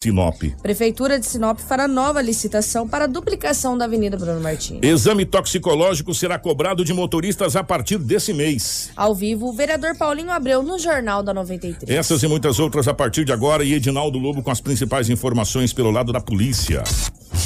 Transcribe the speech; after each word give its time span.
Sinop. 0.00 0.40
Prefeitura 0.62 1.18
de 1.18 1.26
Sinop 1.26 1.58
fará 1.58 1.88
nova 1.88 2.22
licitação 2.22 2.86
para 2.86 3.02
a 3.02 3.06
duplicação 3.08 3.76
da 3.76 3.84
Avenida 3.84 4.16
Bruno 4.16 4.40
Martins. 4.40 4.78
Exame 4.80 5.26
toxicológico 5.26 6.14
será 6.14 6.38
cobrado 6.38 6.84
de 6.84 6.94
motoristas 6.94 7.56
a 7.56 7.64
partir 7.64 7.98
desse 7.98 8.32
mês. 8.32 8.92
Ao 8.94 9.12
vivo, 9.12 9.48
o 9.48 9.52
vereador 9.52 9.96
Paulinho 9.96 10.30
Abreu 10.30 10.62
no 10.62 10.78
Jornal 10.78 11.20
da 11.20 11.34
93. 11.34 11.90
Essas 11.90 12.22
e 12.22 12.28
muitas 12.28 12.60
outras 12.60 12.86
a 12.86 12.94
partir 12.94 13.24
de 13.24 13.32
agora 13.32 13.64
e 13.64 13.74
Edinaldo 13.74 14.20
Lobo 14.20 14.40
com 14.40 14.52
as 14.52 14.60
principais 14.60 15.10
informações 15.10 15.72
pelo 15.72 15.90
lado 15.90 16.12
da 16.12 16.20
polícia. 16.20 16.84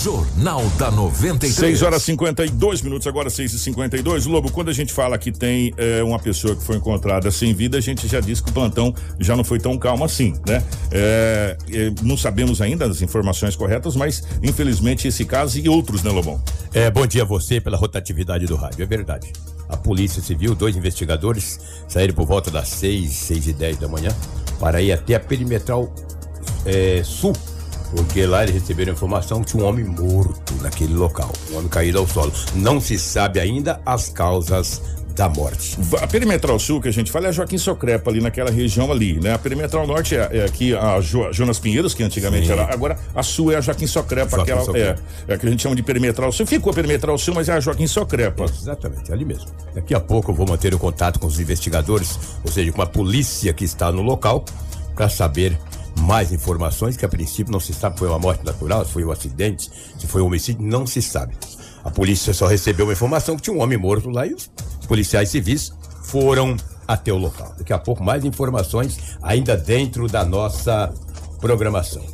Jornal 0.03 0.65
da 0.79 0.91
93. 0.91 1.55
6 1.55 1.83
horas 1.83 2.03
52 2.03 2.83
minutos, 2.83 3.07
agora 3.07 3.31
6 3.31 3.53
e 3.53 3.59
52 3.59 4.27
Lobo, 4.27 4.51
quando 4.51 4.69
a 4.69 4.73
gente 4.73 4.93
fala 4.93 5.17
que 5.17 5.31
tem 5.31 5.73
é, 5.77 6.03
uma 6.03 6.19
pessoa 6.19 6.57
que 6.57 6.63
foi 6.63 6.77
encontrada 6.77 7.31
sem 7.31 7.55
vida, 7.55 7.79
a 7.79 7.81
gente 7.81 8.09
já 8.09 8.19
disse 8.19 8.43
que 8.43 8.51
o 8.51 8.53
plantão 8.53 8.95
já 9.21 9.37
não 9.37 9.45
foi 9.45 9.59
tão 9.59 9.79
calmo 9.79 10.05
assim, 10.05 10.35
né? 10.47 10.63
É, 10.91 11.57
é, 11.71 11.93
não 12.03 12.17
sabemos 12.17 12.42
ainda 12.61 12.87
as 12.87 13.03
informações 13.03 13.57
corretas, 13.57 13.97
mas 13.97 14.23
infelizmente 14.43 15.09
esse 15.09 15.25
caso 15.25 15.59
e 15.59 15.69
outros, 15.69 16.03
né, 16.03 16.11
Lobão? 16.11 16.43
É, 16.73 16.91
bom 16.91 17.07
dia 17.07 17.23
a 17.23 17.27
você 17.27 17.61
pela 17.61 17.77
rotatividade 17.77 18.47
do 18.47 18.57
rádio, 18.57 18.83
é 18.83 18.87
verdade. 18.87 19.33
A 19.69 19.77
Polícia 19.77 20.23
Civil, 20.23 20.55
dois 20.55 20.77
investigadores, 20.77 21.59
saíram 21.89 22.15
por 22.15 22.27
volta 22.27 22.51
das 22.51 22.69
6, 22.69 23.11
6 23.11 23.47
e 23.49 23.53
10 23.53 23.77
da 23.79 23.89
manhã 23.89 24.11
para 24.59 24.83
ir 24.83 24.93
até 24.93 25.15
a 25.15 25.21
perimetral 25.21 25.93
é, 26.65 27.03
sul 27.05 27.33
porque 27.95 28.25
lá 28.25 28.43
eles 28.43 28.55
receberam 28.55 28.93
informação 28.93 29.43
que 29.43 29.51
tinha 29.51 29.63
um 29.63 29.67
homem 29.67 29.85
morto 29.85 30.55
naquele 30.63 30.95
local, 30.95 31.31
um 31.51 31.59
homem 31.59 31.69
caído 31.69 31.99
ao 31.99 32.09
solo. 32.09 32.33
Não 32.55 32.81
se 32.81 32.99
sabe 32.99 33.39
ainda 33.39 33.81
as 33.85 34.09
causas 34.09 34.81
da 35.15 35.29
morte. 35.29 35.79
A 36.01 36.07
Perimetral 36.07 36.59
Sul 36.59 36.81
que 36.81 36.89
a 36.89 36.93
gente 36.93 37.11
fala 37.11 37.27
é 37.27 37.29
a 37.29 37.33
Joaquim 37.33 37.59
Socrepa, 37.59 38.11
ali 38.11 38.21
naquela 38.21 38.51
região 38.51 38.91
ali, 38.91 39.21
né? 39.21 39.35
A 39.35 39.39
Perimetral 39.39 39.87
Norte 39.87 40.17
é, 40.17 40.29
é 40.33 40.45
aqui 40.45 40.75
a 40.75 41.01
jo, 41.01 41.33
Jonas 41.33 41.59
Pinheiros, 41.59 41.95
que 41.95 42.03
antigamente 42.03 42.47
Sim. 42.47 42.53
era. 42.53 42.73
Agora 42.73 42.99
a 43.15 43.23
Sul 43.23 43.53
é 43.53 43.57
a 43.57 43.61
Joaquim 43.61 43.87
Socrepa, 43.87 44.37
Joaquim 44.37 44.51
aquela. 44.51 44.65
Socrepa. 44.65 45.03
É, 45.29 45.35
é 45.35 45.39
que 45.39 45.47
a 45.47 45.51
gente 45.51 45.63
chama 45.63 45.77
de 45.77 45.83
Perimetral 45.83 46.33
Sul. 46.33 46.47
Ficou 46.47 46.71
a 46.71 46.75
Perimetral 46.75 47.17
Sul, 47.19 47.35
mas 47.35 47.49
é 47.49 47.53
a 47.53 47.61
Joaquim 47.61 47.87
Socrepa. 47.87 48.45
Exatamente, 48.45 49.13
ali 49.13 49.25
mesmo. 49.25 49.51
Daqui 49.75 49.95
a 49.95 50.01
pouco 50.01 50.31
eu 50.31 50.35
vou 50.35 50.47
manter 50.47 50.75
o 50.75 50.79
contato 50.79 51.19
com 51.19 51.27
os 51.27 51.39
investigadores, 51.39 52.19
ou 52.45 52.51
seja, 52.51 52.73
com 52.73 52.83
a 52.83 52.87
polícia 52.87 53.53
que 53.53 53.65
está 53.65 53.93
no 53.93 54.03
local, 54.03 54.45
para 54.95 55.09
saber 55.09 55.59
mais 56.01 56.33
informações, 56.33 56.97
que 56.97 57.05
a 57.05 57.09
princípio 57.09 57.53
não 57.53 57.61
se 57.61 57.73
sabe 57.73 57.97
se 57.97 58.01
foi 58.01 58.09
uma 58.09 58.19
morte 58.19 58.45
natural, 58.45 58.85
se 58.85 58.93
foi 58.93 59.05
um 59.05 59.11
acidente, 59.11 59.71
se 59.99 60.07
foi 60.07 60.23
um 60.23 60.27
homicídio, 60.27 60.63
não 60.63 60.87
se 60.87 61.03
sabe. 61.03 61.35
A 61.85 61.91
polícia 61.91 62.33
só 62.33 62.47
recebeu 62.47 62.87
uma 62.87 62.93
informação 62.93 63.37
que 63.37 63.43
tinha 63.43 63.57
um 63.57 63.61
homem 63.61 63.79
morto 63.79 64.09
lá 64.11 64.27
e 64.27 64.35
os 64.35 64.51
policiais 64.87 65.29
civis 65.29 65.73
foram 66.05 66.57
até 66.87 67.13
o 67.13 67.17
local. 67.17 67.55
Daqui 67.59 67.73
a 67.73 67.79
pouco 67.79 68.03
mais 68.03 68.25
informações 68.25 68.99
ainda 69.23 69.57
dentro 69.57 70.07
da 70.09 70.25
nossa 70.25 70.93
programação. 71.41 72.05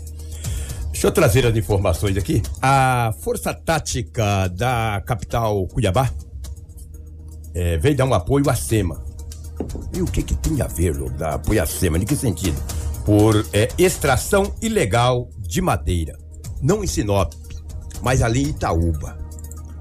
Deixa 0.91 1.06
eu 1.06 1.12
trazer 1.12 1.47
as 1.47 1.55
informações 1.55 2.16
aqui. 2.16 2.42
A 2.60 3.12
Força 3.20 3.55
Tática 3.55 4.48
da 4.48 5.02
capital 5.06 5.66
Cuiabá 5.69 6.10
é, 7.55 7.77
veio 7.77 7.97
dar 7.97 8.05
um 8.05 8.14
apoio 8.14 8.48
à 8.50 8.55
SEMA. 8.55 9.05
E 9.92 10.03
o 10.03 10.06
que 10.06 10.22
que 10.22 10.34
tem 10.34 10.60
a 10.62 10.66
ver, 10.66 10.97
Lobo, 10.97 11.16
da 11.16 11.34
apoio 11.34 11.62
à 11.62 11.66
SEMA? 11.66 11.98
Em 11.98 12.05
que 12.05 12.16
sentido? 12.16 12.56
por 13.08 13.42
é, 13.55 13.69
extração 13.78 14.55
ilegal 14.60 15.30
de 15.38 15.62
madeira. 15.62 16.14
Não 16.60 16.84
em 16.84 16.86
Sinop, 16.86 17.32
mas 18.03 18.20
ali 18.20 18.42
em 18.42 18.48
Itaúba. 18.48 19.16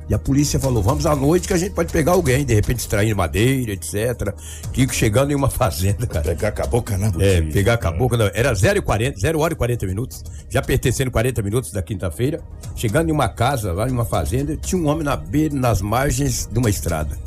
E 0.10 0.14
a 0.14 0.20
polícia 0.20 0.60
falou: 0.60 0.82
vamos 0.82 1.06
à 1.06 1.16
noite 1.16 1.48
que 1.48 1.54
a 1.54 1.58
gente 1.58 1.74
pode 1.74 1.92
pegar 1.92 2.14
alguém, 2.14 2.46
de 2.46 2.54
repente 2.54 2.80
extraindo 2.80 3.16
madeira, 3.16 3.72
etc. 3.72 4.34
Kiko 4.72 4.94
chegando 4.94 5.32
em 5.32 5.36
uma 5.36 5.50
fazenda, 5.52 6.08
cara. 6.08 6.36
Pegar 6.36 6.54
a 6.64 6.68
boca, 6.68 6.98
né? 6.98 7.12
É, 7.20 7.42
pegar 7.42 7.80
a 7.82 7.92
boca, 7.92 8.16
não. 8.16 8.30
Era 8.34 8.54
0 8.54 8.80
e 8.80 8.82
40, 8.82 9.20
0 9.20 9.40
hora 9.40 9.54
e 9.54 9.58
40 9.58 9.86
minutos. 9.86 10.24
Já 10.50 10.62
pertencendo 10.62 11.12
40 11.12 11.42
minutos 11.42 11.72
da 11.72 11.82
quinta-feira. 11.82 12.42
Chegando 12.76 13.10
em 13.10 13.12
uma 13.12 13.28
casa, 13.28 13.74
lá 13.74 13.88
em 13.88 13.92
uma 13.92 14.06
fazenda, 14.06 14.56
tinha 14.56 14.82
um 14.82 14.88
homem 14.88 15.04
na 15.04 15.16
beira, 15.16 15.56
nas 15.56 15.82
margens 15.82 16.48
de 16.52 16.58
uma 16.58 16.70
estrada. 16.70 17.18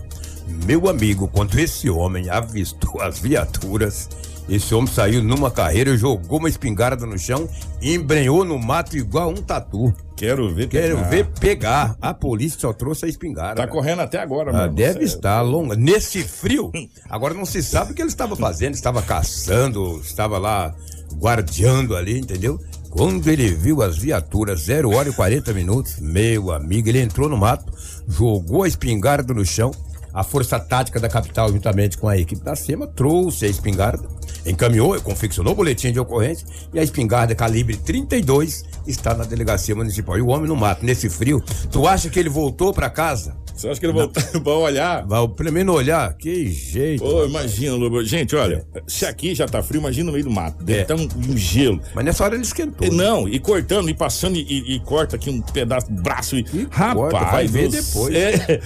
Meu 0.67 0.89
amigo, 0.89 1.29
quando 1.29 1.59
esse 1.59 1.89
homem 1.89 2.29
avistou 2.31 3.01
as 3.01 3.19
viaturas, 3.19 4.09
esse 4.51 4.75
homem 4.75 4.93
saiu 4.93 5.23
numa 5.23 5.51
carreira, 5.51 5.97
jogou 5.97 6.39
uma 6.39 6.49
espingarda 6.49 7.07
no 7.07 7.19
chão, 7.19 7.49
embrenhou 7.81 8.45
no 8.45 8.59
mato 8.59 8.97
igual 8.97 9.31
um 9.31 9.37
tatu. 9.37 9.95
Quero 10.17 10.55
ver 10.55 10.69
Quero 10.69 10.97
pegar. 10.97 11.09
ver 11.09 11.27
pegar. 11.41 11.97
A 12.01 12.13
polícia 12.13 12.61
só 12.61 12.73
trouxe 12.73 13.07
a 13.07 13.09
espingarda. 13.09 13.63
Tá 13.63 13.67
correndo 13.67 14.01
até 14.01 14.19
agora, 14.19 14.65
ah, 14.65 14.67
Deve 14.67 15.05
estar 15.05 15.41
longa. 15.41 15.75
Nesse 15.77 16.23
frio. 16.23 16.71
Agora 17.09 17.33
não 17.33 17.47
se 17.47 17.63
sabe 17.63 17.93
o 17.93 17.95
que 17.95 18.03
ele 18.03 18.11
estava 18.11 18.37
fazendo. 18.37 18.75
Estava 18.75 19.01
caçando, 19.01 19.99
estava 20.05 20.37
lá 20.37 20.75
guardiando 21.15 21.97
ali, 21.97 22.19
entendeu? 22.19 22.61
Quando 22.91 23.29
ele 23.29 23.49
viu 23.55 23.83
as 23.83 23.97
viaturas, 23.97 24.63
0 24.63 24.91
hora 24.91 25.09
e 25.09 25.13
40 25.13 25.55
minutos, 25.55 26.01
meu 26.01 26.51
amigo, 26.51 26.89
ele 26.89 27.01
entrou 27.01 27.29
no 27.29 27.37
mato, 27.37 27.73
jogou 28.09 28.65
a 28.65 28.69
espingarda 28.69 29.33
no 29.33 29.45
chão. 29.45 29.71
A 30.13 30.25
força 30.25 30.59
tática 30.59 30.99
da 30.99 31.09
capital, 31.09 31.51
juntamente 31.51 31.97
com 31.97 32.09
a 32.09 32.19
equipe 32.19 32.43
da 32.43 32.57
SEMA, 32.57 32.87
trouxe 32.87 33.47
a 33.47 33.49
espingarda 33.49 34.09
encaminhou 34.47 35.01
confeccionou 35.01 35.53
o 35.53 35.57
boletim 35.57 35.93
de 35.93 36.01
ocorrência 36.01 36.47
e 36.73 36.79
a 36.79 36.83
espingarda 36.83 37.35
calibre 37.35 37.77
32 37.77 38.65
está 38.87 39.15
na 39.15 39.25
delegacia 39.25 39.75
municipal. 39.75 40.19
E 40.19 40.23
o 40.23 40.29
homem 40.29 40.49
no 40.49 40.57
mato, 40.57 40.85
nesse 40.85 41.09
frio, 41.09 41.43
tu 41.71 41.87
acha 41.87 42.09
que 42.09 42.19
ele 42.19 42.29
voltou 42.29 42.73
para 42.73 42.91
casa? 42.91 43.37
Você 43.61 43.69
acha 43.69 43.79
que 43.79 43.85
ele 43.85 43.93
voltou 43.93 44.41
pra 44.41 44.53
olhar? 44.57 45.07
Vai 45.07 45.29
pelo 45.29 45.53
menos 45.53 45.75
olhar? 45.75 46.15
Que 46.15 46.51
jeito. 46.51 47.05
Ô, 47.05 47.27
imagina, 47.27 47.75
Lobo. 47.75 48.03
Gente, 48.03 48.35
olha, 48.35 48.65
é. 48.75 48.83
se 48.87 49.05
aqui 49.05 49.35
já 49.35 49.47
tá 49.47 49.63
frio, 49.63 49.81
imagina 49.81 50.07
no 50.07 50.13
meio 50.13 50.25
do 50.25 50.31
mato. 50.31 50.65
Deve 50.65 50.81
é. 50.81 50.85
tá 50.85 50.95
um, 50.95 51.07
um, 51.29 51.37
gelo. 51.37 51.79
Mas 51.95 52.05
nessa 52.07 52.25
hora 52.25 52.35
ele 52.35 52.43
esquentou. 52.43 52.87
E, 52.87 52.91
né? 52.91 53.05
Não, 53.05 53.29
e 53.29 53.39
cortando, 53.39 53.91
e 53.91 53.95
passando, 53.95 54.37
e, 54.37 54.77
e, 54.77 54.81
corta 54.81 55.17
aqui 55.17 55.29
um 55.29 55.43
pedaço 55.43 55.93
do 55.93 56.01
braço. 56.01 56.37
E, 56.37 56.47
e 56.55 56.67
rapaz, 56.71 57.13
corta, 57.13 57.31
vai 57.31 57.47
ver 57.47 57.69
depois. 57.69 58.15
É. 58.15 58.61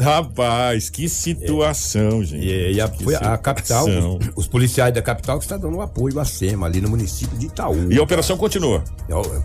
rapaz, 0.00 0.88
que 0.88 1.06
situação, 1.06 2.24
gente. 2.24 2.46
E, 2.46 2.80
a, 2.80 2.88
foi 2.88 3.16
a 3.16 3.36
capital, 3.36 3.84
os, 3.86 4.30
os, 4.34 4.48
policiais 4.48 4.94
da 4.94 5.02
capital 5.02 5.36
que 5.36 5.44
estão 5.44 5.58
dando 5.58 5.76
um 5.76 5.82
apoio 5.82 6.18
à 6.18 6.24
SEMA, 6.24 6.66
ali 6.66 6.80
no 6.80 6.88
município 6.88 7.36
de 7.36 7.46
Itaú. 7.46 7.92
E 7.92 7.98
a 7.98 8.02
operação 8.02 8.38
continua? 8.38 8.82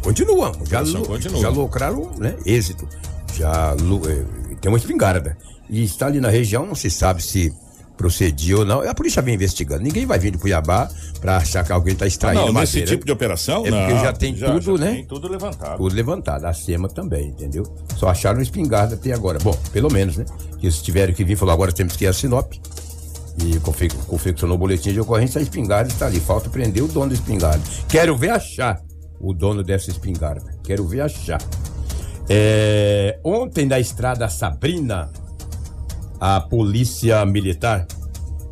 Continua. 0.01 0.53
Já, 0.69 0.79
continua. 0.79 1.41
já 1.41 1.49
lucraram, 1.49 2.09
né? 2.17 2.37
Êxito 2.45 2.87
já 3.35 3.75
eh, 3.75 4.55
tem 4.59 4.71
uma 4.71 4.77
espingarda. 4.77 5.37
E 5.69 5.83
está 5.83 6.07
ali 6.07 6.19
na 6.19 6.29
região, 6.29 6.65
não 6.65 6.75
se 6.75 6.89
sabe 6.89 7.23
se 7.23 7.53
procedia 8.01 8.57
ou 8.57 8.65
não. 8.65 8.81
A 8.81 8.95
polícia 8.95 9.21
vem 9.21 9.35
investigando. 9.35 9.83
Ninguém 9.83 10.05
vai 10.07 10.17
vir 10.17 10.31
de 10.31 10.37
Cuiabá 10.39 10.89
para 11.19 11.37
achar 11.37 11.63
que 11.63 11.71
alguém 11.71 11.93
está 11.93 12.07
extraindo 12.07 12.41
ah, 12.41 12.45
não, 12.47 12.53
madeira. 12.53 12.79
Nesse 12.79 12.91
tipo 12.91 13.05
de 13.05 13.11
operação? 13.11 13.65
É 13.65 13.69
não, 13.69 13.77
porque 13.77 13.93
já 14.03 14.11
tem 14.11 14.35
já, 14.35 14.51
tudo, 14.51 14.77
já 14.77 14.83
né? 14.83 14.93
Tem 14.93 15.05
tudo 15.05 15.27
levantado. 15.27 15.77
Tudo 15.77 15.95
levantado. 15.95 16.45
A 16.45 16.53
SEMA 16.53 16.89
também, 16.89 17.27
entendeu? 17.27 17.63
Só 17.95 18.09
acharam 18.09 18.41
espingarda 18.41 18.95
até 18.95 19.13
agora. 19.13 19.37
Bom, 19.39 19.55
pelo 19.71 19.91
menos, 19.91 20.17
né? 20.17 20.25
Que 20.59 20.65
eles 20.65 20.81
tiveram 20.81 21.13
que 21.13 21.23
vir 21.23 21.37
falou, 21.37 21.53
agora 21.53 21.71
temos 21.71 21.95
que 21.95 22.05
ir 22.05 22.07
a 22.07 22.13
Sinop. 22.13 22.53
E 23.37 23.59
confeccionou 24.07 24.55
o 24.55 24.59
boletim 24.59 24.91
de 24.91 24.99
ocorrência, 24.99 25.39
a 25.39 25.41
espingarda 25.41 25.89
está 25.89 26.07
ali. 26.07 26.19
Falta 26.19 26.49
prender 26.49 26.83
o 26.83 26.87
dono 26.87 27.09
da 27.09 27.13
espingarda. 27.13 27.61
Quero 27.87 28.17
ver 28.17 28.31
achar 28.31 28.81
o 29.19 29.33
dono 29.33 29.63
dessa 29.63 29.91
espingarda. 29.91 30.43
Quero 30.63 30.85
ver 30.87 31.01
achar. 31.01 31.39
É, 32.29 33.19
ontem 33.23 33.65
na 33.65 33.79
estrada 33.79 34.29
Sabrina, 34.29 35.11
a 36.19 36.39
polícia 36.39 37.25
militar 37.25 37.87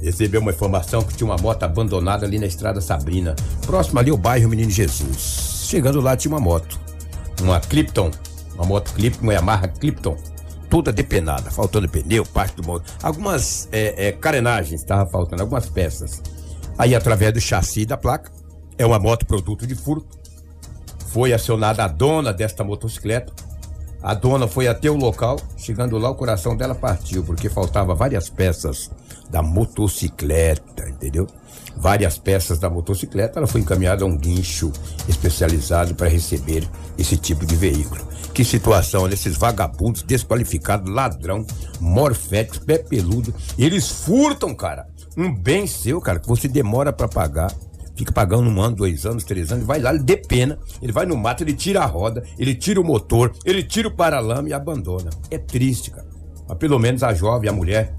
recebeu 0.02 0.42
uma 0.42 0.52
informação 0.52 1.02
que 1.02 1.14
tinha 1.16 1.30
uma 1.30 1.38
moto 1.38 1.64
abandonada 1.64 2.26
ali 2.26 2.40
na 2.40 2.46
estrada 2.46 2.82
Sabrina, 2.82 3.36
próximo 3.66 4.00
ali 4.00 4.10
ao 4.10 4.18
bairro 4.18 4.50
Menino 4.50 4.72
Jesus. 4.72 5.66
Chegando 5.68 6.02
lá 6.02 6.16
tinha 6.16 6.34
uma 6.34 6.40
moto, 6.40 6.80
uma 7.42 7.60
Clipton, 7.60 8.10
uma 8.56 8.66
moto 8.66 8.94
Clipton, 8.94 9.24
uma 9.24 9.34
Yamaha 9.34 9.68
Clipton, 9.68 10.18
toda 10.70 10.92
depenada, 10.92 11.52
faltando 11.52 11.88
pneu, 11.88 12.26
parte 12.26 12.56
do 12.56 12.64
motor, 12.66 12.86
algumas 13.04 13.68
é, 13.72 14.08
é, 14.08 14.12
carenagens 14.12 14.82
estavam 14.82 15.08
faltando, 15.08 15.42
algumas 15.42 15.68
peças. 15.68 16.22
Aí 16.78 16.96
através 16.96 17.34
do 17.34 17.42
chassi 17.42 17.86
da 17.86 17.98
placa, 17.98 18.32
é 18.78 18.86
uma 18.86 18.98
moto 18.98 19.26
produto 19.26 19.68
de 19.68 19.76
furto, 19.76 20.18
foi 21.08 21.34
acionada 21.34 21.84
a 21.84 21.88
dona 21.88 22.32
desta 22.32 22.64
motocicleta, 22.64 23.34
a 24.02 24.14
dona 24.14 24.48
foi 24.48 24.68
até 24.68 24.90
o 24.90 24.96
local, 24.96 25.40
chegando 25.58 25.98
lá 25.98 26.10
o 26.10 26.16
coração 26.16 26.56
dela 26.56 26.74
partiu, 26.74 27.24
porque 27.24 27.50
faltava 27.50 27.94
várias 27.94 28.30
peças 28.30 28.90
da 29.30 29.42
motocicleta, 29.42 30.88
entendeu? 30.90 31.28
Várias 31.76 32.18
peças 32.18 32.58
da 32.60 32.70
motocicleta, 32.70 33.40
ela 33.40 33.48
foi 33.48 33.62
encaminhada 33.62 34.04
a 34.04 34.08
um 34.08 34.18
guincho 34.18 34.72
especializado 35.08 35.96
para 35.96 36.08
receber 36.08 36.68
esse 36.98 37.18
tipo 37.18 37.46
de 37.46 37.56
veículo. 37.56 38.08
Que 38.34 38.44
situação, 38.46 39.04
olha, 39.04 39.14
esses 39.14 39.36
vagabundos 39.36 40.02
desqualificados, 40.02 40.92
ladrão, 40.92 41.46
morféticos, 41.80 42.60
pé 42.60 42.78
peludo, 42.78 43.34
eles 43.58 43.90
furtam, 43.90 44.56
cara, 44.56 44.88
um 45.18 45.34
bem 45.34 45.68
seu, 45.68 46.00
cara, 46.00 46.20
que 46.20 46.28
você 46.28 46.48
demora 46.48 46.94
para 46.94 47.08
pagar 47.08 47.54
fica 48.00 48.12
pagando 48.14 48.50
um 48.50 48.62
ano, 48.62 48.76
dois 48.78 49.06
anos, 49.06 49.24
três 49.24 49.52
anos, 49.52 49.66
vai 49.66 49.80
lá, 49.80 49.92
ele 49.92 50.00
depena, 50.04 50.58
ele 50.82 50.92
vai 50.92 51.06
no 51.06 51.16
mato, 51.18 51.44
ele 51.44 51.54
tira 51.54 51.82
a 51.82 51.86
roda, 51.86 52.24
ele 52.38 52.56
tira 52.56 52.80
o 52.80 52.84
motor, 52.84 53.32
ele 53.46 53.62
tira 53.62 53.88
o 53.88 53.92
paralama 53.92 54.50
e 54.50 54.54
abandona. 54.54 55.10
É 55.30 55.38
triste, 55.38 55.92
cara. 55.92 56.08
Mas 56.48 56.58
pelo 56.58 56.80
menos 56.80 57.04
a 57.04 57.14
jovem, 57.14 57.50
a 57.50 57.54
mulher, 57.54 57.94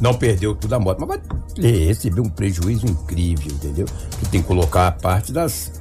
não 0.00 0.14
perdeu 0.14 0.54
tudo 0.54 0.74
a 0.74 0.80
moto, 0.80 0.98
mas 1.06 1.08
vai 1.08 1.70
receber 1.86 2.20
um 2.20 2.28
prejuízo 2.28 2.86
incrível, 2.86 3.52
entendeu? 3.52 3.86
Que 4.18 4.28
tem 4.30 4.40
que 4.42 4.48
colocar 4.48 4.88
a 4.88 4.92
parte 4.92 5.32
das 5.32 5.80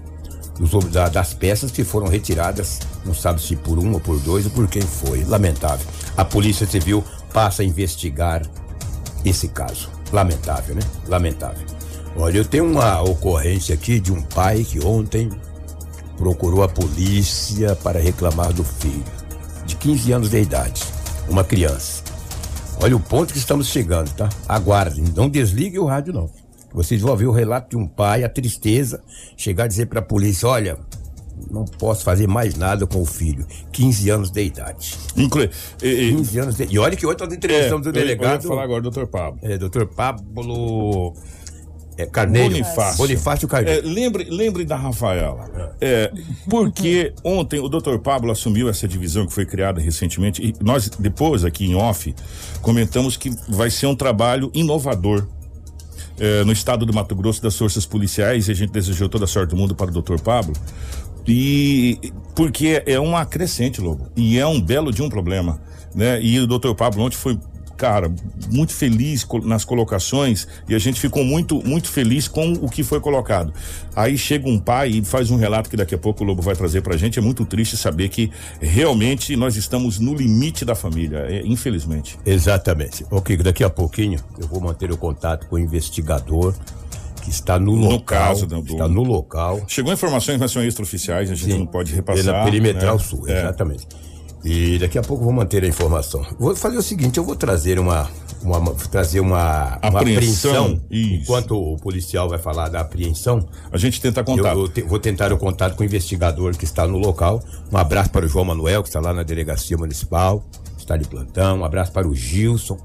dos- 0.59 0.85
da- 0.91 1.09
das 1.09 1.33
peças 1.33 1.71
que 1.71 1.83
foram 1.83 2.07
retiradas, 2.07 2.79
não 3.03 3.13
sabe 3.15 3.41
se 3.41 3.55
por 3.55 3.79
um 3.79 3.93
ou 3.93 3.99
por 3.99 4.19
dois 4.19 4.45
ou 4.45 4.51
por 4.51 4.67
quem 4.67 4.81
foi. 4.83 5.23
Lamentável. 5.23 5.87
A 6.15 6.23
Polícia 6.23 6.67
Civil 6.67 7.03
passa 7.33 7.63
a 7.63 7.65
investigar 7.65 8.43
esse 9.25 9.47
caso. 9.47 9.89
Lamentável, 10.11 10.75
né? 10.75 10.81
Lamentável. 11.07 11.65
Olha, 12.15 12.37
eu 12.37 12.45
tenho 12.45 12.65
uma 12.69 13.01
ocorrência 13.01 13.73
aqui 13.73 13.99
de 13.99 14.11
um 14.11 14.21
pai 14.21 14.63
que 14.63 14.83
ontem 14.85 15.29
procurou 16.17 16.61
a 16.63 16.67
polícia 16.69 17.75
para 17.75 17.99
reclamar 17.99 18.53
do 18.53 18.63
filho, 18.63 19.03
de 19.65 19.75
15 19.75 20.11
anos 20.11 20.29
de 20.29 20.39
idade, 20.39 20.83
uma 21.29 21.43
criança. 21.43 22.03
Olha 22.81 22.95
o 22.95 22.99
ponto 22.99 23.31
que 23.33 23.39
estamos 23.39 23.67
chegando, 23.67 24.11
tá? 24.13 24.29
Aguardem, 24.47 25.03
não 25.15 25.29
desligue 25.29 25.79
o 25.79 25.85
rádio 25.85 26.13
não. 26.13 26.29
Vocês 26.73 27.01
vão 27.01 27.11
ouvir 27.11 27.27
o 27.27 27.31
relato 27.31 27.71
de 27.71 27.77
um 27.77 27.87
pai, 27.87 28.23
a 28.23 28.29
tristeza, 28.29 29.01
chegar 29.35 29.65
a 29.65 29.67
dizer 29.67 29.87
para 29.87 29.99
a 29.99 30.03
polícia, 30.03 30.47
olha, 30.47 30.77
não 31.49 31.65
posso 31.65 32.03
fazer 32.03 32.27
mais 32.27 32.55
nada 32.55 32.85
com 32.85 33.01
o 33.01 33.05
filho, 33.05 33.45
15 33.71 34.09
anos 34.09 34.31
de 34.31 34.43
idade. 34.43 34.97
Inclui, 35.17 35.49
e, 35.81 35.87
e- 35.87 36.15
15 36.15 36.39
anos 36.39 36.55
de... 36.55 36.67
E 36.69 36.77
olha 36.79 36.95
que 36.95 37.05
hoje 37.05 37.17
nós 37.19 37.31
é, 37.31 37.35
entrevistamos 37.35 37.85
eu, 37.87 37.91
o 37.91 37.95
eu 37.95 38.01
delegado, 38.01 38.47
falar 38.47 38.63
agora, 38.63 38.81
doutor 38.81 39.07
Pablo. 39.07 39.39
é, 39.41 39.57
doutor 39.57 39.87
Pablo 39.87 41.13
é, 42.01 42.05
Carneiro. 42.05 42.49
Bonifácio. 42.49 42.97
Bonifácio 42.97 43.47
Carneiro. 43.47 43.87
É, 43.87 43.91
lembre, 43.91 44.27
lembre 44.29 44.65
da 44.65 44.75
Rafaela. 44.75 45.49
É, 45.79 46.11
porque 46.49 47.13
ontem 47.23 47.59
o 47.59 47.69
Dr. 47.69 47.97
Pablo 47.97 48.31
assumiu 48.31 48.69
essa 48.69 48.87
divisão 48.87 49.25
que 49.25 49.33
foi 49.33 49.45
criada 49.45 49.79
recentemente 49.79 50.41
e 50.41 50.53
nós 50.63 50.89
depois 50.89 51.43
aqui 51.43 51.65
em 51.65 51.75
off 51.75 52.13
comentamos 52.61 53.17
que 53.17 53.31
vai 53.49 53.69
ser 53.69 53.87
um 53.87 53.95
trabalho 53.95 54.51
inovador. 54.53 55.27
é, 56.19 56.43
no 56.43 56.51
estado 56.51 56.85
do 56.85 56.93
Mato 56.93 57.15
Grosso 57.15 57.41
das 57.41 57.57
forças 57.57 57.85
policiais 57.85 58.47
e 58.47 58.51
a 58.51 58.53
gente 58.53 58.71
desejou 58.71 59.09
toda 59.09 59.25
a 59.25 59.27
sorte 59.27 59.51
do 59.51 59.55
mundo 59.55 59.73
para 59.73 59.89
o 59.89 60.01
Dr. 60.01 60.19
Pablo 60.21 60.53
e 61.27 62.13
porque 62.35 62.83
é 62.85 62.99
uma 62.99 63.25
crescente 63.25 63.81
Lobo 63.81 64.07
e 64.15 64.37
é 64.37 64.45
um 64.45 64.59
belo 64.61 64.91
de 64.91 65.01
um 65.01 65.09
problema 65.09 65.59
né 65.95 66.21
e 66.21 66.39
o 66.39 66.45
Dr. 66.45 66.73
Pablo 66.75 67.03
ontem 67.03 67.15
foi 67.15 67.39
cara, 67.81 68.13
muito 68.51 68.73
feliz 68.73 69.25
nas 69.43 69.65
colocações 69.65 70.47
e 70.69 70.75
a 70.75 70.77
gente 70.77 70.99
ficou 71.01 71.23
muito, 71.23 71.65
muito 71.67 71.87
feliz 71.89 72.27
com 72.27 72.53
o 72.53 72.69
que 72.69 72.83
foi 72.83 72.99
colocado. 72.99 73.51
Aí 73.95 74.19
chega 74.19 74.47
um 74.47 74.59
pai 74.59 74.89
e 74.89 75.03
faz 75.03 75.31
um 75.31 75.35
relato 75.35 75.67
que 75.67 75.75
daqui 75.75 75.95
a 75.95 75.97
pouco 75.97 76.23
o 76.23 76.27
Lobo 76.27 76.43
vai 76.43 76.55
trazer 76.55 76.81
pra 76.81 76.95
gente. 76.95 77.17
É 77.17 77.21
muito 77.23 77.43
triste 77.43 77.75
saber 77.75 78.09
que 78.09 78.29
realmente 78.61 79.35
nós 79.35 79.55
estamos 79.55 79.97
no 79.97 80.13
limite 80.13 80.63
da 80.63 80.75
família, 80.75 81.25
é, 81.27 81.41
infelizmente. 81.43 82.19
Exatamente. 82.23 83.03
Ok, 83.09 83.35
daqui 83.37 83.63
a 83.63 83.69
pouquinho 83.69 84.19
eu 84.39 84.47
vou 84.47 84.61
manter 84.61 84.91
o 84.91 84.97
contato 84.97 85.47
com 85.47 85.55
o 85.55 85.59
investigador 85.59 86.53
que 87.23 87.31
está 87.31 87.57
no, 87.57 87.75
No 87.75 87.89
local. 87.89 88.27
caso, 88.27 88.45
do- 88.45 88.59
Está 88.59 88.87
no 88.87 89.01
local. 89.01 89.59
Chegou 89.67 89.91
informações, 89.91 90.37
mas 90.39 90.51
são 90.51 90.63
extraoficiais, 90.63 91.31
a 91.31 91.35
gente 91.35 91.51
Sim, 91.53 91.59
não 91.59 91.65
pode 91.65 91.95
repassar. 91.95 92.23
Pela 92.25 92.43
perimetral 92.43 92.97
né? 92.97 93.03
sul, 93.03 93.27
É. 93.27 93.41
E 94.43 94.79
daqui 94.79 94.97
a 94.97 95.01
pouco 95.01 95.21
eu 95.21 95.25
vou 95.25 95.33
manter 95.33 95.63
a 95.63 95.67
informação. 95.67 96.25
Vou 96.39 96.55
fazer 96.55 96.77
o 96.77 96.81
seguinte, 96.81 97.17
eu 97.17 97.23
vou 97.23 97.35
trazer 97.35 97.77
uma, 97.77 98.09
uma- 98.41 98.57
uma- 98.57 98.73
trazer 98.73 99.19
uma, 99.19 99.77
uma 99.83 99.99
Apreensão, 99.99 100.81
isso. 100.89 101.21
Enquanto 101.23 101.51
o 101.55 101.77
policial 101.77 102.27
vai 102.27 102.39
falar 102.39 102.69
da 102.69 102.79
apreensão, 102.81 103.47
A 103.71 103.77
gente 103.77 104.01
tenta 104.01 104.21
eu, 104.21 104.25
contar. 104.25 104.53
eu 104.55 104.67
te- 104.67 104.81
vou 104.81 104.97
tentar 104.99 105.31
o 105.31 105.37
contato 105.37 105.75
com 105.75 105.83
o 105.83 105.85
investigador 105.85 106.55
que 106.57 106.65
está 106.65 106.87
no 106.87 106.97
local. 106.97 107.43
Um 107.71 107.77
abraço 107.77 108.09
para 108.09 108.25
o 108.25 108.27
João 108.27 108.45
Manuel, 108.45 108.81
que 108.81 108.89
está 108.89 108.99
lá 108.99 109.13
na 109.13 109.21
delegacia 109.23 109.77
municipal, 109.77 110.43
está 110.77 110.97
de 110.97 111.07
plantão. 111.07 111.59
Um 111.59 111.63
abraço 111.65 111.91
para 111.91 112.07
o 112.07 112.15
Gilson, 112.15 112.79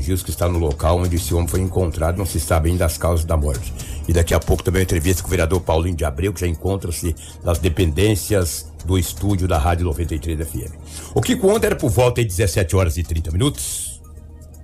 Gilson 0.00 0.24
que 0.24 0.30
está 0.30 0.48
no 0.48 0.58
local 0.58 0.98
onde 0.98 1.16
esse 1.16 1.34
homem 1.34 1.48
foi 1.48 1.60
encontrado, 1.60 2.16
não 2.16 2.26
se 2.26 2.40
sabe 2.40 2.70
ainda 2.70 2.84
as 2.84 2.96
causas 2.96 3.24
da 3.24 3.36
morte. 3.36 3.72
E 4.08 4.12
daqui 4.12 4.34
a 4.34 4.40
pouco 4.40 4.62
também 4.62 4.80
uma 4.80 4.84
entrevista 4.84 5.22
com 5.22 5.28
o 5.28 5.30
vereador 5.30 5.60
Paulinho 5.60 5.96
de 5.96 6.04
Abreu, 6.04 6.32
que 6.32 6.40
já 6.40 6.46
encontra-se 6.46 7.14
nas 7.44 7.58
dependências 7.58 8.70
do 8.84 8.98
estúdio 8.98 9.46
da 9.46 9.58
Rádio 9.58 9.84
93 9.84 10.46
FM. 10.46 10.72
O 11.14 11.20
que 11.20 11.34
ontem 11.34 11.66
era 11.66 11.76
por 11.76 11.90
volta 11.90 12.20
de 12.20 12.28
17 12.28 12.74
horas 12.76 12.96
e 12.96 13.02
30 13.02 13.30
minutos. 13.30 14.00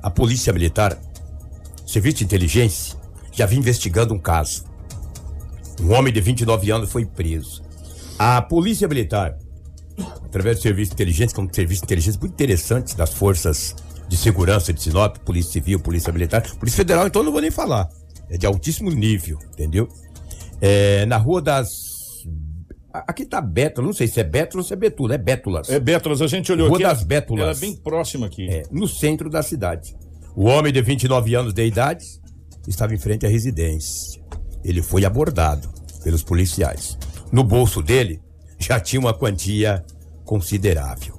A 0.02 0.10
Polícia 0.10 0.52
Militar, 0.52 0.98
Serviço 1.86 2.18
de 2.18 2.24
Inteligência, 2.24 2.96
já 3.32 3.46
vinha 3.46 3.60
investigando 3.60 4.14
um 4.14 4.18
caso. 4.18 4.64
Um 5.80 5.92
homem 5.92 6.12
de 6.12 6.20
29 6.20 6.70
anos 6.70 6.90
foi 6.90 7.04
preso. 7.04 7.62
A 8.18 8.42
Polícia 8.42 8.88
Militar, 8.88 9.38
através 10.24 10.58
do 10.58 10.62
Serviço 10.62 10.90
de 10.90 10.94
Inteligência, 10.94 11.34
que 11.34 11.40
é 11.40 11.44
um 11.44 11.52
serviço 11.52 11.82
de 11.82 11.86
inteligência 11.86 12.20
muito 12.20 12.32
interessante 12.32 12.96
das 12.96 13.12
forças 13.12 13.74
de 14.08 14.16
segurança 14.16 14.72
de 14.72 14.82
Sinop, 14.82 15.16
Polícia 15.18 15.52
Civil, 15.52 15.78
Polícia 15.80 16.12
Militar, 16.12 16.42
Polícia 16.56 16.78
Federal, 16.78 17.06
então 17.06 17.22
não 17.22 17.30
vou 17.32 17.40
nem 17.40 17.50
falar. 17.50 17.88
É 18.30 18.36
de 18.38 18.46
altíssimo 18.46 18.90
nível, 18.90 19.38
entendeu? 19.52 19.88
É, 20.60 21.04
na 21.06 21.16
rua 21.16 21.40
das. 21.40 21.68
a- 22.92 23.04
Aqui 23.08 23.24
tá 23.24 23.40
Bétula, 23.40 23.86
não 23.86 23.94
sei 23.94 24.06
se 24.08 24.18
é 24.20 24.24
Bétula 24.24 24.62
ou 24.62 24.66
se 24.66 24.72
é 24.72 24.76
Betula, 24.76 25.14
é 25.14 25.18
Bétulas. 25.18 25.68
É 25.70 25.78
Bétulas, 25.78 26.20
a 26.22 26.26
gente 26.26 26.50
olhou 26.50 26.68
Rua 26.68 26.76
aqui. 26.78 26.84
das 26.84 27.02
Bétulas. 27.04 27.42
Ela 27.42 27.52
é 27.52 27.60
bem 27.60 27.76
próxima 27.76 28.26
aqui. 28.26 28.48
É, 28.48 28.62
no 28.70 28.88
centro 28.88 29.28
da 29.30 29.42
cidade. 29.42 29.94
O 30.34 30.44
homem 30.44 30.72
de 30.72 30.80
29 30.82 31.34
anos 31.34 31.52
de 31.52 31.64
idade 31.66 32.04
estava 32.66 32.94
em 32.94 32.98
frente 32.98 33.24
à 33.26 33.28
residência. 33.28 34.20
Ele 34.64 34.82
foi 34.82 35.04
abordado 35.04 35.68
pelos 36.02 36.22
policiais. 36.22 36.98
No 37.32 37.42
bolso 37.44 37.82
dele 37.82 38.20
já 38.58 38.78
tinha 38.80 39.00
uma 39.00 39.14
quantia 39.14 39.84
considerável. 40.24 41.14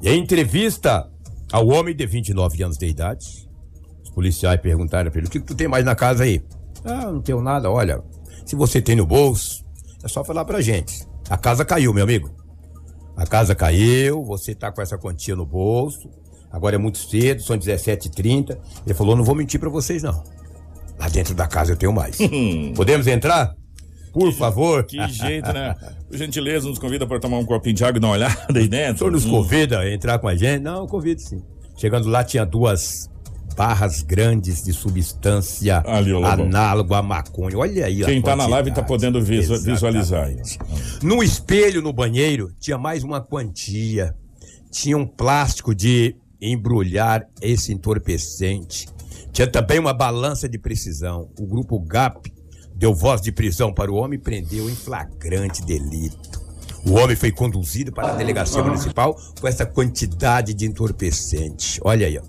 E 0.00 0.08
em 0.10 0.20
entrevista 0.20 1.08
ao 1.52 1.68
homem 1.68 1.94
de 1.94 2.06
29 2.06 2.62
anos 2.62 2.78
de 2.78 2.86
idade, 2.86 3.26
os 4.02 4.10
policiais 4.10 4.60
perguntaram 4.60 5.10
para 5.10 5.20
ele: 5.20 5.28
o 5.28 5.30
que, 5.30 5.38
que 5.38 5.46
tu 5.46 5.54
tem 5.54 5.68
mais 5.68 5.84
na 5.84 5.94
casa 5.94 6.24
aí? 6.24 6.42
Ah, 6.84 7.12
não 7.12 7.20
tenho 7.20 7.40
nada. 7.40 7.70
Olha, 7.70 8.02
se 8.44 8.56
você 8.56 8.80
tem 8.80 8.96
no 8.96 9.06
bolso, 9.06 9.64
é 10.02 10.08
só 10.08 10.24
falar 10.24 10.44
pra 10.44 10.60
gente. 10.60 11.06
A 11.28 11.36
casa 11.36 11.64
caiu, 11.64 11.92
meu 11.92 12.04
amigo. 12.04 12.30
A 13.16 13.26
casa 13.26 13.54
caiu, 13.54 14.24
você 14.24 14.54
tá 14.54 14.72
com 14.72 14.80
essa 14.80 14.98
quantia 14.98 15.36
no 15.36 15.46
bolso. 15.46 16.10
Agora 16.50 16.74
é 16.74 16.78
muito 16.78 16.98
cedo, 16.98 17.42
são 17.42 17.56
17h30. 17.56 18.58
Ele 18.86 18.94
falou: 18.94 19.14
não 19.14 19.24
vou 19.24 19.34
mentir 19.34 19.60
pra 19.60 19.68
vocês, 19.70 20.02
não. 20.02 20.24
Lá 20.98 21.08
dentro 21.08 21.34
da 21.34 21.46
casa 21.46 21.72
eu 21.72 21.76
tenho 21.76 21.92
mais. 21.92 22.18
Podemos 22.74 23.06
entrar? 23.06 23.54
Por 24.12 24.32
favor. 24.32 24.84
Que 24.84 25.06
jeito, 25.08 25.52
né? 25.52 25.74
Por 26.12 26.18
gentileza, 26.18 26.68
nos 26.68 26.78
convida 26.78 27.06
para 27.06 27.18
tomar 27.18 27.38
um 27.38 27.44
copinho 27.46 27.74
de 27.74 27.82
água 27.82 27.96
e 27.96 28.00
dar 28.00 28.08
uma 28.08 28.12
olhada 28.12 28.58
aí 28.58 28.66
O 28.66 28.68
dentro. 28.68 28.98
senhor 28.98 29.10
nos 29.10 29.24
Hum. 29.24 29.30
convida 29.30 29.78
a 29.78 29.90
entrar 29.90 30.18
com 30.18 30.28
a 30.28 30.36
gente? 30.36 30.60
Não, 30.60 30.86
convido 30.86 31.22
sim. 31.22 31.40
Chegando 31.74 32.06
lá, 32.06 32.22
tinha 32.22 32.44
duas 32.44 33.08
barras 33.56 34.02
grandes 34.02 34.62
de 34.62 34.74
substância 34.74 35.82
Ali, 35.86 36.12
análogo 36.12 36.92
à 36.92 37.02
maconha. 37.02 37.56
Olha 37.56 37.86
aí 37.86 38.04
Quem 38.04 38.20
tá 38.20 38.36
na 38.36 38.46
live 38.46 38.70
tá 38.72 38.82
quantidade. 38.82 39.12
podendo 39.14 39.22
visualizar 39.64 40.26
aí. 40.26 40.36
No 41.02 41.22
espelho 41.22 41.80
no 41.80 41.94
banheiro 41.94 42.50
tinha 42.60 42.76
mais 42.76 43.02
uma 43.02 43.18
quantia. 43.22 44.14
Tinha 44.70 44.98
um 44.98 45.06
plástico 45.06 45.74
de 45.74 46.14
embrulhar 46.38 47.26
esse 47.40 47.72
entorpecente. 47.72 48.86
Tinha 49.32 49.46
também 49.46 49.78
uma 49.78 49.94
balança 49.94 50.46
de 50.46 50.58
precisão. 50.58 51.30
O 51.40 51.46
grupo 51.46 51.78
GAP 51.80 52.30
deu 52.82 52.92
voz 52.92 53.20
de 53.20 53.30
prisão 53.30 53.72
para 53.72 53.92
o 53.92 53.94
homem 53.94 54.18
e 54.18 54.20
prendeu 54.20 54.68
em 54.68 54.74
flagrante 54.74 55.64
delito. 55.64 56.42
O 56.84 56.94
homem 56.94 57.14
foi 57.14 57.30
conduzido 57.30 57.92
para 57.92 58.10
a 58.10 58.16
delegacia 58.16 58.60
municipal 58.60 59.16
com 59.40 59.46
essa 59.46 59.64
quantidade 59.64 60.52
de 60.52 60.66
entorpecente. 60.66 61.80
Olha 61.84 62.08
aí, 62.08 62.18
ó. 62.18 62.22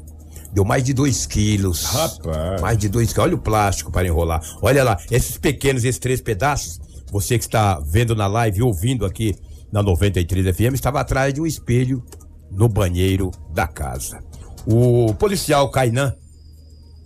Deu 0.53 0.63
mais 0.63 0.83
de 0.83 0.93
2 0.93 1.25
quilos. 1.25 1.86
Rapaz. 1.86 2.62
Mais 2.62 2.77
de 2.77 2.88
2 2.88 3.12
quilos. 3.12 3.25
Olha 3.25 3.36
o 3.36 3.39
plástico 3.39 3.91
para 3.91 4.07
enrolar. 4.07 4.43
Olha 4.62 4.83
lá, 4.83 4.95
esses 5.10 5.39
pequenos, 5.39 5.83
esses 5.83 5.98
três 5.98 6.22
pedaços, 6.22 6.79
você 7.12 7.39
que 7.39 7.45
está 7.45 7.79
vendo 7.79 8.15
na 8.15 8.27
live 8.27 8.60
e 8.60 8.62
ouvindo 8.62 9.07
aqui 9.07 9.36
na 9.72 9.81
93 9.81 10.55
FM, 10.55 10.75
estava 10.75 11.00
atrás 11.00 11.33
de 11.33 11.41
um 11.41 11.48
espelho 11.48 12.03
no 12.51 12.69
banheiro 12.69 13.31
da 13.51 13.65
casa. 13.65 14.19
O 14.67 15.15
policial 15.15 15.72
Kainan, 15.72 16.13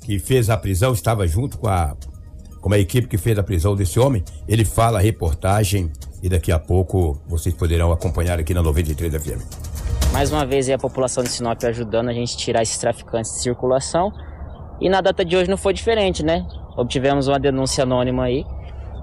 que 0.02 0.20
fez 0.20 0.50
a 0.50 0.58
prisão, 0.58 0.92
estava 0.92 1.26
junto 1.26 1.58
com 1.58 1.70
a, 1.70 1.96
com 2.68 2.74
a 2.74 2.78
equipe 2.78 3.08
que 3.08 3.18
fez 3.18 3.40
a 3.40 3.44
prisão 3.44 3.78
desse 3.78 3.98
homem. 3.98 4.22
Ele 4.46 4.66
fala 4.66 5.00
a 5.00 5.02
reportagem 5.02 5.90
e 6.22 6.28
daqui 6.28 6.52
a 6.52 6.60
pouco 6.60 7.18
vocês 7.26 7.56
poderão 7.56 7.94
acompanhar 7.94 8.38
aqui 8.42 8.54
na 8.54 8.62
93 8.62 9.14
FM. 9.24 9.42
Mais 10.12 10.34
uma 10.34 10.46
vez 10.46 10.70
a 10.70 10.78
população 10.78 11.24
de 11.24 11.30
Sinop 11.30 11.64
ajudando 11.64 12.10
a 12.10 12.14
gente 12.14 12.36
tirar 12.36 12.62
esses 12.62 12.78
traficantes 12.78 13.32
de 13.32 13.40
circulação. 13.40 14.12
E 14.82 14.90
na 14.90 15.00
data 15.00 15.24
de 15.24 15.38
hoje 15.38 15.50
não 15.50 15.56
foi 15.56 15.74
diferente, 15.74 16.26
né? 16.26 16.46
Obtivemos 16.76 17.30
uma 17.30 17.40
denúncia 17.40 17.84
anônima 17.84 18.26
aí, 18.26 18.44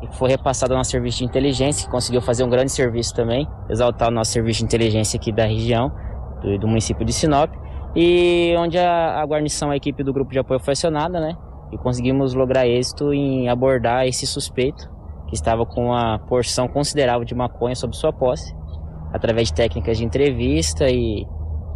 que 0.02 0.18
foi 0.18 0.28
repassada 0.28 0.74
ao 0.74 0.78
nosso 0.78 0.90
serviço 0.90 1.18
de 1.18 1.24
inteligência, 1.24 1.86
que 1.86 1.90
conseguiu 1.90 2.20
fazer 2.20 2.44
um 2.44 2.50
grande 2.50 2.70
serviço 2.70 3.14
também, 3.14 3.48
exaltar 3.70 4.08
o 4.08 4.10
nosso 4.10 4.30
serviço 4.30 4.58
de 4.58 4.66
inteligência 4.66 5.16
aqui 5.16 5.32
da 5.32 5.46
região, 5.46 5.90
do, 6.42 6.58
do 6.58 6.68
município 6.68 7.02
de 7.02 7.14
Sinop. 7.14 7.50
E 7.96 8.54
onde 8.58 8.76
a, 8.76 9.22
a 9.22 9.24
guarnição, 9.24 9.70
a 9.70 9.76
equipe 9.76 10.04
do 10.04 10.12
grupo 10.12 10.32
de 10.32 10.38
apoio 10.38 10.60
foi 10.60 10.72
acionada, 10.72 11.18
né? 11.18 11.34
E 11.74 11.78
conseguimos 11.78 12.32
lograr 12.32 12.66
êxito 12.66 13.12
em 13.12 13.48
abordar 13.48 14.06
esse 14.06 14.26
suspeito, 14.26 14.88
que 15.26 15.34
estava 15.34 15.66
com 15.66 15.86
uma 15.86 16.20
porção 16.20 16.68
considerável 16.68 17.24
de 17.24 17.34
maconha 17.34 17.74
sob 17.74 17.96
sua 17.96 18.12
posse 18.12 18.54
através 19.12 19.48
de 19.48 19.54
técnicas 19.54 19.98
de 19.98 20.04
entrevista 20.04 20.88
e, 20.88 21.26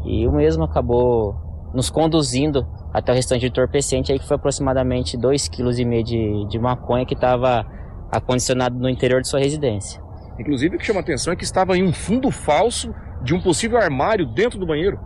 e 0.04 0.26
o 0.26 0.32
mesmo 0.32 0.62
acabou 0.62 1.34
nos 1.74 1.90
conduzindo 1.90 2.66
até 2.92 3.12
o 3.12 3.14
restante 3.14 3.40
de 3.40 3.46
entorpecente 3.48 4.12
aí 4.12 4.18
que 4.18 4.26
foi 4.26 4.36
aproximadamente 4.36 5.18
2,5 5.18 5.50
kg 5.50 6.02
de, 6.02 6.46
de 6.48 6.58
maconha 6.58 7.04
que 7.04 7.14
estava 7.14 7.66
acondicionado 8.10 8.78
no 8.78 8.88
interior 8.88 9.20
de 9.20 9.28
sua 9.28 9.40
residência. 9.40 10.00
Inclusive, 10.38 10.76
o 10.76 10.78
que 10.78 10.86
chama 10.86 11.00
atenção 11.00 11.32
é 11.32 11.36
que 11.36 11.44
estava 11.44 11.76
em 11.76 11.82
um 11.82 11.92
fundo 11.92 12.30
falso 12.30 12.94
de 13.22 13.34
um 13.34 13.40
possível 13.40 13.78
armário 13.78 14.24
dentro 14.26 14.58
do 14.58 14.66
banheiro. 14.66 14.98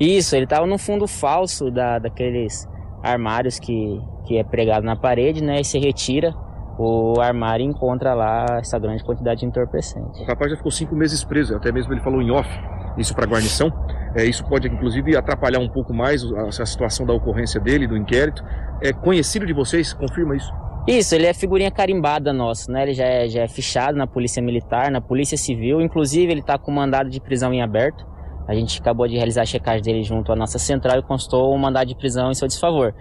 Isso, 0.00 0.34
ele 0.34 0.44
estava 0.44 0.66
no 0.66 0.78
fundo 0.78 1.06
falso 1.06 1.70
da, 1.70 1.98
daqueles 1.98 2.66
armários 3.02 3.58
que, 3.58 4.00
que 4.26 4.38
é 4.38 4.44
pregado 4.44 4.84
na 4.84 4.96
parede, 4.96 5.42
né? 5.42 5.60
E 5.60 5.64
você 5.64 5.78
retira 5.78 6.34
o 6.78 7.20
armário 7.20 7.64
e 7.64 7.66
encontra 7.66 8.14
lá 8.14 8.46
essa 8.60 8.78
grande 8.78 9.02
quantidade 9.02 9.40
de 9.40 9.46
entorpecente. 9.46 10.22
O 10.22 10.26
rapaz 10.26 10.50
já 10.50 10.56
ficou 10.56 10.70
cinco 10.70 10.94
meses 10.94 11.24
preso, 11.24 11.56
até 11.56 11.72
mesmo 11.72 11.92
ele 11.92 12.00
falou 12.00 12.22
em 12.22 12.30
off 12.30 12.48
isso 12.96 13.14
para 13.14 13.24
a 13.24 13.28
guarnição. 13.28 13.72
É, 14.14 14.24
isso 14.24 14.44
pode, 14.44 14.68
inclusive, 14.68 15.16
atrapalhar 15.16 15.60
um 15.60 15.68
pouco 15.68 15.92
mais 15.94 16.24
a, 16.32 16.48
a 16.62 16.66
situação 16.66 17.06
da 17.06 17.12
ocorrência 17.12 17.60
dele, 17.60 17.86
do 17.86 17.96
inquérito. 17.96 18.44
É 18.80 18.92
conhecido 18.92 19.46
de 19.46 19.52
vocês? 19.52 19.92
Confirma 19.92 20.36
isso. 20.36 20.52
Isso, 20.86 21.14
ele 21.14 21.26
é 21.26 21.34
figurinha 21.34 21.70
carimbada 21.70 22.32
nosso, 22.32 22.70
né? 22.72 22.82
Ele 22.82 22.94
já 22.94 23.04
é, 23.04 23.28
já 23.28 23.42
é 23.42 23.48
fichado 23.48 23.96
na 23.96 24.06
Polícia 24.06 24.42
Militar, 24.42 24.90
na 24.90 25.00
Polícia 25.00 25.36
Civil. 25.36 25.80
Inclusive, 25.80 26.32
ele 26.32 26.40
está 26.40 26.58
com 26.58 26.72
mandado 26.72 27.10
de 27.10 27.20
prisão 27.20 27.52
em 27.52 27.60
aberto. 27.60 28.06
A 28.48 28.54
gente 28.54 28.80
acabou 28.80 29.06
de 29.06 29.14
realizar 29.14 29.42
a 29.42 29.46
checagem 29.46 29.82
dele 29.82 30.02
junto 30.02 30.32
à 30.32 30.36
nossa 30.36 30.58
central 30.58 30.98
e 30.98 31.02
constou 31.02 31.54
um 31.54 31.58
mandado 31.58 31.86
de 31.88 31.94
prisão 31.94 32.30
em 32.30 32.34
seu 32.34 32.48
desfavor. 32.48 32.94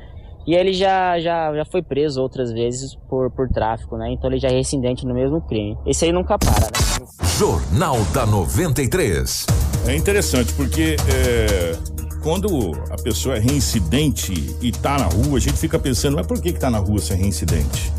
E 0.45 0.53
ele 0.53 0.73
já, 0.73 1.19
já, 1.19 1.53
já 1.53 1.65
foi 1.65 1.81
preso 1.81 2.21
outras 2.21 2.51
vezes 2.51 2.95
por, 3.09 3.31
por 3.31 3.49
tráfico, 3.49 3.97
né? 3.97 4.11
Então 4.11 4.29
ele 4.29 4.39
já 4.39 4.49
é 4.49 4.51
residente 4.51 5.05
no 5.05 5.13
mesmo 5.13 5.41
crime. 5.41 5.77
Esse 5.85 6.05
aí 6.05 6.11
nunca 6.11 6.37
para, 6.37 6.65
né? 6.65 7.07
Jornal 7.37 7.97
da 8.13 8.25
93. 8.25 9.45
É 9.87 9.95
interessante 9.95 10.53
porque 10.53 10.95
é, 11.09 11.77
quando 12.21 12.71
a 12.89 13.01
pessoa 13.01 13.37
é 13.37 13.39
reincidente 13.39 14.55
e 14.61 14.71
tá 14.71 14.97
na 14.97 15.05
rua, 15.05 15.37
a 15.37 15.39
gente 15.39 15.57
fica 15.57 15.79
pensando, 15.79 16.15
mas 16.15 16.27
por 16.27 16.41
que 16.41 16.51
que 16.51 16.59
tá 16.59 16.69
na 16.69 16.79
rua 16.79 16.99
se 16.99 17.13
é 17.13 17.15
reincidente? 17.15 17.91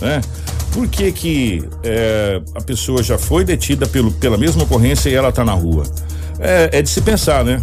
Né? 0.00 0.20
Por 0.72 0.88
que 0.88 1.10
que 1.12 1.68
é, 1.82 2.42
a 2.54 2.62
pessoa 2.62 3.02
já 3.02 3.18
foi 3.18 3.44
detida 3.44 3.86
pelo, 3.86 4.12
pela 4.12 4.36
mesma 4.36 4.64
ocorrência 4.64 5.08
e 5.08 5.14
ela 5.14 5.32
tá 5.32 5.44
na 5.44 5.54
rua? 5.54 5.84
É, 6.38 6.78
é 6.78 6.82
de 6.82 6.88
se 6.88 7.00
pensar, 7.00 7.44
né? 7.44 7.62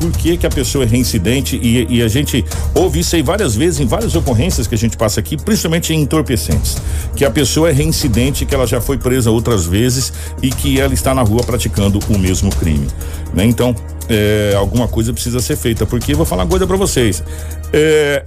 por 0.00 0.10
que, 0.12 0.38
que 0.38 0.46
a 0.46 0.50
pessoa 0.50 0.84
é 0.84 0.86
reincidente 0.86 1.60
e, 1.62 1.98
e, 1.98 2.02
a 2.02 2.08
gente 2.08 2.42
ouve 2.74 3.00
isso 3.00 3.14
aí 3.14 3.22
várias 3.22 3.54
vezes 3.54 3.80
em 3.80 3.86
várias 3.86 4.14
ocorrências 4.14 4.66
que 4.66 4.74
a 4.74 4.78
gente 4.78 4.96
passa 4.96 5.20
aqui, 5.20 5.36
principalmente 5.36 5.92
em 5.92 6.00
entorpecentes, 6.00 6.78
que 7.14 7.22
a 7.22 7.30
pessoa 7.30 7.68
é 7.68 7.72
reincidente, 7.72 8.46
que 8.46 8.54
ela 8.54 8.66
já 8.66 8.80
foi 8.80 8.96
presa 8.96 9.30
outras 9.30 9.66
vezes 9.66 10.10
e 10.42 10.48
que 10.48 10.80
ela 10.80 10.94
está 10.94 11.14
na 11.14 11.20
rua 11.20 11.42
praticando 11.42 11.98
o 12.08 12.18
mesmo 12.18 12.50
crime, 12.56 12.88
né? 13.34 13.44
Então, 13.44 13.76
é, 14.08 14.54
alguma 14.56 14.88
coisa 14.88 15.12
precisa 15.12 15.38
ser 15.40 15.56
feita, 15.56 15.84
porque 15.84 16.12
eu 16.12 16.16
vou 16.16 16.24
falar 16.24 16.44
uma 16.44 16.50
coisa 16.50 16.66
para 16.66 16.78
vocês. 16.78 17.22
É, 17.70 18.24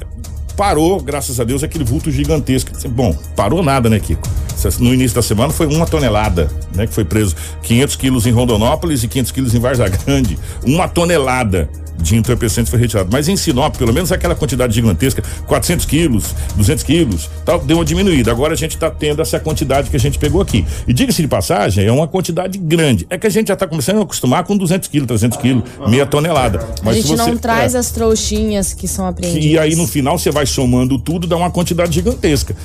parou, 0.56 1.02
graças 1.02 1.40
a 1.40 1.44
Deus, 1.44 1.64
aquele 1.64 1.84
vulto 1.84 2.12
gigantesco. 2.12 2.72
Bom, 2.90 3.18
parou 3.36 3.64
nada, 3.64 3.90
né, 3.90 4.00
Kiko? 4.00 4.30
No 4.80 4.94
início 4.94 5.16
da 5.16 5.22
semana 5.22 5.52
foi 5.52 5.68
uma 5.68 5.86
tonelada, 5.86 6.50
né? 6.76 6.88
Que 6.88 6.94
foi 6.94 7.06
preso 7.06 7.36
500 7.62 7.96
quilos 7.96 8.26
em 8.26 8.32
Rondonópolis 8.32 9.04
e 9.04 9.08
500 9.08 9.32
quilos 9.32 9.56
em 9.56 9.60
Varza 9.60 9.88
Grande. 9.88 10.38
Uma 10.64 10.88
tonelada 10.88 11.70
de 12.04 12.16
entorpecentes 12.16 12.70
foi 12.70 12.80
retirado. 12.80 13.10
Mas 13.12 13.28
em 13.28 13.36
Sinop, 13.36 13.76
pelo 13.78 13.94
menos 13.94 14.12
aquela 14.12 14.36
quantidade 14.36 14.76
gigantesca, 14.76 15.24
400 15.48 15.86
quilos, 15.86 16.36
200 16.56 16.84
quilos, 16.84 17.30
tal, 17.46 17.60
deu 17.60 17.78
uma 17.78 17.86
diminuída. 17.86 18.30
Agora 18.30 18.54
a 18.54 18.58
gente 18.58 18.76
está 18.76 18.92
tendo 18.92 19.22
essa 19.22 19.40
quantidade 19.40 19.90
que 19.90 19.96
a 19.96 20.00
gente 20.00 20.20
pegou 20.20 20.42
aqui. 20.42 20.66
E 20.88 20.94
diga-se 20.94 21.22
de 21.22 21.28
passagem, 21.28 21.86
é 21.86 21.92
uma 21.92 22.08
quantidade 22.08 22.58
grande. 22.58 23.08
É 23.10 23.18
que 23.18 23.26
a 23.26 23.30
gente 23.30 23.48
já 23.48 23.54
está 23.54 23.66
começando 23.66 24.00
a 24.00 24.04
acostumar 24.04 24.44
com 24.44 24.58
200 24.58 24.90
quilos, 24.90 25.08
300 25.08 25.38
quilos, 25.38 25.64
meia 25.88 26.06
tonelada. 26.06 26.60
Mas 26.84 26.98
a 26.98 27.00
gente 27.00 27.08
você, 27.08 27.16
não 27.16 27.38
traz 27.38 27.74
é, 27.74 27.78
as 27.78 27.90
trouxinhas 27.92 28.74
que 28.74 28.88
são 28.88 29.08
apreendidas. 29.08 29.46
e 29.46 29.58
aí 29.58 29.76
no 29.76 29.88
final 29.88 30.20
você 30.20 30.32
vai 30.32 30.46
somando 30.46 31.00
tudo, 31.00 31.26
dá 31.26 31.38
uma 31.38 31.50
quantidade 31.50 31.94
gigantesca. 31.94 32.56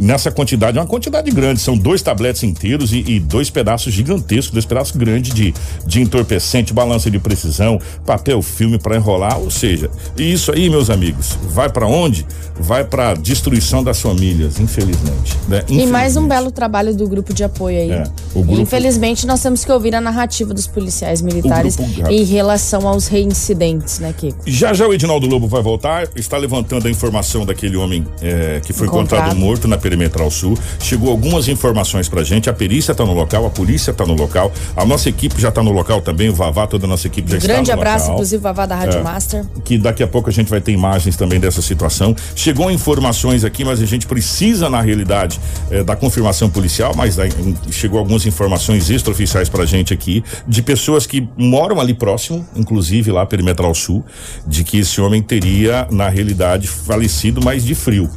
Nessa 0.00 0.30
quantidade 0.30 0.76
é 0.76 0.80
uma 0.80 0.86
quantidade 0.86 1.30
grande, 1.30 1.60
são 1.60 1.76
dois 1.76 2.02
tabletes 2.02 2.42
inteiros 2.42 2.92
e, 2.92 3.04
e 3.06 3.20
dois 3.20 3.50
pedaços 3.50 3.92
gigantescos, 3.92 4.50
dois 4.50 4.64
pedaços 4.64 4.96
grandes 4.96 5.32
de, 5.32 5.54
de 5.86 6.00
entorpecente, 6.00 6.72
balança 6.72 7.10
de 7.10 7.18
precisão, 7.18 7.80
papel 8.04 8.42
filme 8.42 8.78
para 8.88 8.96
enrolar, 8.96 9.38
ou 9.38 9.50
seja, 9.50 9.90
e 10.16 10.32
isso 10.32 10.50
aí, 10.50 10.70
meus 10.70 10.88
amigos, 10.88 11.36
vai 11.50 11.68
para 11.68 11.86
onde? 11.86 12.26
Vai 12.58 12.82
para 12.84 13.12
destruição 13.14 13.84
das 13.84 14.00
famílias, 14.00 14.58
infelizmente. 14.58 15.36
né? 15.46 15.62
E 15.68 15.74
mais 15.86 16.16
um 16.16 16.22
Infelizmente. 16.24 16.28
belo 16.28 16.50
trabalho 16.50 16.94
do 16.96 17.06
grupo 17.06 17.32
de 17.34 17.44
apoio 17.44 17.78
aí. 17.78 17.90
É, 17.92 18.04
grupo- 18.34 18.58
Infelizmente, 18.60 19.26
nós 19.26 19.40
temos 19.42 19.64
que 19.64 19.70
ouvir 19.70 19.94
a 19.94 20.00
narrativa 20.00 20.52
dos 20.54 20.66
policiais 20.66 21.20
militares 21.22 21.76
grupo- 21.76 22.10
em 22.10 22.24
relação 22.24 22.88
aos 22.88 23.06
reincidentes, 23.06 23.98
né, 24.00 24.12
Kiko? 24.16 24.38
Já 24.46 24.72
já 24.72 24.86
o 24.88 24.92
Edinaldo 24.94 25.26
Lobo 25.26 25.46
vai 25.46 25.62
voltar, 25.62 26.08
está 26.16 26.36
levantando 26.36 26.88
a 26.88 26.90
informação 26.90 27.44
daquele 27.46 27.76
homem 27.76 28.04
eh, 28.22 28.60
que 28.64 28.72
foi 28.72 28.86
Encontrado. 28.86 29.20
encontrado 29.22 29.36
morto 29.38 29.68
na 29.68 29.76
Perimetral 29.78 30.30
Sul. 30.30 30.56
Chegou 30.80 31.10
algumas 31.10 31.46
informações 31.48 32.08
pra 32.08 32.24
gente, 32.24 32.48
a 32.50 32.52
perícia 32.52 32.94
tá 32.94 33.04
no 33.04 33.12
local, 33.12 33.46
a 33.46 33.50
polícia 33.50 33.92
tá 33.92 34.04
no 34.06 34.14
local, 34.14 34.50
a 34.76 34.84
nossa 34.84 35.08
equipe 35.08 35.40
já 35.40 35.50
tá 35.52 35.62
no 35.62 35.70
local 35.70 36.00
também, 36.00 36.28
o 36.28 36.34
Vavá, 36.34 36.66
toda 36.66 36.86
a 36.86 36.88
nossa 36.88 37.06
equipe 37.06 37.30
já 37.30 37.36
está 37.38 37.46
Grande 37.52 37.70
no 37.70 37.74
abraço, 37.76 38.04
local. 38.06 38.14
inclusive, 38.16 38.42
Vavá 38.42 38.66
da 38.66 38.74
Rádio 38.78 39.00
É. 39.00 39.02
Master. 39.02 39.44
que 39.64 39.76
daqui 39.78 40.02
a 40.02 40.06
pouco 40.06 40.30
a 40.30 40.32
gente 40.32 40.48
vai 40.48 40.60
ter 40.60 40.72
imagens 40.72 41.16
também 41.16 41.38
dessa 41.40 41.60
situação. 41.62 42.14
Chegou 42.34 42.70
informações 42.70 43.44
aqui, 43.44 43.64
mas 43.64 43.80
a 43.80 43.86
gente 43.86 44.06
precisa, 44.06 44.68
na 44.70 44.80
realidade, 44.80 45.40
eh, 45.70 45.82
da 45.82 45.94
confirmação 45.96 46.48
policial, 46.48 46.92
mas 46.96 47.18
hum, 47.18 47.54
chegou 47.70 47.98
algumas 47.98 48.24
informações 48.26 48.88
extraoficiais 48.90 49.48
pra 49.48 49.64
gente 49.64 49.92
aqui, 49.92 50.22
de 50.46 50.62
pessoas 50.62 51.06
que 51.06 51.28
moram 51.36 51.80
ali 51.80 51.94
próximo, 51.94 52.46
inclusive 52.56 53.10
lá 53.10 53.26
Perimetral 53.26 53.74
Sul, 53.74 54.04
de 54.46 54.64
que 54.64 54.78
esse 54.78 55.00
homem 55.00 55.22
teria, 55.22 55.86
na 55.90 56.08
realidade, 56.08 56.68
falecido, 56.68 57.40
mas 57.42 57.64
de 57.64 57.74
frio. 57.74 58.08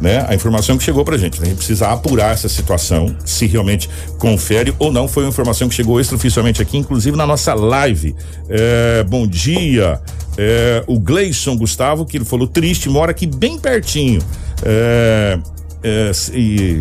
Né? 0.00 0.24
A 0.28 0.34
informação 0.34 0.76
que 0.76 0.84
chegou 0.84 1.04
pra 1.04 1.16
gente. 1.16 1.40
A 1.40 1.44
gente 1.44 1.56
precisa 1.56 1.88
apurar 1.88 2.32
essa 2.32 2.48
situação, 2.48 3.14
se 3.24 3.46
realmente 3.46 3.88
confere 4.18 4.74
ou 4.78 4.92
não. 4.92 5.06
Foi 5.06 5.24
uma 5.24 5.30
informação 5.30 5.68
que 5.68 5.74
chegou 5.74 6.00
extraoficialmente 6.00 6.60
aqui, 6.60 6.76
inclusive 6.76 7.16
na 7.16 7.26
nossa 7.26 7.54
live. 7.54 8.14
É, 8.48 9.04
bom 9.04 9.26
dia. 9.26 10.00
É, 10.36 10.82
o 10.86 10.98
Gleison 10.98 11.56
Gustavo, 11.56 12.04
que 12.04 12.16
ele 12.16 12.24
falou 12.24 12.46
triste, 12.46 12.88
mora 12.88 13.12
aqui 13.12 13.26
bem 13.26 13.58
pertinho. 13.58 14.20
É, 14.64 15.38
é, 15.82 16.10
e 16.32 16.80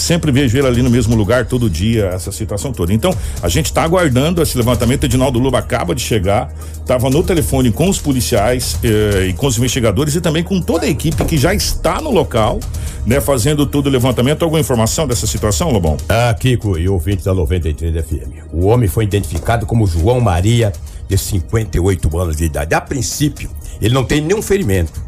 sempre 0.00 0.30
vejo 0.30 0.56
ele 0.56 0.66
ali 0.66 0.82
no 0.82 0.90
mesmo 0.90 1.16
lugar 1.16 1.46
todo 1.46 1.68
dia, 1.68 2.06
essa 2.06 2.30
situação 2.30 2.72
toda. 2.72 2.92
Então, 2.92 3.14
a 3.42 3.48
gente 3.48 3.66
está 3.66 3.82
aguardando 3.82 4.40
esse 4.40 4.56
levantamento. 4.56 5.04
Edinaldo 5.04 5.38
Lobo 5.38 5.56
acaba 5.56 5.94
de 5.94 6.00
chegar, 6.00 6.52
estava 6.72 7.10
no 7.10 7.22
telefone 7.22 7.70
com 7.70 7.88
os 7.88 7.98
policiais 7.98 8.78
eh, 8.82 9.28
e 9.30 9.32
com 9.32 9.46
os 9.46 9.58
investigadores 9.58 10.14
e 10.14 10.20
também 10.20 10.42
com 10.42 10.60
toda 10.60 10.86
a 10.86 10.88
equipe 10.88 11.22
que 11.24 11.36
já 11.36 11.52
está 11.52 12.00
no 12.00 12.10
local, 12.10 12.60
né, 13.04 13.20
fazendo 13.20 13.66
todo 13.66 13.86
o 13.86 13.90
levantamento. 13.90 14.42
Alguma 14.42 14.60
informação 14.60 15.06
dessa 15.06 15.26
situação, 15.26 15.70
Lobão? 15.70 15.96
Ah, 16.08 16.34
Kiko 16.38 16.78
e 16.78 16.88
ouvintes 16.88 17.24
da 17.24 17.34
93 17.34 18.04
FM. 18.04 18.52
O 18.52 18.66
homem 18.66 18.88
foi 18.88 19.04
identificado 19.04 19.66
como 19.66 19.86
João 19.86 20.20
Maria, 20.20 20.72
de 21.08 21.16
58 21.16 22.18
anos 22.18 22.36
de 22.36 22.44
idade. 22.44 22.74
A 22.74 22.80
princípio, 22.80 23.50
ele 23.80 23.94
não 23.94 24.04
tem 24.04 24.20
nenhum 24.20 24.42
ferimento. 24.42 25.02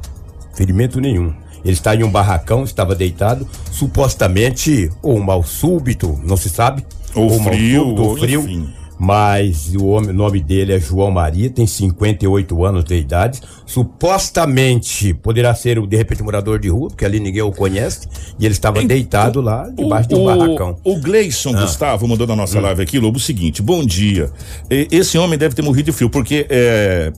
Ferimento 0.55 1.01
nenhum. 1.01 1.33
Ele 1.65 1.73
está 1.73 1.95
em 1.95 2.03
um 2.03 2.11
barracão, 2.11 2.65
estava 2.65 2.95
deitado, 2.95 3.47
supostamente 3.71 4.91
ou 5.03 5.17
um 5.17 5.23
mal 5.23 5.43
súbito, 5.43 6.19
não 6.25 6.37
se 6.37 6.49
sabe. 6.49 6.85
Ou 7.15 7.29
mal 7.39 7.53
frio, 7.53 7.83
súbito, 7.83 8.03
ou 8.03 8.17
frio. 8.17 8.41
enfim. 8.41 8.81
Mas 9.03 9.75
o, 9.75 9.87
homem, 9.87 10.11
o 10.11 10.13
nome 10.13 10.43
dele 10.43 10.75
é 10.75 10.79
João 10.79 11.11
Maria, 11.11 11.49
tem 11.49 11.67
58 11.67 12.67
anos 12.67 12.85
de 12.85 12.97
idade. 12.97 13.41
Supostamente 13.65 15.15
poderá 15.15 15.55
ser, 15.55 15.81
de 15.87 15.97
repente, 15.97 16.23
morador 16.23 16.59
de 16.59 16.69
rua, 16.69 16.91
porque 16.91 17.07
ali 17.07 17.19
ninguém 17.19 17.41
o 17.41 17.51
conhece. 17.51 18.07
E 18.39 18.45
ele 18.45 18.53
estava 18.53 18.85
deitado 18.85 19.41
lá, 19.41 19.67
debaixo 19.71 20.07
de 20.07 20.15
um 20.17 20.27
barracão. 20.27 20.77
O 20.85 21.01
Gleison 21.01 21.53
Gustavo 21.53 22.07
mandou 22.07 22.27
na 22.27 22.37
nossa 22.37 22.61
live 22.61 22.83
aqui, 22.83 22.99
Lobo, 22.99 23.17
o 23.17 23.21
seguinte: 23.21 23.63
bom 23.63 23.83
dia. 23.83 24.31
Esse 24.69 25.17
homem 25.17 25.39
deve 25.39 25.55
ter 25.55 25.63
morrido 25.63 25.91
de 25.91 25.97
frio, 25.97 26.11
porque 26.11 26.47
é. 26.51 27.11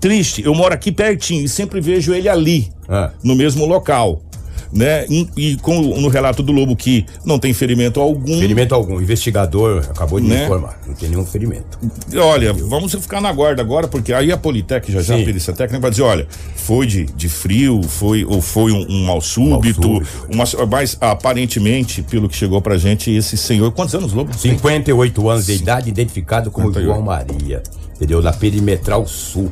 Triste, 0.00 0.42
eu 0.44 0.54
moro 0.54 0.72
aqui 0.74 0.92
pertinho 0.92 1.44
e 1.44 1.48
sempre 1.48 1.80
vejo 1.80 2.14
ele 2.14 2.28
ali, 2.28 2.68
Ah. 2.88 3.10
no 3.22 3.34
mesmo 3.34 3.66
local. 3.66 4.22
Né? 4.70 5.06
E, 5.08 5.26
e 5.34 5.56
com, 5.56 5.80
no 5.98 6.08
relato 6.08 6.42
do 6.42 6.52
Lobo 6.52 6.76
que 6.76 7.06
não 7.24 7.38
tem 7.38 7.54
ferimento 7.54 8.00
algum. 8.00 8.38
Ferimento 8.38 8.74
algum. 8.74 8.96
O 8.96 9.02
investigador 9.02 9.82
acabou 9.88 10.20
de 10.20 10.26
me 10.26 10.34
Né? 10.34 10.44
informar. 10.44 10.78
Não 10.86 10.94
tem 10.94 11.08
nenhum 11.08 11.24
ferimento. 11.24 11.78
Olha, 12.14 12.52
vamos 12.52 12.92
ficar 12.92 13.18
na 13.18 13.32
guarda 13.32 13.62
agora, 13.62 13.88
porque 13.88 14.12
aí 14.12 14.30
a 14.30 14.36
Politec, 14.36 14.92
já 14.92 15.00
já 15.00 15.14
a 15.14 15.18
Sim. 15.18 15.24
perícia 15.24 15.54
técnica, 15.54 15.80
vai 15.80 15.90
dizer, 15.90 16.02
olha, 16.02 16.28
foi 16.54 16.86
de, 16.86 17.06
de 17.06 17.30
frio, 17.30 17.80
foi 17.82 18.26
ou 18.26 18.42
foi 18.42 18.70
um, 18.72 18.84
um 18.90 19.06
mal 19.06 19.22
súbito, 19.22 19.80
súbito. 19.82 20.06
uma- 20.30 20.44
mas 20.70 20.98
aparentemente, 21.00 22.02
pelo 22.02 22.28
que 22.28 22.36
chegou 22.36 22.60
pra 22.60 22.76
gente, 22.76 23.10
esse 23.10 23.38
senhor, 23.38 23.72
quantos 23.72 23.94
anos, 23.94 24.12
Lobo? 24.12 24.36
58 24.36 25.30
anos 25.30 25.46
de 25.46 25.52
idade, 25.54 25.88
identificado 25.88 26.50
como 26.50 26.66
58. 26.68 26.92
João 26.94 27.02
Maria. 27.06 27.62
Entendeu? 27.96 28.20
Na 28.22 28.34
Perimetral 28.34 29.06
Sul. 29.06 29.50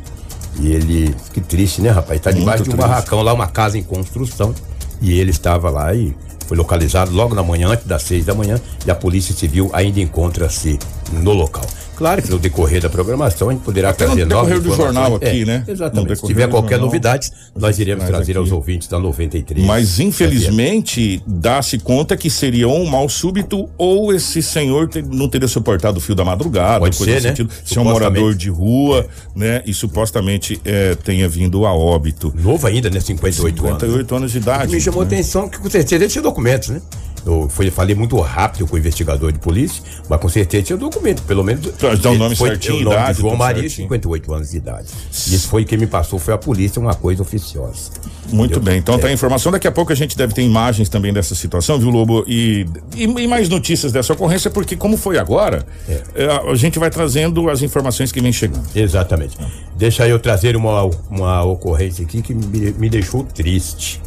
E 0.60 0.72
ele. 0.72 1.14
Que 1.32 1.40
triste, 1.40 1.80
né, 1.80 1.90
rapaz? 1.90 2.20
Tá 2.20 2.30
debaixo 2.30 2.64
de 2.64 2.70
um 2.70 2.72
triste. 2.72 2.88
barracão 2.88 3.22
lá, 3.22 3.32
uma 3.32 3.46
casa 3.46 3.78
em 3.78 3.82
construção. 3.82 4.54
E 5.00 5.18
ele 5.18 5.30
estava 5.30 5.68
lá 5.70 5.94
e 5.94 6.14
foi 6.46 6.56
localizado 6.56 7.12
logo 7.12 7.34
na 7.34 7.42
manhã, 7.42 7.68
antes 7.68 7.86
das 7.86 8.02
seis 8.02 8.24
da 8.24 8.34
manhã. 8.34 8.60
E 8.86 8.90
a 8.90 8.94
Polícia 8.94 9.34
Civil 9.34 9.70
ainda 9.72 10.00
encontra-se 10.00 10.78
no 11.12 11.32
local. 11.32 11.64
Claro 11.96 12.20
que 12.20 12.30
no 12.30 12.38
decorrer 12.38 12.82
da 12.82 12.90
programação 12.90 13.48
a 13.48 13.52
gente 13.52 13.62
poderá 13.62 13.88
Até 13.88 14.04
no 14.04 14.10
trazer 14.10 14.26
novas 14.26 14.48
decorrer 14.52 14.70
do 14.70 14.76
jornal 14.76 15.14
aqui, 15.16 15.42
É, 15.42 15.44
né? 15.46 15.64
No 15.66 15.72
Exatamente. 15.72 16.16
Se 16.16 16.26
tiver 16.26 16.46
qualquer 16.48 16.70
jornal. 16.74 16.86
novidade, 16.88 17.30
nós 17.56 17.78
iremos 17.78 18.02
Mas 18.04 18.10
trazer 18.10 18.32
aqui- 18.32 18.38
aos 18.38 18.52
ouvintes 18.52 18.86
da 18.86 18.98
93. 18.98 19.64
Mas 19.66 19.98
infelizmente 19.98 21.22
dá-se 21.26 21.78
conta 21.78 22.14
que 22.16 22.28
seria 22.28 22.68
um 22.68 22.84
mal 22.84 23.08
súbito 23.08 23.68
ou 23.78 24.12
esse 24.12 24.42
senhor 24.42 24.88
te- 24.88 25.00
não 25.02 25.26
teria 25.28 25.48
suportado 25.48 25.96
o 25.96 26.00
fio 26.00 26.14
da 26.14 26.24
madrugada, 26.24 26.80
Pode 26.80 26.98
coisa 26.98 27.14
ser, 27.14 27.22
né? 27.22 27.28
sentido. 27.30 27.50
Se 27.64 27.78
é 27.78 27.80
um 27.80 27.84
morador 27.84 28.34
de 28.34 28.50
rua, 28.50 29.06
né? 29.34 29.62
E 29.64 29.72
supostamente 29.72 30.60
é, 30.66 30.94
tenha 30.96 31.26
vindo 31.28 31.64
a 31.64 31.72
óbito. 31.72 32.32
Novo 32.36 32.66
ainda, 32.66 32.90
né? 32.90 33.00
58, 33.00 33.66
anos. 33.66 33.80
58 33.80 34.14
anos 34.16 34.32
de 34.32 34.38
idade. 34.38 34.72
Me 34.74 34.80
chamou 34.80 35.00
a 35.00 35.04
né? 35.04 35.14
atenção 35.14 35.48
que 35.48 35.58
com 35.58 35.70
certeza 35.70 36.04
ele 36.04 36.12
tinha 36.12 36.22
documentos, 36.22 36.68
né? 36.68 36.80
Eu 37.26 37.48
fui, 37.50 37.68
falei 37.72 37.94
muito 37.96 38.18
rápido 38.20 38.68
com 38.68 38.76
o 38.76 38.78
investigador 38.78 39.32
de 39.32 39.38
polícia, 39.40 39.82
mas 40.08 40.20
com 40.20 40.28
certeza 40.28 40.62
tinha 40.62 40.76
documento, 40.78 41.22
pelo 41.24 41.42
menos. 41.42 41.66
Dar 42.00 42.10
o 42.10 42.14
nome 42.16 42.36
foi- 42.36 42.50
certinho, 42.50 42.76
o 42.76 42.84
nome 42.84 42.96
idade, 42.96 43.14
de 43.16 43.20
João 43.22 43.36
Maria, 43.36 43.62
certinho. 43.62 43.88
58 43.88 44.32
anos 44.34 44.50
de 44.50 44.56
idade. 44.56 44.86
Isso 45.10 45.48
foi 45.48 45.64
quem 45.64 45.76
me 45.76 45.88
passou, 45.88 46.20
foi 46.20 46.32
a 46.34 46.38
polícia, 46.38 46.80
uma 46.80 46.94
coisa 46.94 47.22
oficiosa. 47.22 47.90
Muito 48.32 48.52
Entendeu? 48.52 48.60
bem, 48.62 48.78
então 48.78 48.94
É. 48.94 48.98
tá 48.98 49.08
a 49.08 49.12
informação. 49.12 49.50
Daqui 49.50 49.66
a 49.66 49.72
pouco 49.72 49.92
a 49.92 49.94
gente 49.96 50.16
deve 50.16 50.34
ter 50.34 50.42
imagens 50.42 50.88
também 50.88 51.12
dessa 51.12 51.34
situação, 51.34 51.78
viu, 51.78 51.90
Lobo? 51.90 52.24
E, 52.28 52.64
e, 52.96 53.02
e 53.04 53.26
mais 53.26 53.48
notícias 53.48 53.90
dessa 53.92 54.12
ocorrência, 54.12 54.48
porque 54.50 54.76
como 54.76 54.96
foi 54.96 55.18
agora, 55.18 55.66
é, 55.88 56.26
a 56.48 56.54
gente 56.54 56.78
vai 56.78 56.90
trazendo 56.90 57.50
as 57.50 57.60
informações 57.60 58.12
que 58.12 58.20
vem 58.20 58.32
chegando. 58.32 58.64
Exatamente. 58.74 59.36
Deixa 59.76 60.06
eu 60.06 60.18
trazer 60.20 60.56
uma, 60.56 60.88
uma 61.10 61.42
ocorrência 61.44 62.04
aqui 62.04 62.22
que 62.22 62.32
me, 62.34 62.72
me 62.72 62.88
deixou 62.88 63.24
triste 63.24 64.00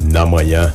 na 0.00 0.26
manhã, 0.26 0.72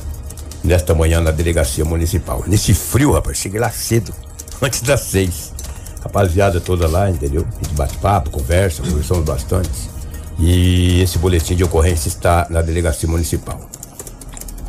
nesta 0.68 0.94
manhã 0.94 1.20
na 1.20 1.30
delegacia 1.30 1.84
municipal. 1.84 2.44
Nesse 2.46 2.74
frio, 2.74 3.12
rapaz, 3.12 3.38
cheguei 3.38 3.58
lá 3.58 3.70
cedo, 3.70 4.12
antes 4.62 4.82
das 4.82 5.00
seis. 5.00 5.52
Rapaziada 6.00 6.60
toda 6.60 6.86
lá, 6.86 7.10
entendeu? 7.10 7.44
A 7.50 7.64
gente 7.64 7.74
bate 7.74 7.96
papo, 7.98 8.30
conversa, 8.30 8.82
conversamos 8.82 9.24
bastante. 9.24 9.90
E 10.38 11.00
esse 11.00 11.18
boletim 11.18 11.56
de 11.56 11.64
ocorrência 11.64 12.08
está 12.08 12.46
na 12.48 12.62
delegacia 12.62 13.08
municipal. 13.08 13.68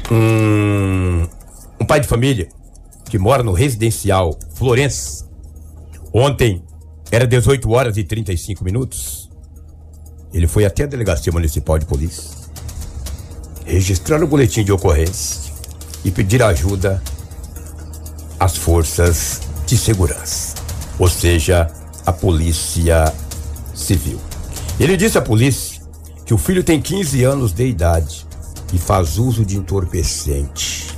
Um, 0.10 1.28
um 1.80 1.86
pai 1.86 2.00
de 2.00 2.08
família 2.08 2.50
que 3.08 3.20
mora 3.20 3.44
no 3.44 3.54
residencial 3.54 4.38
Florença, 4.56 5.28
ontem 6.12 6.64
era 7.12 7.28
18 7.28 7.70
horas 7.70 7.98
e 7.98 8.04
35 8.04 8.64
minutos. 8.64 9.30
Ele 10.34 10.48
foi 10.48 10.66
até 10.66 10.84
a 10.84 10.88
delegacia 10.88 11.32
municipal 11.32 11.78
de 11.78 11.86
polícia, 11.86 12.32
registrar 13.66 14.24
o 14.24 14.28
boletim 14.28 14.64
de 14.64 14.72
ocorrência 14.72 15.49
e 16.04 16.12
pedir 16.12 16.42
ajuda 16.42 17.02
às 18.40 18.58
forças 18.58 19.42
de 19.66 19.78
segurança, 19.78 20.56
ou 20.98 21.10
seja, 21.10 21.70
a 22.06 22.12
polícia 22.12 23.14
civil. 23.74 24.20
Ele 24.80 24.96
disse 24.96 25.18
à 25.18 25.22
polícia 25.22 25.82
que 26.26 26.34
o 26.34 26.38
filho 26.38 26.64
tem 26.64 26.82
15 26.82 27.24
anos 27.24 27.52
de 27.52 27.66
idade 27.66 28.26
e 28.74 28.78
faz 28.78 29.18
uso 29.18 29.46
de 29.46 29.58
entorpecente 29.58 30.98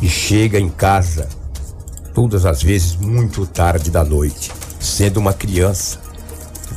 e 0.00 0.08
chega 0.08 0.58
em 0.58 0.68
casa 0.68 1.28
todas 2.14 2.46
as 2.46 2.62
vezes 2.62 2.96
muito 2.96 3.46
tarde 3.46 3.90
da 3.90 4.02
noite, 4.02 4.50
sendo 4.80 5.18
uma 5.18 5.32
criança 5.32 6.08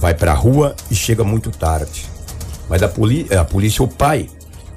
vai 0.02 0.16
pra 0.16 0.34
rua 0.34 0.76
e 0.90 0.96
chega 0.96 1.24
muito 1.24 1.52
tarde. 1.52 2.10
Mas 2.68 2.82
a, 2.82 2.88
a 2.88 3.46
polícia, 3.46 3.84
o 3.84 3.88
pai, 3.88 4.28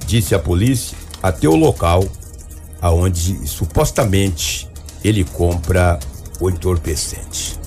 disse 0.06 0.34
à 0.34 0.38
polícia 0.38 0.96
até 1.22 1.48
o 1.48 1.56
local 1.56 2.04
aonde 2.84 3.48
supostamente 3.48 4.68
ele 5.02 5.24
compra 5.24 5.98
o 6.38 6.50
entorpecente. 6.50 7.58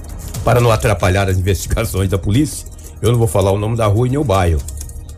Para 0.44 0.62
não 0.62 0.70
atrapalhar 0.70 1.28
as 1.28 1.40
investigações 1.42 2.08
da 2.08 2.20
polícia, 2.20 2.68
eu 3.02 3.12
não 3.12 3.18
vou 3.18 3.28
falar 3.28 3.52
o 3.52 3.58
nome 3.58 3.76
da 3.76 3.88
rua 3.88 4.06
e 4.06 4.12
nem 4.12 4.20
o 4.20 4.24
bairro, 4.24 4.62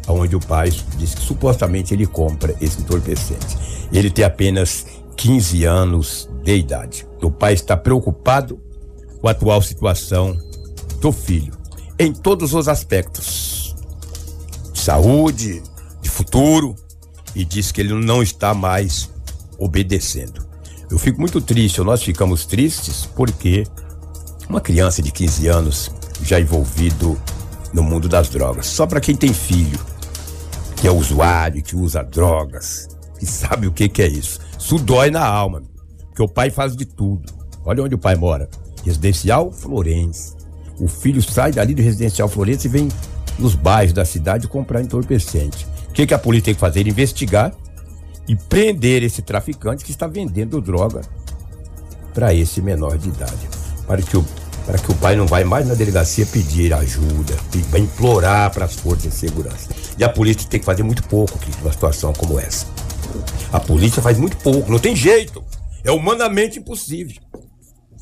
aonde 0.07 0.37
o 0.37 0.39
pai 0.39 0.71
disse 0.97 1.17
que 1.17 1.21
supostamente 1.21 1.93
ele 1.93 2.05
compra 2.05 2.55
esse 2.61 2.79
entorpecente. 2.79 3.57
Ele 3.91 4.09
tem 4.09 4.23
apenas 4.23 4.85
15 5.17 5.65
anos 5.65 6.29
de 6.45 6.55
idade. 6.55 7.05
O 7.21 7.29
pai 7.29 7.51
está 7.51 7.75
preocupado 7.75 8.57
com 9.19 9.27
a 9.27 9.31
atual 9.31 9.61
situação 9.61 10.39
do 11.01 11.11
filho, 11.11 11.51
em 11.99 12.13
todos 12.13 12.53
os 12.53 12.69
aspectos: 12.69 13.75
de 14.71 14.79
saúde, 14.79 15.61
de 16.01 16.09
futuro, 16.09 16.73
e 17.35 17.43
diz 17.43 17.69
que 17.73 17.81
ele 17.81 17.93
não 17.93 18.23
está 18.23 18.53
mais 18.53 19.09
obedecendo. 19.59 20.47
Eu 20.89 20.97
fico 20.97 21.19
muito 21.19 21.39
triste, 21.39 21.81
nós 21.81 22.01
ficamos 22.01 22.45
tristes, 22.45 23.05
porque 23.15 23.63
uma 24.49 24.59
criança 24.59 25.01
de 25.03 25.11
15 25.11 25.47
anos 25.47 25.91
já 26.23 26.39
envolvido 26.39 27.19
no 27.71 27.83
mundo 27.83 28.09
das 28.09 28.29
drogas. 28.29 28.65
Só 28.65 28.87
para 28.87 28.99
quem 28.99 29.15
tem 29.15 29.33
filho, 29.33 29.79
que 30.75 30.87
é 30.87 30.91
usuário, 30.91 31.61
que 31.61 31.75
usa 31.75 32.01
drogas, 32.01 32.87
que 33.19 33.25
sabe 33.27 33.67
o 33.67 33.71
que, 33.71 33.87
que 33.87 34.01
é 34.01 34.07
isso. 34.07 34.39
Isso 34.57 34.79
dói 34.79 35.11
na 35.11 35.25
alma, 35.25 35.61
porque 36.07 36.23
o 36.23 36.27
pai 36.27 36.49
faz 36.49 36.75
de 36.75 36.85
tudo. 36.85 37.31
Olha 37.63 37.83
onde 37.83 37.95
o 37.95 37.99
pai 37.99 38.15
mora. 38.15 38.49
Residencial 38.83 39.51
Florença. 39.51 40.35
O 40.79 40.87
filho 40.87 41.21
sai 41.21 41.51
dali 41.51 41.75
do 41.75 41.81
residencial 41.81 42.29
Florença 42.29 42.67
e 42.67 42.69
vem 42.69 42.87
nos 43.37 43.53
bairros 43.53 43.93
da 43.93 44.05
cidade 44.05 44.47
comprar 44.47 44.81
entorpecente. 44.81 45.67
O 45.89 45.93
que, 45.93 46.07
que 46.07 46.13
a 46.13 46.19
polícia 46.19 46.45
tem 46.45 46.53
que 46.53 46.59
fazer? 46.59 46.87
Investigar 46.87 47.53
e 48.29 48.35
prender 48.35 49.01
esse 49.01 49.23
traficante 49.23 49.83
que 49.83 49.89
está 49.89 50.05
vendendo 50.05 50.61
droga 50.61 51.01
para 52.13 52.31
esse 52.31 52.61
menor 52.61 52.95
de 52.95 53.09
idade. 53.09 53.49
Para 53.87 54.03
que, 54.03 54.15
o, 54.15 54.23
para 54.67 54.77
que 54.77 54.91
o 54.91 54.95
pai 54.95 55.15
não 55.15 55.25
vai 55.25 55.43
mais 55.43 55.67
na 55.67 55.73
delegacia 55.73 56.27
pedir 56.27 56.71
ajuda, 56.71 57.35
vai 57.71 57.81
implorar 57.81 58.53
para 58.53 58.65
as 58.65 58.75
forças 58.75 59.11
de 59.11 59.11
segurança. 59.11 59.69
E 59.97 60.03
a 60.03 60.09
polícia 60.09 60.47
tem 60.47 60.59
que 60.59 60.65
fazer 60.65 60.83
muito 60.83 61.01
pouco 61.05 61.33
aqui 61.35 61.49
numa 61.57 61.71
situação 61.71 62.13
como 62.13 62.39
essa. 62.39 62.67
A 63.51 63.59
polícia 63.59 63.99
faz 63.99 64.19
muito 64.19 64.37
pouco, 64.37 64.71
não 64.71 64.77
tem 64.77 64.95
jeito. 64.95 65.43
É 65.83 65.89
humanamente 65.91 66.59
impossível. 66.59 67.19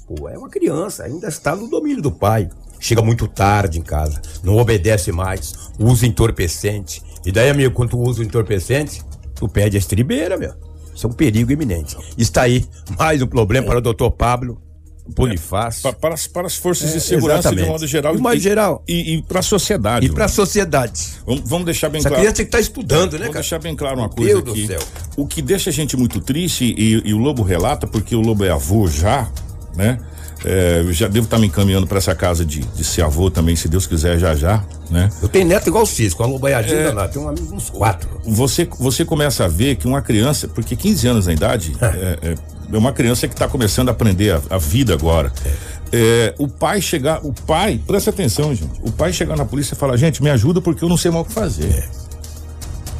Pô, 0.06 0.28
é 0.28 0.38
uma 0.38 0.50
criança, 0.50 1.06
ainda 1.06 1.30
está 1.30 1.56
no 1.56 1.70
domínio 1.70 2.02
do 2.02 2.12
pai. 2.12 2.50
Chega 2.82 3.02
muito 3.02 3.30
tarde 3.30 3.80
em 3.80 3.82
casa, 3.82 4.22
não 4.44 4.58
obedece 4.58 5.10
mais, 5.10 5.54
usa 5.80 6.06
entorpecente. 6.06 7.02
E 7.26 7.32
daí, 7.32 7.50
amigo, 7.50 7.74
quando 7.74 7.98
usa 7.98 8.24
entorpecente, 8.24 9.02
tu 9.40 9.48
perde 9.48 9.78
a 9.78 9.80
estribeira, 9.80 10.38
meu. 10.38 10.54
Isso 10.96 11.06
é 11.06 11.10
um 11.10 11.14
perigo 11.14 11.52
iminente. 11.52 11.96
Está 12.18 12.44
aí 12.44 12.66
mais 12.98 13.22
um 13.22 13.28
problema 13.28 13.68
para 13.68 13.78
o 13.78 13.82
doutor 13.82 14.10
Pablo 14.12 14.62
Bonifácio. 15.08 15.84
Pa- 15.84 15.94
para, 15.94 16.14
as, 16.16 16.28
para 16.28 16.48
as 16.48 16.56
forças 16.56 16.90
É, 16.90 16.94
de 16.96 17.02
segurança 17.02 17.56
de 17.56 17.64
modo 17.66 17.88
geral. 17.88 18.16
De 18.16 18.22
modo 18.22 18.36
e, 18.36 18.40
geral. 18.40 18.84
E, 18.88 19.14
e 19.16 19.22
para 19.22 19.40
a 19.40 19.44
sociedade. 19.44 20.06
E 20.06 20.10
para 20.10 20.26
a 20.26 20.28
sociedade. 20.28 21.14
Vamos, 21.26 21.48
vamos 21.50 21.66
deixar 21.66 21.90
bem 21.90 22.00
Essa 22.00 22.10
claro. 22.10 22.24
criança 22.24 22.44
que 22.44 22.48
estar 22.50 22.60
estudando, 22.60 23.14
né, 23.14 23.20
Vou 23.20 23.28
cara? 23.28 23.34
deixar 23.42 23.60
bem 23.60 23.76
claro 23.76 24.00
uma 24.00 24.10
coisa 24.10 24.34
Deus 24.34 24.44
do 24.44 24.52
aqui. 24.52 24.68
céu. 24.68 24.80
O 25.16 25.26
que 25.26 25.42
deixa 25.42 25.70
a 25.70 25.74
gente 25.74 25.96
muito 25.96 26.20
triste, 26.20 26.66
e, 26.78 27.02
e 27.10 27.14
o 27.14 27.18
Lobo 27.18 27.42
relata, 27.44 27.88
porque 27.88 28.16
o 28.16 28.20
Lobo 28.22 28.44
é 28.44 28.50
avô 28.50 28.88
já, 28.88 29.30
né? 29.76 29.98
É, 30.46 30.82
eu 30.86 30.94
já 30.94 31.08
devo 31.08 31.26
estar 31.26 31.40
me 31.40 31.48
encaminhando 31.48 31.88
para 31.88 31.98
essa 31.98 32.14
casa 32.14 32.46
de, 32.46 32.60
de 32.60 32.84
ser 32.84 33.02
avô 33.02 33.30
também, 33.32 33.56
se 33.56 33.68
Deus 33.68 33.88
quiser, 33.88 34.20
já 34.20 34.36
já, 34.36 34.64
né? 34.90 35.10
Eu 35.22 35.28
tenho 35.28 35.48
neto 35.48 35.68
igual 35.68 35.84
o 35.84 35.88
Cisco, 35.88 36.22
uma 36.24 36.30
lobaiadinha 36.30 36.76
É. 36.78 36.92
lá, 36.94 37.08
tem 37.08 37.22
um 37.22 37.28
amigo, 37.28 37.56
uns 37.56 37.70
quatro. 37.70 38.08
Você, 38.24 38.68
você 38.80 39.04
começa 39.04 39.46
a 39.46 39.48
ver 39.48 39.76
que 39.76 39.88
uma 39.88 40.02
criança, 40.02 40.48
porque 40.48 40.76
15 40.76 41.08
anos 41.08 41.26
na 41.28 41.34
idade, 41.34 41.76
é, 41.82 42.20
é- 42.32 42.36
é 42.72 42.78
uma 42.78 42.92
criança 42.94 43.28
que 43.28 43.34
está 43.34 43.48
começando 43.48 43.90
a 43.90 43.92
aprender 43.94 44.32
a, 44.32 44.42
a 44.52 44.58
vida 44.58 44.94
agora. 44.94 45.32
É, 45.92 46.34
o 46.38 46.48
pai 46.50 46.82
chegar, 46.82 47.26
o 47.26 47.34
pai, 47.34 47.80
presta 47.88 48.10
atenção, 48.10 48.54
gente. 48.54 48.80
O 48.84 48.92
pai 48.92 49.12
chegar 49.14 49.38
na 49.38 49.46
polícia 49.46 49.74
e 49.74 49.78
falar, 49.78 49.96
gente, 49.98 50.22
me 50.22 50.30
ajuda 50.30 50.60
porque 50.62 50.84
eu 50.84 50.90
não 50.90 50.98
sei 50.98 51.10
mal 51.10 51.22
o 51.22 51.26
que 51.26 51.32
fazer. 51.32 51.88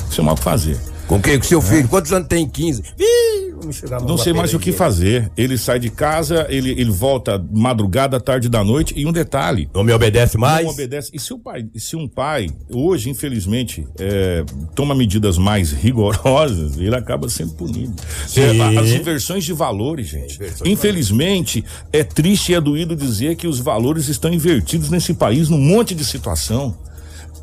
Não 0.06 0.12
sei 0.12 0.24
mal 0.24 0.34
o 0.34 0.38
que 0.38 0.44
fazer. 0.44 0.78
Com 1.06 1.22
quem? 1.22 1.38
Com 1.38 1.46
seu 1.46 1.62
filho? 1.62 1.88
Quantos 1.88 2.12
anos 2.14 2.28
tem? 2.28 2.48
15? 2.48 2.82
Ih, 2.98 3.47
vamos 3.68 3.76
chegar 3.76 4.02
É. 4.02 4.08
Não 4.08 4.18
sei 4.18 4.34
mais 4.34 4.54
o 4.54 4.60
que 4.60 4.72
fazer. 4.72 5.30
Ele 5.36 5.58
sai 5.58 5.80
de 5.80 5.90
casa, 5.90 6.48
ele, 6.50 6.72
ele 6.72 6.90
volta 6.90 7.44
madrugada, 7.52 8.20
tarde 8.20 8.50
da 8.50 8.64
noite. 8.64 8.94
E 8.96 9.06
um 9.06 9.12
detalhe: 9.12 9.70
Não 9.74 9.84
me 9.84 9.92
obedece 9.92 10.38
mais? 10.38 10.66
não 10.66 10.72
obedece. 10.72 11.12
E 11.14 11.20
se 11.20 11.34
o 11.34 11.40
pai, 11.40 11.66
se 11.76 11.96
um 11.96 12.08
pai, 12.08 12.50
hoje, 12.70 13.10
infelizmente, 13.10 13.88
é, 14.00 14.44
toma 14.76 14.96
medidas 14.96 15.38
mais 15.38 15.72
rigorosas, 15.72 16.78
ele 16.78 16.96
acaba 16.96 17.30
sendo 17.30 17.54
punido. 17.54 17.94
É, 18.36 18.80
as 18.80 18.90
inversões 18.90 19.44
de 19.44 19.54
valores, 19.54 20.08
gente. 20.08 20.36
Inversões 20.36 20.64
de 20.64 20.70
Infelizmente, 20.70 21.64
é 21.92 22.04
triste 22.04 22.52
e 22.52 22.56
é 22.56 22.62
doído 22.62 22.96
dizer 22.96 23.36
que 23.36 23.48
os 23.48 23.60
valores 23.60 24.08
estão 24.08 24.34
invertidos 24.34 24.90
nesse 24.90 25.14
país 25.14 25.50
num 25.50 25.60
monte 25.60 25.94
de 25.94 26.06
situação. 26.06 26.76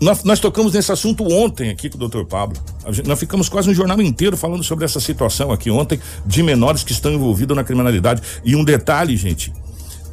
Nós, 0.05 0.23
nós 0.23 0.39
tocamos 0.39 0.75
nesse 0.75 0.93
assunto 0.93 1.25
ontem 1.33 1.71
aqui 1.71 1.89
com 1.89 1.97
o 1.97 1.99
doutor 1.99 2.27
Pablo. 2.27 2.57
Gente- 2.91 3.09
nós 3.09 3.19
ficamos 3.19 3.49
quase 3.49 3.71
um 3.71 3.75
jornal 3.75 4.01
inteiro 4.03 4.37
falando 4.37 4.63
sobre 4.63 4.85
essa 4.85 5.01
situação 5.01 5.51
aqui 5.51 5.71
ontem 5.71 5.99
de 6.27 6.43
menores 6.43 6.85
que 6.85 6.93
estão 6.93 7.11
envolvidos 7.11 7.57
na 7.57 7.65
criminalidade. 7.65 8.21
E 8.45 8.55
um 8.55 8.63
detalhe, 8.63 9.17
gente. 9.17 9.51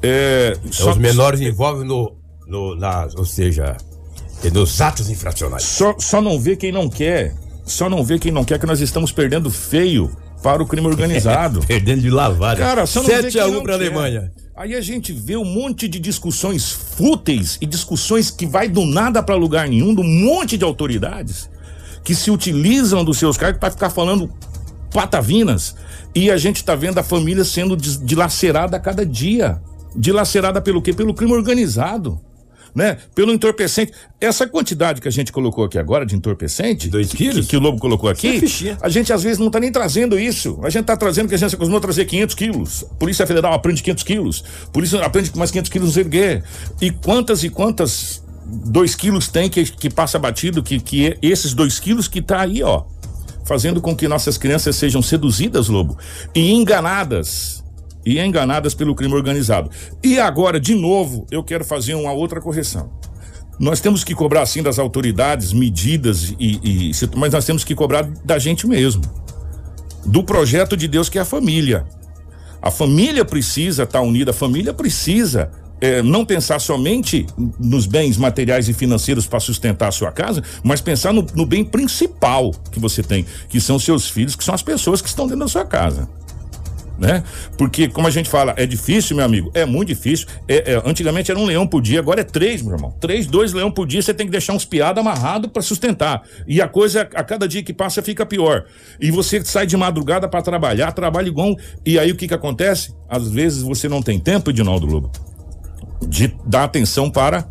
É, 0.01 0.57
Os 0.65 0.97
menores 0.97 1.41
envolvem 1.41 1.85
no, 1.85 2.15
no 2.47 2.73
na, 2.75 3.07
ou 3.17 3.25
seja, 3.25 3.75
nos 4.53 4.79
atos 4.79 5.09
infracionais. 5.09 5.63
Só, 5.63 5.93
só 5.99 6.21
não 6.21 6.39
vê 6.39 6.55
quem 6.55 6.71
não 6.71 6.89
quer. 6.89 7.35
Só 7.65 7.89
não 7.89 8.03
vê 8.03 8.17
quem 8.17 8.31
não 8.31 8.45
quer 8.45 8.57
que 8.59 8.65
nós 8.65 8.79
estamos 8.79 9.11
perdendo 9.11 9.51
feio 9.51 10.09
para 10.41 10.61
o 10.61 10.65
crime 10.65 10.87
organizado. 10.87 11.61
Perdendo 11.67 12.01
de 12.01 12.09
lavada. 12.09 12.59
Cara, 12.59 12.85
você 12.85 12.99
não 12.99 13.05
vê 13.05 13.21
7 13.21 13.31
que 13.31 13.39
a 13.39 13.47
não 13.47 13.59
1 13.59 13.63
pra 13.63 13.77
quer. 13.77 13.85
Alemanha. 13.85 14.31
Aí 14.55 14.75
a 14.75 14.81
gente 14.81 15.11
vê 15.13 15.35
um 15.37 15.45
monte 15.45 15.87
de 15.87 15.99
discussões 15.99 16.71
fúteis 16.71 17.57
e 17.61 17.65
discussões 17.65 18.29
que 18.29 18.45
vai 18.45 18.67
do 18.67 18.85
nada 18.85 19.23
para 19.23 19.35
lugar 19.35 19.67
nenhum, 19.67 19.95
de 19.95 20.01
um 20.01 20.25
monte 20.25 20.57
de 20.57 20.63
autoridades 20.63 21.49
que 22.03 22.13
se 22.13 22.29
utilizam 22.29 23.03
dos 23.03 23.17
seus 23.17 23.37
cargos 23.37 23.59
para 23.59 23.71
ficar 23.71 23.89
falando 23.89 24.31
patavinas. 24.91 25.75
E 26.13 26.29
a 26.29 26.37
gente 26.37 26.63
tá 26.63 26.75
vendo 26.75 26.97
a 26.97 27.03
família 27.03 27.43
sendo 27.43 27.75
dilacerada 27.75 28.77
a 28.77 28.79
cada 28.79 29.05
dia. 29.05 29.61
Dilacerada 29.95 30.61
pelo 30.61 30.81
quê? 30.81 30.93
Pelo 30.93 31.13
crime 31.13 31.33
organizado. 31.33 32.19
Né? 32.73 32.97
Pelo 33.13 33.33
entorpecente. 33.33 33.91
Essa 34.19 34.47
quantidade 34.47 35.01
que 35.01 35.07
a 35.07 35.11
gente 35.11 35.31
colocou 35.31 35.65
aqui 35.65 35.77
agora 35.77 36.05
de 36.05 36.15
entorpecente, 36.15 36.87
Dois 36.89 37.09
que- 37.09 37.17
quilos? 37.17 37.45
Que, 37.45 37.51
que 37.51 37.57
o 37.57 37.59
Lobo 37.59 37.79
colocou 37.79 38.09
aqui, 38.09 38.37
é 38.37 38.39
fichinha. 38.39 38.77
a 38.81 38.87
gente 38.87 39.11
às 39.11 39.23
vezes 39.23 39.39
não 39.39 39.49
tá 39.51 39.59
nem 39.59 39.71
trazendo 39.71 40.17
isso. 40.17 40.57
A 40.63 40.69
gente 40.69 40.85
tá 40.85 40.95
trazendo 40.95 41.27
que 41.27 41.35
a 41.35 41.37
gente 41.37 41.53
acostumou 41.53 41.79
a 41.79 41.81
trazer 41.81 42.05
500 42.05 42.35
quilos. 42.35 42.85
Polícia 42.97 43.27
Federal 43.27 43.53
aprende 43.53 43.83
500 43.83 44.03
quilos. 44.03 44.43
Polícia 44.71 45.03
aprende 45.05 45.31
com 45.31 45.39
mais 45.39 45.51
500 45.51 45.69
quilos 45.69 45.87
não 45.89 45.93
sei 45.93 46.03
o 46.03 46.09
quê. 46.09 46.43
E 46.79 46.91
quantas 46.91 47.43
e 47.43 47.49
quantas 47.49 48.23
2 48.45 48.95
quilos 48.95 49.27
tem 49.27 49.49
que, 49.49 49.63
que 49.65 49.89
passa 49.89 50.17
batido, 50.17 50.63
que, 50.63 50.79
que 50.79 51.07
é 51.07 51.17
esses 51.21 51.53
2 51.53 51.79
quilos 51.79 52.07
que 52.07 52.21
tá 52.21 52.41
aí, 52.41 52.63
ó. 52.63 52.83
Fazendo 53.45 53.81
com 53.81 53.93
que 53.95 54.07
nossas 54.07 54.37
crianças 54.37 54.75
sejam 54.77 55.01
seduzidas, 55.01 55.67
Lobo, 55.67 55.97
e 56.33 56.51
enganadas. 56.51 57.63
E 58.05 58.19
enganadas 58.19 58.73
pelo 58.73 58.95
crime 58.95 59.13
organizado. 59.13 59.69
E 60.03 60.19
agora, 60.19 60.59
de 60.59 60.73
novo, 60.73 61.25
eu 61.29 61.43
quero 61.43 61.63
fazer 61.63 61.93
uma 61.93 62.11
outra 62.11 62.41
correção. 62.41 62.91
Nós 63.59 63.79
temos 63.79 64.03
que 64.03 64.15
cobrar, 64.15 64.45
sim, 64.47 64.63
das 64.63 64.79
autoridades, 64.79 65.53
medidas, 65.53 66.33
e, 66.39 66.59
e- 66.63 66.91
mas 67.15 67.31
nós 67.33 67.45
temos 67.45 67.63
que 67.63 67.75
cobrar 67.75 68.09
da 68.25 68.39
gente 68.39 68.65
mesmo. 68.65 69.03
Do 70.03 70.23
projeto 70.23 70.75
de 70.75 70.87
Deus 70.87 71.09
que 71.09 71.19
é 71.19 71.21
a 71.21 71.25
família. 71.25 71.85
A 72.59 72.71
família 72.71 73.23
precisa 73.23 73.83
estar 73.83 74.01
unida, 74.01 74.31
a 74.31 74.33
família 74.33 74.73
precisa 74.73 75.51
eh, 75.79 76.01
não 76.01 76.25
pensar 76.25 76.59
somente 76.59 77.25
nos 77.59 77.85
bens 77.85 78.17
materiais 78.17 78.67
e 78.67 78.73
financeiros 78.73 79.27
para 79.27 79.39
sustentar 79.39 79.89
a 79.89 79.91
sua 79.91 80.11
casa, 80.11 80.43
mas 80.63 80.81
pensar 80.81 81.11
no, 81.13 81.25
no 81.35 81.45
bem 81.45 81.63
principal 81.63 82.51
que 82.71 82.79
você 82.79 83.03
tem, 83.03 83.25
que 83.49 83.59
são 83.61 83.77
seus 83.79 84.09
filhos, 84.09 84.35
que 84.35 84.43
são 84.43 84.55
as 84.55 84.61
pessoas 84.61 85.01
que 85.01 85.07
estão 85.07 85.25
dentro 85.25 85.41
da 85.41 85.47
sua 85.47 85.65
casa 85.65 86.07
né? 87.01 87.23
Porque, 87.57 87.87
como 87.87 88.07
a 88.07 88.11
gente 88.11 88.29
fala, 88.29 88.53
é 88.55 88.65
difícil, 88.67 89.15
meu 89.15 89.25
amigo, 89.25 89.49
é 89.55 89.65
muito 89.65 89.87
difícil. 89.87 90.27
É, 90.47 90.73
é, 90.73 90.81
antigamente 90.85 91.31
era 91.31 91.39
um 91.39 91.45
leão 91.45 91.65
por 91.65 91.81
dia, 91.81 91.99
agora 91.99 92.21
é 92.21 92.23
três, 92.23 92.61
meu 92.61 92.75
irmão. 92.75 92.93
Três, 93.01 93.25
dois 93.25 93.53
leão 93.53 93.71
por 93.71 93.87
dia, 93.87 94.03
você 94.03 94.13
tem 94.13 94.27
que 94.27 94.31
deixar 94.31 94.53
uns 94.53 94.65
piados 94.65 95.01
amarrados 95.01 95.49
para 95.51 95.63
sustentar. 95.63 96.21
E 96.47 96.61
a 96.61 96.67
coisa, 96.67 97.01
a 97.01 97.23
cada 97.23 97.47
dia 97.47 97.63
que 97.63 97.73
passa, 97.73 98.03
fica 98.03 98.23
pior. 98.23 98.65
E 98.99 99.09
você 99.09 99.43
sai 99.43 99.65
de 99.65 99.75
madrugada 99.75 100.29
para 100.29 100.43
trabalhar, 100.43 100.91
trabalha 100.91 101.27
igual. 101.27 101.55
E 101.83 101.97
aí 101.97 102.11
o 102.11 102.15
que 102.15 102.27
que 102.27 102.35
acontece? 102.35 102.93
Às 103.09 103.31
vezes 103.31 103.63
você 103.63 103.89
não 103.89 104.03
tem 104.03 104.19
tempo, 104.19 104.51
Edinaldo 104.51 104.85
Lobo, 104.85 105.11
de 106.07 106.35
dar 106.45 106.65
atenção 106.65 107.09
para 107.09 107.49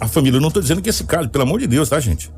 a 0.00 0.06
família. 0.06 0.36
Eu 0.36 0.40
não 0.40 0.50
tô 0.50 0.60
dizendo 0.60 0.80
que 0.80 0.90
esse 0.90 1.02
caso, 1.02 1.28
pelo 1.28 1.42
amor 1.42 1.58
de 1.58 1.66
Deus, 1.66 1.88
tá, 1.88 1.98
gente? 1.98 2.30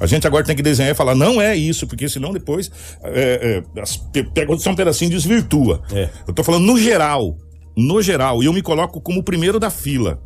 A 0.00 0.06
gente 0.06 0.26
agora 0.26 0.44
tem 0.44 0.54
que 0.56 0.62
desenhar 0.62 0.92
e 0.92 0.94
falar, 0.94 1.14
não 1.14 1.40
é 1.40 1.56
isso, 1.56 1.86
porque 1.86 2.08
senão 2.08 2.32
depois 2.32 2.70
é, 3.02 3.62
é, 3.76 3.80
as- 3.80 3.96
pe- 3.96 4.24
pega 4.24 4.56
só 4.58 4.70
um 4.70 4.74
pedacinho 4.76 5.08
e 5.10 5.14
desvirtua. 5.14 5.82
É. 5.92 6.08
Eu 6.26 6.32
tô 6.34 6.42
falando 6.44 6.64
no 6.64 6.78
geral. 6.78 7.36
No 7.76 8.00
geral. 8.00 8.42
E 8.42 8.46
eu 8.46 8.52
me 8.52 8.62
coloco 8.62 9.00
como 9.00 9.20
o 9.20 9.22
primeiro 9.22 9.58
da 9.60 9.70
fila. 9.70 10.20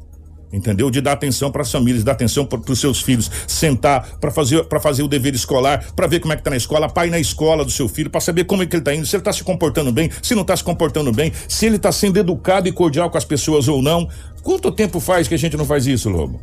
Entendeu? 0.52 0.90
De 0.90 1.00
dar 1.00 1.12
atenção 1.12 1.48
para 1.52 1.62
as 1.62 1.70
famílias, 1.70 2.02
dar 2.02 2.10
atenção 2.10 2.44
para 2.44 2.72
os 2.72 2.80
seus 2.80 3.00
filhos, 3.00 3.30
sentar 3.46 4.18
para 4.18 4.32
fazer 4.32 4.64
para 4.64 4.80
fazer 4.80 5.04
o 5.04 5.06
dever 5.06 5.32
escolar, 5.32 5.92
para 5.94 6.08
ver 6.08 6.18
como 6.18 6.32
é 6.32 6.36
que 6.36 6.42
tá 6.42 6.50
na 6.50 6.56
escola, 6.56 6.88
pai 6.88 7.08
na 7.08 7.20
escola 7.20 7.64
do 7.64 7.70
seu 7.70 7.88
filho, 7.88 8.10
para 8.10 8.20
saber 8.20 8.42
como 8.42 8.60
é 8.64 8.66
que 8.66 8.74
ele 8.74 8.82
tá 8.82 8.92
indo, 8.92 9.06
se 9.06 9.14
ele 9.14 9.22
tá 9.22 9.32
se 9.32 9.44
comportando 9.44 9.92
bem, 9.92 10.10
se 10.20 10.34
não 10.34 10.42
tá 10.42 10.56
se 10.56 10.64
comportando 10.64 11.12
bem, 11.12 11.32
se 11.48 11.66
ele 11.66 11.78
tá 11.78 11.92
sendo 11.92 12.18
educado 12.18 12.66
e 12.68 12.72
cordial 12.72 13.08
com 13.08 13.16
as 13.16 13.24
pessoas 13.24 13.68
ou 13.68 13.80
não. 13.80 14.08
Quanto 14.42 14.72
tempo 14.72 14.98
faz 14.98 15.28
que 15.28 15.34
a 15.34 15.38
gente 15.38 15.56
não 15.56 15.64
faz 15.64 15.86
isso, 15.86 16.08
Lobo? 16.08 16.40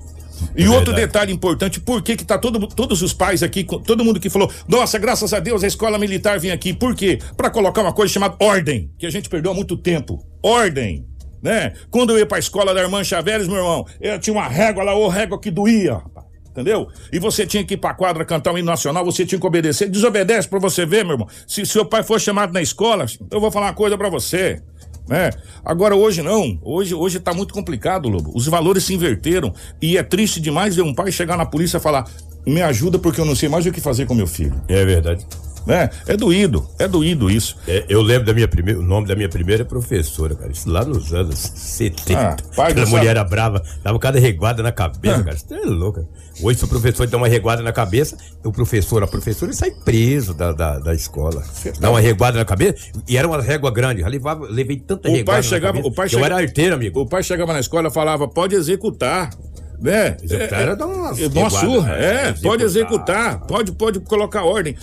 E 0.56 0.64
É 0.64 0.70
outro 0.70 0.86
verdade. 0.94 1.08
detalhe 1.08 1.32
importante, 1.34 1.80
por 1.80 2.02
que 2.02 2.16
que 2.16 2.26
tá 2.26 2.38
todo, 2.38 2.68
todos 2.68 3.02
os 3.02 3.14
pais 3.14 3.44
aqui, 3.44 3.64
todo 3.64 4.04
mundo 4.04 4.20
que 4.20 4.30
falou, 4.30 4.52
nossa, 4.68 4.98
graças 4.98 5.34
a 5.34 5.40
Deus 5.40 5.64
a 5.64 5.68
escola 5.68 5.98
militar 5.98 6.40
vem 6.40 6.52
aqui, 6.52 6.74
por 6.74 6.96
quê? 6.96 7.20
Pra 7.36 7.50
colocar 7.50 7.82
uma 7.82 7.94
coisa 7.94 8.14
chamada 8.14 8.36
ordem, 8.40 8.92
que 8.98 9.06
a 9.06 9.10
gente 9.10 9.30
perdeu 9.30 9.52
há 9.52 9.56
muito 9.56 9.78
tempo. 9.78 10.24
Ordem, 10.44 11.06
né? 11.42 11.74
Quando 11.92 12.12
eu 12.12 12.20
ia 12.20 12.26
pra 12.26 12.40
escola 12.40 12.74
da 12.74 12.82
irmã 12.82 13.04
Chaveres, 13.04 13.48
meu 13.48 13.58
irmão, 13.58 13.86
eu 14.02 14.20
tinha 14.20 14.34
uma 14.34 14.48
régua 14.48 14.84
lá, 14.84 14.96
ô 14.96 15.08
régua 15.08 15.40
que 15.40 15.52
doía, 15.52 15.94
rapaz. 15.94 16.28
Entendeu? 16.50 16.88
E 17.14 17.20
você 17.20 17.46
tinha 17.46 17.64
que 17.64 17.76
ir 17.76 17.78
pra 17.78 17.94
quadra 17.94 18.26
cantar 18.26 18.52
o 18.52 18.58
hino 18.58 18.66
nacional, 18.66 19.06
você 19.06 19.24
tinha 19.24 19.40
que 19.40 19.46
obedecer. 19.46 19.88
Desobedece 19.90 20.50
pra 20.50 20.58
você 20.58 20.88
ver, 20.88 21.06
meu 21.06 21.14
irmão. 21.14 21.28
Se 21.46 21.64
seu 21.68 21.86
pai 21.86 22.02
for 22.02 22.20
chamado 22.20 22.52
na 22.52 22.64
escola, 22.64 23.06
eu 23.30 23.40
vou 23.40 23.52
falar 23.52 23.68
uma 23.68 23.74
coisa 23.76 23.96
pra 23.96 24.10
você 24.10 24.60
né? 25.08 25.32
Agora 25.64 25.96
hoje 25.96 26.22
não, 26.22 26.60
hoje 26.64 26.94
hoje 26.94 27.20
tá 27.20 27.34
muito 27.34 27.54
complicado, 27.54 28.10
Lobo. 28.10 28.32
Os 28.36 28.48
valores 28.48 28.84
se 28.84 28.94
inverteram 28.94 29.54
e 29.82 29.98
é 29.98 30.04
triste 30.04 30.40
demais 30.40 30.76
ver 30.76 30.82
um 30.82 30.94
pai 30.94 31.12
chegar 31.12 31.38
na 31.38 31.46
polícia 31.46 31.78
e 31.78 31.82
falar: 31.82 32.10
"Me 32.46 32.62
ajuda 32.62 33.00
porque 33.00 33.22
eu 33.22 33.26
não 33.26 33.36
sei 33.36 33.50
mais 33.50 33.66
o 33.66 33.72
que 33.72 33.82
fazer 33.82 34.06
com 34.06 34.14
meu 34.14 34.28
filho". 34.28 34.60
É 34.68 34.86
verdade. 34.86 35.26
Né? 35.68 35.90
É 36.08 36.16
doído, 36.16 36.66
é 36.80 36.88
doído 36.88 37.30
isso. 37.30 37.58
É, 37.68 37.84
eu 37.90 38.02
lembro 38.02 38.26
da 38.26 38.34
minha 38.34 38.48
primeira, 38.48 38.80
o 38.80 38.84
nome 38.84 39.06
da 39.06 39.16
minha 39.16 39.28
primeira 39.28 39.66
professora, 39.66 40.34
cara. 40.34 40.52
Isso 40.52 40.70
lá 40.70 40.86
nos 40.86 41.14
anos 41.14 41.38
70. 41.38 42.18
Ah, 42.20 42.38
pai 42.56 42.74
do 42.74 42.82
Aquela 42.82 42.98
mulher 42.98 43.10
era 43.12 43.24
brava, 43.24 43.62
dava 43.84 44.00
cada 44.00 44.18
reguada 44.18 44.64
na 44.64 44.72
cabeça, 44.72 45.18
Ah. 45.18 45.24
cara. 45.24 45.38
Você 45.38 45.54
é 45.54 45.66
louco. 45.66 46.08
Hoje, 46.42 46.60
se 46.60 46.66
o 46.66 46.68
professor 46.68 47.06
dá 47.08 47.18
uma 47.18 47.28
reguada 47.28 47.62
na 47.62 47.74
cabeça, 47.74 48.16
o 48.46 48.52
professor, 48.52 49.04
a 49.04 49.08
professora, 49.08 49.52
ele 49.52 49.58
sai 49.58 49.72
preso 49.72 50.34
da, 50.34 50.54
da, 50.54 50.80
da 50.80 50.94
escola. 50.94 51.44
Dá 51.80 51.90
uma 51.90 52.00
reguada 52.00 52.38
na 52.38 52.46
cabeça, 52.46 52.76
e 53.08 53.18
era 53.18 53.28
uma 53.28 53.42
régua 53.42 53.70
grande. 53.72 54.02
Já 54.02 54.08
levava, 54.08 54.46
levei 54.48 54.78
tanta 54.78 55.10
O 55.10 55.12
reguada 55.12 55.42
pai 55.42 55.44
chegava, 55.44 55.74
cabeça, 55.74 55.88
o 55.88 55.92
pai 55.94 56.08
Eu 56.12 56.24
era 56.24 56.38
arteiro, 56.38 56.76
amigo. 56.76 57.02
O 57.02 57.06
pai 57.06 57.24
chegava 57.24 57.52
na 57.54 57.60
escola 57.60 57.90
e 57.90 57.92
falava: 57.92 58.28
"Pode 58.28 58.56
executar". 58.56 59.32
Né? 59.80 60.18
Executar 60.24 60.76
dar 60.76 60.86
umas 60.88 61.20
é, 61.20 61.30
dá 61.30 61.40
uma 61.42 61.50
reguadas, 61.50 61.60
surra, 61.60 61.88
né? 61.96 62.06
é, 62.30 62.34
pode 62.34 62.64
Executar. 62.64 62.66
executar, 62.66 63.40
pode, 63.48 63.72
pode 63.74 64.00
colocar 64.00 64.44
ordem. 64.44 64.76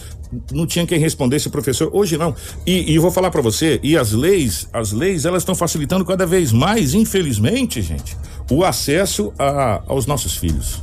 Não 0.53 0.67
tinha 0.67 0.87
quem 0.87 0.99
respondesse, 0.99 1.49
professor. 1.51 1.91
Hoje 1.93 2.17
não. 2.17 2.35
E, 2.67 2.93
e 2.93 2.95
eu 2.97 3.03
vou 3.03 3.11
falar 3.11 3.31
pra 3.31 3.43
você, 3.43 3.81
e 3.83 3.97
as 3.97 4.13
leis, 4.13 4.69
as 4.73 4.93
leis, 4.93 5.25
elas 5.25 5.43
estão 5.43 5.55
facilitando 5.55 6.05
cada 6.05 6.25
vez 6.27 6.53
mais, 6.53 6.95
infelizmente, 6.95 7.83
gente, 7.83 8.17
o 8.51 8.65
acesso 8.65 9.33
a- 9.39 9.83
aos 9.87 10.07
nossos 10.07 10.37
filhos. 10.37 10.83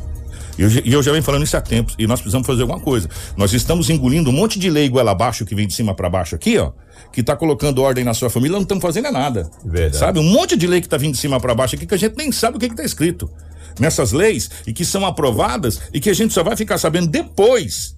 E 0.57 0.63
eu, 0.63 0.69
já- 0.69 0.81
eu 0.83 1.01
já 1.03 1.11
venho 1.11 1.23
falando 1.23 1.43
isso 1.43 1.55
há 1.55 1.61
tempos, 1.61 1.95
e 1.97 2.05
nós 2.05 2.19
precisamos 2.19 2.45
fazer 2.45 2.61
alguma 2.63 2.79
coisa. 2.81 3.09
Nós 3.37 3.53
estamos 3.53 3.89
engolindo 3.89 4.29
um 4.29 4.33
monte 4.33 4.59
de 4.59 4.69
lei 4.69 4.89
goela 4.89 5.11
abaixo 5.11 5.45
que 5.45 5.55
vem 5.55 5.65
de 5.67 5.73
cima 5.73 5.93
pra 5.95 6.09
baixo 6.09 6.35
aqui, 6.35 6.57
ó, 6.57 6.71
que 7.13 7.23
tá 7.23 7.35
colocando 7.35 7.81
ordem 7.81 8.03
na 8.03 8.13
sua 8.13 8.29
família, 8.29 8.55
não 8.55 8.63
estamos 8.63 8.81
fazendo 8.81 9.07
é 9.07 9.11
nada. 9.11 9.49
Verdade. 9.65 9.97
Sabe? 9.97 10.19
Um 10.19 10.23
monte 10.23 10.55
de 10.57 10.67
lei 10.67 10.81
que 10.81 10.87
tá 10.89 10.97
vindo 10.97 11.13
de 11.13 11.17
cima 11.19 11.39
pra 11.39 11.55
baixo 11.55 11.75
aqui 11.75 11.85
que 11.85 11.95
a 11.95 11.97
gente 11.97 12.15
nem 12.17 12.29
sabe 12.31 12.57
o 12.57 12.59
que 12.59 12.67
que 12.69 12.75
tá 12.75 12.83
escrito 12.83 13.29
nessas 13.79 14.11
leis 14.11 14.49
e 14.65 14.73
que 14.73 14.85
são 14.85 15.05
aprovadas 15.05 15.79
e 15.93 15.99
que 15.99 16.09
a 16.09 16.13
gente 16.13 16.33
só 16.33 16.43
vai 16.43 16.55
ficar 16.55 16.77
sabendo 16.77 17.07
depois. 17.07 17.95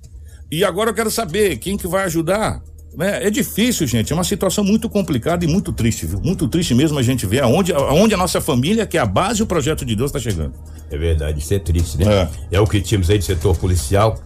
E 0.51 0.63
agora 0.63 0.89
eu 0.89 0.93
quero 0.93 1.09
saber 1.09 1.57
quem 1.57 1.77
que 1.77 1.87
vai 1.87 2.05
ajudar. 2.05 2.61
Né? 2.95 3.25
É 3.25 3.29
difícil, 3.29 3.87
gente. 3.87 4.11
É 4.11 4.15
uma 4.15 4.23
situação 4.23 4.63
muito 4.63 4.87
complicada 4.87 5.43
e 5.43 5.47
muito 5.47 5.73
triste, 5.73 6.05
viu? 6.05 6.21
Muito 6.21 6.47
triste 6.47 6.75
mesmo 6.75 6.99
a 6.99 7.01
gente 7.01 7.25
ver 7.25 7.41
aonde, 7.41 7.73
aonde 7.73 8.13
a 8.13 8.17
nossa 8.17 8.39
família, 8.39 8.85
que 8.85 8.97
é 8.97 9.01
a 9.01 9.05
base 9.05 9.41
e 9.41 9.43
o 9.43 9.47
projeto 9.47 9.83
de 9.83 9.95
Deus, 9.95 10.09
está 10.09 10.19
chegando. 10.19 10.53
É 10.91 10.97
verdade, 10.97 11.39
isso 11.39 11.53
é 11.53 11.59
triste, 11.59 11.97
né? 11.97 12.29
É. 12.51 12.59
o 12.59 12.67
que 12.67 12.79
tínhamos 12.81 13.09
aí 13.09 13.17
do 13.17 13.23
setor 13.23 13.57
policial, 13.57 14.21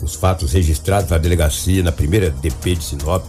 os 0.00 0.14
fatos 0.14 0.52
registrados 0.52 1.10
na 1.10 1.18
delegacia, 1.18 1.82
na 1.82 1.90
primeira 1.90 2.30
DP 2.30 2.76
de 2.76 2.84
Sinop, 2.84 3.24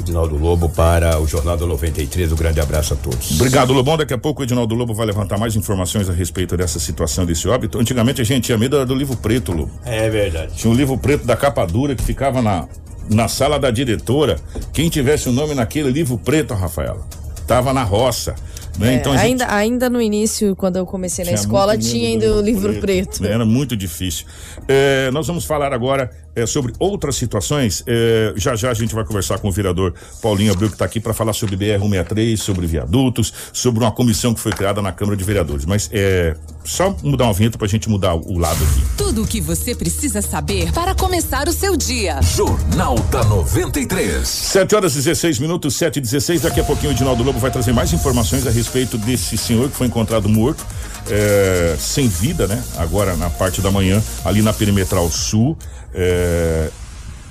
Edinaldo 0.00 0.36
Lobo, 0.36 0.68
para 0.68 1.18
o 1.20 1.26
Jornal 1.26 1.56
do 1.56 1.66
93. 1.66 2.32
Um 2.32 2.36
grande 2.36 2.60
abraço 2.60 2.94
a 2.94 2.96
todos. 2.96 3.32
Obrigado, 3.32 3.72
Lobão. 3.72 3.96
Daqui 3.96 4.14
a 4.14 4.18
pouco 4.18 4.40
o 4.40 4.44
Edinaldo 4.44 4.74
Lobo 4.74 4.94
vai 4.94 5.06
levantar 5.06 5.38
mais 5.38 5.56
informações 5.56 6.08
a 6.08 6.12
respeito 6.12 6.56
dessa 6.56 6.78
situação 6.78 7.24
desse 7.24 7.48
óbito. 7.48 7.78
Antigamente 7.78 8.20
a 8.20 8.24
gente 8.24 8.44
tinha 8.44 8.58
medo 8.58 8.84
do 8.84 8.94
livro 8.94 9.16
preto, 9.16 9.52
Lobo. 9.52 9.70
É 9.84 10.08
verdade. 10.08 10.54
Tinha 10.54 10.72
um 10.72 10.76
livro 10.76 10.96
preto 10.98 11.26
da 11.26 11.36
capa 11.36 11.64
dura 11.66 11.94
que 11.94 12.02
ficava 12.02 12.40
na, 12.42 12.68
na 13.10 13.28
sala 13.28 13.58
da 13.58 13.70
diretora. 13.70 14.36
Quem 14.72 14.88
tivesse 14.88 15.28
o 15.28 15.32
nome 15.32 15.54
naquele 15.54 15.90
livro 15.90 16.18
preto, 16.18 16.54
Rafaela, 16.54 17.06
tava 17.46 17.72
na 17.72 17.82
roça. 17.82 18.34
Né? 18.78 18.92
É, 18.92 18.94
então 18.96 19.12
gente 19.12 19.22
ainda, 19.22 19.54
ainda 19.54 19.90
no 19.90 20.00
início, 20.00 20.54
quando 20.54 20.76
eu 20.76 20.86
comecei 20.86 21.24
na 21.24 21.30
tinha 21.30 21.40
escola, 21.40 21.78
tinha 21.78 22.08
ainda 22.08 22.30
o 22.34 22.40
livro 22.40 22.74
preto. 22.74 23.22
né? 23.22 23.32
Era 23.32 23.44
muito 23.44 23.76
difícil. 23.76 24.26
É, 24.68 25.10
nós 25.10 25.26
vamos 25.26 25.44
falar 25.44 25.72
agora 25.72 26.10
é, 26.36 26.46
sobre 26.46 26.74
outras 26.78 27.16
situações. 27.16 27.82
É, 27.86 28.34
já 28.36 28.54
já 28.54 28.70
a 28.70 28.74
gente 28.74 28.94
vai 28.94 29.04
conversar 29.04 29.38
com 29.38 29.48
o 29.48 29.52
vereador 29.52 29.94
Paulinho 30.20 30.52
Abreu, 30.52 30.68
que 30.68 30.74
está 30.74 30.84
aqui 30.84 31.00
para 31.00 31.14
falar 31.14 31.32
sobre 31.32 31.56
BR-163, 31.56 32.36
sobre 32.36 32.66
viadutos, 32.66 33.32
sobre 33.52 33.82
uma 33.82 33.90
comissão 33.90 34.34
que 34.34 34.40
foi 34.40 34.52
criada 34.52 34.82
na 34.82 34.92
Câmara 34.92 35.16
de 35.16 35.24
Vereadores. 35.24 35.64
Mas 35.64 35.88
é 35.92 36.36
só 36.62 36.94
mudar 37.02 37.24
uma 37.24 37.32
vinheta 37.32 37.56
para 37.56 37.66
a 37.66 37.70
gente 37.70 37.88
mudar 37.88 38.14
o 38.14 38.38
lado 38.38 38.62
aqui. 38.62 38.82
Tudo 38.96 39.22
o 39.22 39.26
que 39.26 39.40
você 39.40 39.74
precisa 39.74 40.20
saber 40.20 40.70
para 40.72 40.94
começar 40.94 41.48
o 41.48 41.52
seu 41.52 41.76
dia. 41.76 42.20
Jornal 42.22 42.96
da 43.10 43.24
93. 43.24 44.28
7 44.28 44.74
horas 44.74 44.92
e 44.92 44.96
16 44.96 45.38
minutos, 45.38 45.74
7 45.76 45.96
e 45.96 46.00
16. 46.00 46.42
Daqui 46.42 46.60
a 46.60 46.64
pouquinho 46.64 46.90
o 46.90 46.94
Edinaldo 46.94 47.22
Lobo 47.22 47.38
vai 47.38 47.50
trazer 47.50 47.72
mais 47.72 47.92
informações 47.92 48.46
a 48.46 48.50
respeito 48.50 48.98
desse 48.98 49.38
senhor 49.38 49.70
que 49.70 49.76
foi 49.76 49.86
encontrado 49.86 50.28
morto, 50.28 50.66
é, 51.10 51.76
sem 51.78 52.08
vida, 52.08 52.46
né? 52.46 52.62
Agora 52.76 53.16
na 53.16 53.30
parte 53.30 53.60
da 53.60 53.70
manhã, 53.70 54.02
ali 54.24 54.42
na 54.42 54.52
Perimetral 54.52 55.10
Sul. 55.10 55.56
É, 55.94 56.70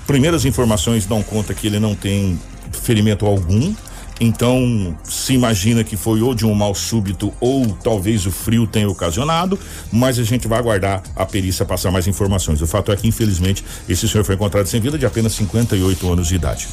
primeiras 0.06 0.44
informações 0.44 1.06
dão 1.06 1.22
conta 1.22 1.54
que 1.54 1.66
ele 1.66 1.78
não 1.78 1.94
tem 1.94 2.38
ferimento 2.72 3.26
algum. 3.26 3.74
Então, 4.18 4.96
se 5.04 5.34
imagina 5.34 5.84
que 5.84 5.94
foi 5.94 6.22
ou 6.22 6.34
de 6.34 6.46
um 6.46 6.54
mal 6.54 6.74
súbito 6.74 7.32
ou 7.38 7.66
talvez 7.66 8.24
o 8.24 8.30
frio 8.30 8.66
tenha 8.66 8.88
ocasionado, 8.88 9.58
mas 9.92 10.18
a 10.18 10.22
gente 10.22 10.48
vai 10.48 10.58
aguardar 10.58 11.02
a 11.14 11.26
perícia 11.26 11.66
passar 11.66 11.90
mais 11.90 12.06
informações. 12.06 12.62
O 12.62 12.66
fato 12.66 12.90
é 12.90 12.96
que, 12.96 13.06
infelizmente, 13.06 13.62
esse 13.86 14.08
senhor 14.08 14.24
foi 14.24 14.34
encontrado 14.34 14.66
sem 14.66 14.80
vida 14.80 14.98
de 14.98 15.04
apenas 15.04 15.34
58 15.34 16.10
anos 16.10 16.28
de 16.28 16.34
idade. 16.34 16.66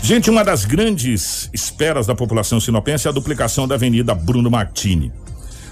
Gente, 0.00 0.30
uma 0.30 0.44
das 0.44 0.64
grandes 0.64 1.50
esperas 1.52 2.06
da 2.06 2.14
população 2.14 2.60
sinopense 2.60 3.08
é 3.08 3.10
a 3.10 3.12
duplicação 3.12 3.66
da 3.66 3.74
Avenida 3.74 4.14
Bruno 4.14 4.48
Martini. 4.48 5.10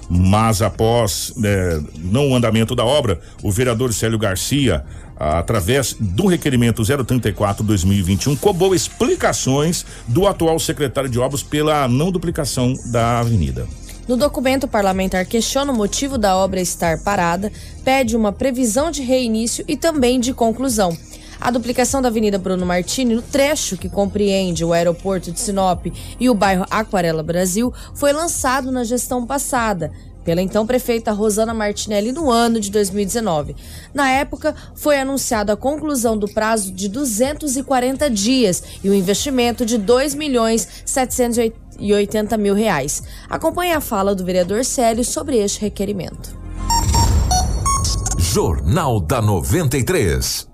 Mas 0.08 0.62
após 0.62 1.32
né, 1.36 1.82
não 1.96 2.34
andamento 2.34 2.74
da 2.74 2.84
obra, 2.84 3.20
o 3.42 3.50
vereador 3.50 3.92
Célio 3.92 4.18
Garcia, 4.18 4.84
através 5.16 5.94
do 5.98 6.26
requerimento 6.26 6.82
034-2021, 6.82 8.38
cobrou 8.38 8.74
explicações 8.74 9.84
do 10.06 10.26
atual 10.26 10.58
secretário 10.58 11.08
de 11.08 11.18
obras 11.18 11.42
pela 11.42 11.88
não 11.88 12.10
duplicação 12.10 12.74
da 12.86 13.20
avenida. 13.20 13.66
No 14.06 14.18
documento, 14.18 14.64
o 14.64 14.68
parlamentar 14.68 15.24
questiona 15.24 15.72
o 15.72 15.74
motivo 15.74 16.18
da 16.18 16.36
obra 16.36 16.60
estar 16.60 16.98
parada, 16.98 17.50
pede 17.82 18.14
uma 18.14 18.32
previsão 18.32 18.90
de 18.90 19.02
reinício 19.02 19.64
e 19.66 19.76
também 19.76 20.20
de 20.20 20.34
conclusão. 20.34 20.94
A 21.40 21.50
duplicação 21.50 22.00
da 22.00 22.08
Avenida 22.08 22.38
Bruno 22.38 22.64
Martini, 22.64 23.14
no 23.14 23.22
trecho 23.22 23.76
que 23.76 23.88
compreende 23.88 24.64
o 24.64 24.72
aeroporto 24.72 25.30
de 25.30 25.40
Sinop 25.40 25.86
e 26.18 26.30
o 26.30 26.34
bairro 26.34 26.66
Aquarela 26.70 27.22
Brasil, 27.22 27.72
foi 27.94 28.12
lançado 28.12 28.70
na 28.70 28.84
gestão 28.84 29.26
passada 29.26 29.92
pela 30.24 30.40
então 30.40 30.66
prefeita 30.66 31.12
Rosana 31.12 31.52
Martinelli 31.52 32.10
no 32.10 32.30
ano 32.30 32.58
de 32.58 32.70
2019. 32.70 33.54
Na 33.92 34.10
época, 34.10 34.54
foi 34.74 34.98
anunciada 34.98 35.52
a 35.52 35.56
conclusão 35.56 36.16
do 36.16 36.26
prazo 36.26 36.72
de 36.72 36.88
240 36.88 38.08
dias 38.10 38.62
e 38.82 38.88
o 38.88 38.94
investimento 38.94 39.66
de 39.66 39.76
2 39.76 40.14
milhões 40.14 40.66
780 40.84 42.38
mil 42.38 42.54
reais. 42.54 43.02
Acompanhe 43.28 43.72
a 43.72 43.80
fala 43.80 44.14
do 44.14 44.24
vereador 44.24 44.64
Célio 44.64 45.04
sobre 45.04 45.36
este 45.36 45.60
requerimento. 45.60 46.34
Jornal 48.18 48.98
da 48.98 49.20
93 49.20 50.53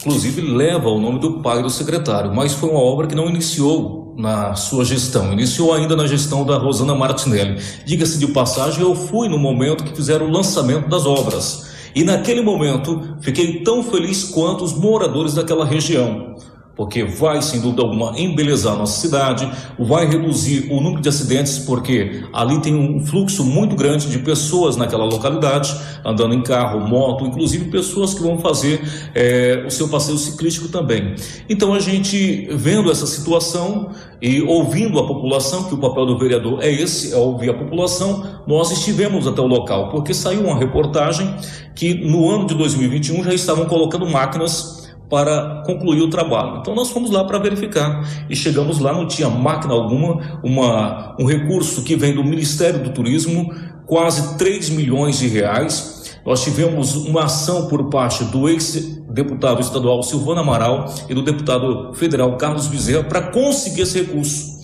inclusive 0.00 0.40
leva 0.40 0.88
o 0.88 1.00
nome 1.00 1.18
do 1.18 1.40
pai 1.40 1.62
do 1.62 1.70
secretário, 1.70 2.34
mas 2.34 2.52
foi 2.52 2.70
uma 2.70 2.80
obra 2.80 3.06
que 3.06 3.14
não 3.14 3.28
iniciou 3.28 4.14
na 4.16 4.54
sua 4.54 4.84
gestão, 4.84 5.32
iniciou 5.32 5.74
ainda 5.74 5.94
na 5.94 6.06
gestão 6.06 6.44
da 6.44 6.56
Rosana 6.56 6.94
Martinelli. 6.94 7.60
Diga-se 7.84 8.18
de 8.18 8.26
passagem, 8.28 8.82
eu 8.82 8.94
fui 8.94 9.28
no 9.28 9.38
momento 9.38 9.84
que 9.84 9.94
fizeram 9.94 10.26
o 10.26 10.30
lançamento 10.30 10.88
das 10.88 11.04
obras. 11.04 11.66
E 11.94 12.04
naquele 12.04 12.42
momento 12.42 13.16
fiquei 13.20 13.62
tão 13.62 13.82
feliz 13.82 14.24
quanto 14.24 14.64
os 14.64 14.74
moradores 14.74 15.34
daquela 15.34 15.64
região 15.64 16.36
porque 16.76 17.02
vai, 17.02 17.40
sem 17.40 17.58
dúvida 17.60 17.80
alguma, 17.80 18.12
embelezar 18.20 18.74
a 18.74 18.76
nossa 18.76 19.00
cidade, 19.00 19.50
vai 19.78 20.06
reduzir 20.06 20.68
o 20.70 20.78
número 20.80 21.00
de 21.00 21.08
acidentes, 21.08 21.58
porque 21.58 22.22
ali 22.34 22.60
tem 22.60 22.74
um 22.74 23.04
fluxo 23.04 23.42
muito 23.44 23.74
grande 23.74 24.10
de 24.10 24.18
pessoas 24.18 24.76
naquela 24.76 25.04
localidade, 25.04 25.74
andando 26.04 26.34
em 26.34 26.42
carro, 26.42 26.86
moto, 26.86 27.24
inclusive 27.24 27.70
pessoas 27.70 28.12
que 28.12 28.22
vão 28.22 28.38
fazer 28.38 28.82
é, 29.14 29.64
o 29.66 29.70
seu 29.70 29.88
passeio 29.88 30.18
ciclístico 30.18 30.68
também. 30.68 31.14
Então, 31.48 31.72
a 31.72 31.80
gente 31.80 32.46
vendo 32.50 32.92
essa 32.92 33.06
situação 33.06 33.90
e 34.20 34.42
ouvindo 34.42 34.98
a 34.98 35.06
população, 35.06 35.64
que 35.64 35.74
o 35.74 35.78
papel 35.78 36.04
do 36.04 36.18
vereador 36.18 36.62
é 36.62 36.70
esse, 36.70 37.14
é 37.14 37.16
ouvir 37.16 37.48
a 37.48 37.54
população, 37.54 38.42
nós 38.46 38.70
estivemos 38.70 39.26
até 39.26 39.40
o 39.40 39.46
local, 39.46 39.88
porque 39.88 40.12
saiu 40.12 40.42
uma 40.42 40.58
reportagem 40.58 41.34
que 41.74 41.94
no 41.94 42.28
ano 42.30 42.46
de 42.46 42.54
2021 42.54 43.24
já 43.24 43.34
estavam 43.34 43.66
colocando 43.66 44.06
máquinas 44.06 44.75
para 45.08 45.62
concluir 45.64 46.02
o 46.02 46.10
trabalho. 46.10 46.58
Então 46.60 46.74
nós 46.74 46.90
fomos 46.90 47.10
lá 47.10 47.24
para 47.24 47.38
verificar 47.38 48.06
e 48.28 48.34
chegamos 48.34 48.78
lá, 48.78 48.92
não 48.92 49.06
tinha 49.06 49.28
máquina 49.28 49.74
alguma, 49.74 50.40
uma, 50.42 51.16
um 51.18 51.24
recurso 51.24 51.82
que 51.82 51.96
vem 51.96 52.14
do 52.14 52.24
Ministério 52.24 52.82
do 52.82 52.90
Turismo, 52.90 53.52
quase 53.86 54.36
3 54.36 54.70
milhões 54.70 55.18
de 55.18 55.28
reais. 55.28 56.18
Nós 56.24 56.42
tivemos 56.42 56.96
uma 56.96 57.24
ação 57.24 57.68
por 57.68 57.88
parte 57.88 58.24
do 58.24 58.48
ex-deputado 58.48 59.60
estadual 59.60 60.02
Silvano 60.02 60.40
Amaral 60.40 60.92
e 61.08 61.14
do 61.14 61.22
deputado 61.22 61.94
federal 61.94 62.36
Carlos 62.36 62.66
Bezerra 62.66 63.04
para 63.04 63.22
conseguir 63.22 63.82
esse 63.82 64.00
recurso. 64.00 64.56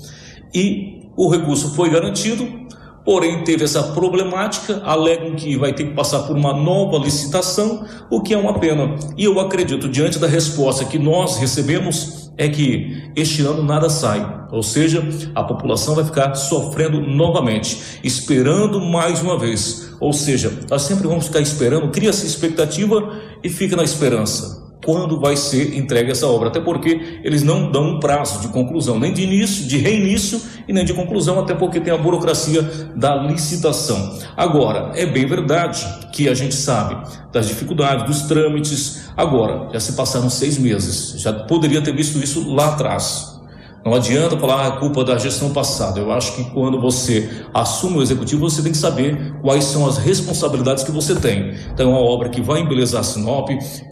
E 0.52 1.09
o 1.16 1.28
recurso 1.31 1.74
foi 1.74 1.90
garantido, 1.90 2.62
Porém, 3.05 3.43
teve 3.43 3.65
essa 3.65 3.83
problemática, 3.83 4.81
alegam 4.85 5.35
que 5.35 5.57
vai 5.57 5.73
ter 5.73 5.87
que 5.87 5.95
passar 5.95 6.21
por 6.21 6.37
uma 6.37 6.53
nova 6.53 6.99
licitação, 6.99 7.85
o 8.09 8.21
que 8.21 8.33
é 8.33 8.38
uma 8.38 8.59
pena. 8.61 8.95
E 9.17 9.25
eu 9.25 9.41
acredito, 9.41 9.88
diante 9.88 10.19
da 10.21 10.29
resposta 10.29 10.85
que 10.85 10.99
nós 10.99 11.37
recebemos, 11.38 12.31
é 12.38 12.49
que 12.49 13.11
este 13.17 13.43
ano 13.43 13.62
nada 13.62 13.91
sai. 13.91 14.47
Ou 14.53 14.62
seja, 14.62 15.03
a 15.35 15.43
população 15.43 15.95
vai 15.95 16.05
ficar 16.05 16.35
sofrendo 16.35 17.01
novamente, 17.01 18.01
esperando 18.05 18.81
mais 18.81 19.21
uma 19.21 19.38
vez. 19.38 19.95
Ou 19.99 20.12
seja, 20.12 20.53
nós 20.71 20.83
sempre 20.83 21.09
vamos 21.09 21.27
ficar 21.27 21.41
esperando, 21.41 21.91
cria-se 21.91 22.27
expectativa 22.27 23.21
e 23.43 23.49
fica 23.49 23.75
na 23.75 23.83
esperança 23.83 24.62
quando 24.85 25.18
vai 25.18 25.37
ser 25.37 25.77
entregue 25.77 26.11
essa 26.11 26.27
obra, 26.27 26.49
até 26.49 26.61
porque 26.61 27.21
eles 27.23 27.42
não 27.42 27.71
dão 27.71 27.97
um 27.97 28.01
prazo 28.01 28.40
de 28.40 28.49
conclusão, 28.49 28.99
nem 28.99 29.12
de 29.12 29.23
início, 29.23 29.66
de 29.66 29.79
reinício 29.79 30.40
e 30.66 30.73
nem 30.73 30.85
de 30.85 30.92
conclusão, 30.92 31.38
até 31.38 31.55
porque 31.55 31.81
tem 31.81 31.92
a 31.92 31.97
burocracia 31.97 32.62
da 32.97 33.16
licitação. 33.16 34.18
Agora, 34.37 34.92
é 34.95 35.07
bem 35.07 35.27
verdade 35.27 35.87
que 36.12 36.29
a 36.29 36.35
gente 36.35 36.55
sabe 36.55 36.97
das 37.33 37.49
dificuldades, 37.49 38.07
dos 38.07 38.23
trâmites. 38.23 39.11
Agora, 39.16 39.68
já 39.73 39.81
se 39.81 39.92
passaram 39.92 40.29
seis 40.29 40.59
meses, 40.59 41.21
já 41.21 41.33
poderia 41.33 41.81
ter 41.81 41.95
visto 41.95 42.18
isso 42.18 42.53
lá 42.53 42.73
atrás. 42.73 43.32
Não 43.85 43.95
adianta 43.95 44.38
falar 44.38 44.62
a 44.62 44.66
ah, 44.68 44.71
culpa 44.73 45.05
da 45.05 45.18
gestão 45.18 45.53
passada. 45.53 45.99
Eu 45.99 46.12
acho 46.12 46.37
que 46.37 46.45
quando 46.51 46.81
você 46.81 47.45
assume 47.53 47.99
o 47.99 48.03
executivo, 48.03 48.49
você 48.49 48.62
tem 48.62 48.71
que 48.71 48.79
saber 48.79 49.35
quais 49.42 49.64
são 49.64 49.85
as 49.87 49.99
responsabilidades 49.99 50.85
que 50.85 50.92
você 50.92 51.16
tem. 51.16 51.55
Então, 51.73 51.90
é 51.90 51.92
uma 51.92 52.01
obra 52.01 52.29
que 52.29 52.40
vai 52.40 52.61
embelezar 52.61 53.03
Sinop, 53.03 53.51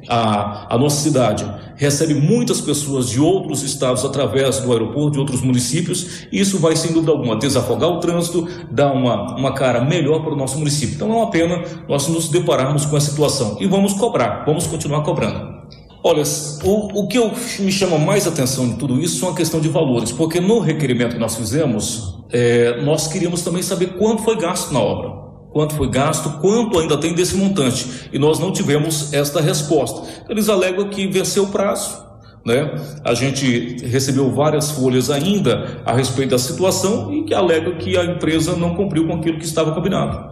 a, 0.09 0.74
a 0.74 0.79
nossa 0.79 1.03
cidade 1.03 1.44
recebe 1.74 2.14
muitas 2.14 2.61
pessoas 2.61 3.09
de 3.09 3.20
outros 3.20 3.62
estados 3.62 4.05
através 4.05 4.61
do 4.61 4.70
aeroporto, 4.70 5.12
de 5.12 5.18
outros 5.18 5.40
municípios, 5.40 6.26
e 6.31 6.38
isso 6.38 6.59
vai, 6.59 6.76
sem 6.76 6.92
dúvida 6.92 7.11
alguma, 7.11 7.37
desafogar 7.37 7.90
o 7.90 7.98
trânsito, 7.98 8.46
dar 8.70 8.92
uma, 8.92 9.35
uma 9.37 9.55
cara 9.55 9.85
melhor 9.85 10.22
para 10.22 10.33
o 10.33 10.37
nosso 10.37 10.59
município. 10.59 10.94
Então, 10.94 11.11
é 11.11 11.14
uma 11.14 11.31
pena 11.31 11.64
nós 11.88 12.07
nos 12.07 12.29
depararmos 12.29 12.87
com 12.87 12.96
essa 12.96 13.11
situação. 13.11 13.57
E 13.59 13.66
vamos 13.66 13.94
cobrar, 13.94 14.44
vamos 14.44 14.66
continuar 14.68 15.03
cobrando. 15.03 15.60
Olha, 16.02 16.22
o, 16.64 17.00
o 17.00 17.08
que 17.08 17.18
eu, 17.18 17.30
me 17.58 17.70
chama 17.70 17.98
mais 17.98 18.26
atenção 18.26 18.70
de 18.70 18.76
tudo 18.76 18.98
isso 18.98 19.26
é 19.26 19.30
a 19.30 19.34
questão 19.34 19.60
de 19.60 19.68
valores, 19.68 20.10
porque 20.10 20.40
no 20.40 20.58
requerimento 20.58 21.12
que 21.12 21.18
nós 21.18 21.36
fizemos, 21.36 22.18
é, 22.32 22.80
nós 22.82 23.06
queríamos 23.06 23.42
também 23.42 23.62
saber 23.62 23.98
quanto 23.98 24.22
foi 24.22 24.36
gasto 24.36 24.72
na 24.72 24.80
obra, 24.80 25.10
quanto 25.52 25.74
foi 25.74 25.90
gasto, 25.90 26.40
quanto 26.40 26.78
ainda 26.78 26.96
tem 26.96 27.14
desse 27.14 27.36
montante, 27.36 28.08
e 28.12 28.18
nós 28.18 28.38
não 28.38 28.50
tivemos 28.50 29.12
esta 29.12 29.42
resposta. 29.42 30.08
Eles 30.28 30.48
alegam 30.48 30.88
que 30.88 31.06
venceu 31.06 31.44
o 31.44 31.48
prazo, 31.48 32.02
né? 32.46 32.74
A 33.04 33.12
gente 33.12 33.84
recebeu 33.84 34.30
várias 34.30 34.70
folhas 34.70 35.10
ainda 35.10 35.82
a 35.84 35.92
respeito 35.92 36.30
da 36.30 36.38
situação 36.38 37.12
e 37.12 37.24
que 37.24 37.34
alega 37.34 37.76
que 37.76 37.98
a 37.98 38.04
empresa 38.04 38.56
não 38.56 38.74
cumpriu 38.74 39.06
com 39.06 39.14
aquilo 39.14 39.38
que 39.38 39.44
estava 39.44 39.72
combinado. 39.72 40.30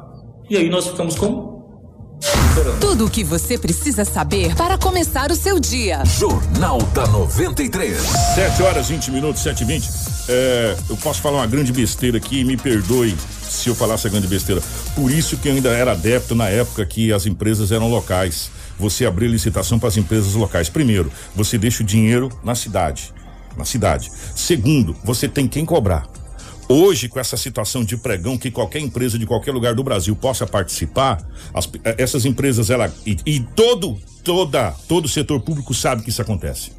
E 0.48 0.56
aí 0.56 0.70
nós 0.70 0.86
ficamos 0.86 1.14
como? 1.14 1.57
Tudo 2.80 3.06
o 3.06 3.10
que 3.10 3.22
você 3.22 3.56
precisa 3.56 4.04
saber 4.04 4.54
para 4.56 4.76
começar 4.76 5.30
o 5.30 5.36
seu 5.36 5.60
dia. 5.60 6.04
Jornal 6.04 6.78
da 6.94 7.06
93. 7.06 7.98
7 8.34 8.62
horas 8.62 8.88
20 8.88 9.10
minutos, 9.10 9.42
7 9.42 9.62
e 9.62 9.64
20. 9.64 9.90
É, 10.28 10.76
eu 10.90 10.96
posso 10.96 11.20
falar 11.22 11.38
uma 11.38 11.46
grande 11.46 11.72
besteira 11.72 12.18
aqui, 12.18 12.44
me 12.44 12.56
perdoe 12.56 13.16
se 13.48 13.68
eu 13.68 13.74
falasse 13.74 14.06
a 14.06 14.10
grande 14.10 14.26
besteira. 14.26 14.60
Por 14.94 15.10
isso 15.10 15.36
que 15.36 15.48
eu 15.48 15.52
ainda 15.52 15.70
era 15.70 15.92
adepto 15.92 16.34
na 16.34 16.48
época 16.48 16.84
que 16.84 17.12
as 17.12 17.26
empresas 17.26 17.72
eram 17.72 17.88
locais. 17.88 18.50
Você 18.78 19.06
abrir 19.06 19.28
licitação 19.28 19.78
para 19.78 19.88
as 19.88 19.96
empresas 19.96 20.34
locais. 20.34 20.68
Primeiro, 20.68 21.10
você 21.34 21.58
deixa 21.58 21.82
o 21.82 21.86
dinheiro 21.86 22.28
na 22.44 22.54
cidade. 22.54 23.12
Na 23.56 23.64
cidade. 23.64 24.10
Segundo, 24.36 24.96
você 25.04 25.28
tem 25.28 25.48
quem 25.48 25.64
cobrar. 25.64 26.06
Hoje, 26.68 27.08
com 27.08 27.18
essa 27.18 27.34
situação 27.34 27.82
de 27.82 27.96
pregão 27.96 28.36
que 28.36 28.50
qualquer 28.50 28.80
empresa 28.80 29.18
de 29.18 29.24
qualquer 29.24 29.52
lugar 29.52 29.74
do 29.74 29.82
Brasil 29.82 30.14
possa 30.14 30.46
participar, 30.46 31.18
as, 31.54 31.66
eh, 31.82 31.94
essas 31.96 32.26
empresas, 32.26 32.68
ela 32.68 32.92
e, 33.06 33.16
e 33.24 33.40
todo, 33.40 33.98
toda, 34.22 34.72
todo 34.86 35.06
o 35.06 35.08
setor 35.08 35.40
público 35.40 35.72
sabe 35.72 36.02
que 36.02 36.10
isso 36.10 36.20
acontece. 36.20 36.72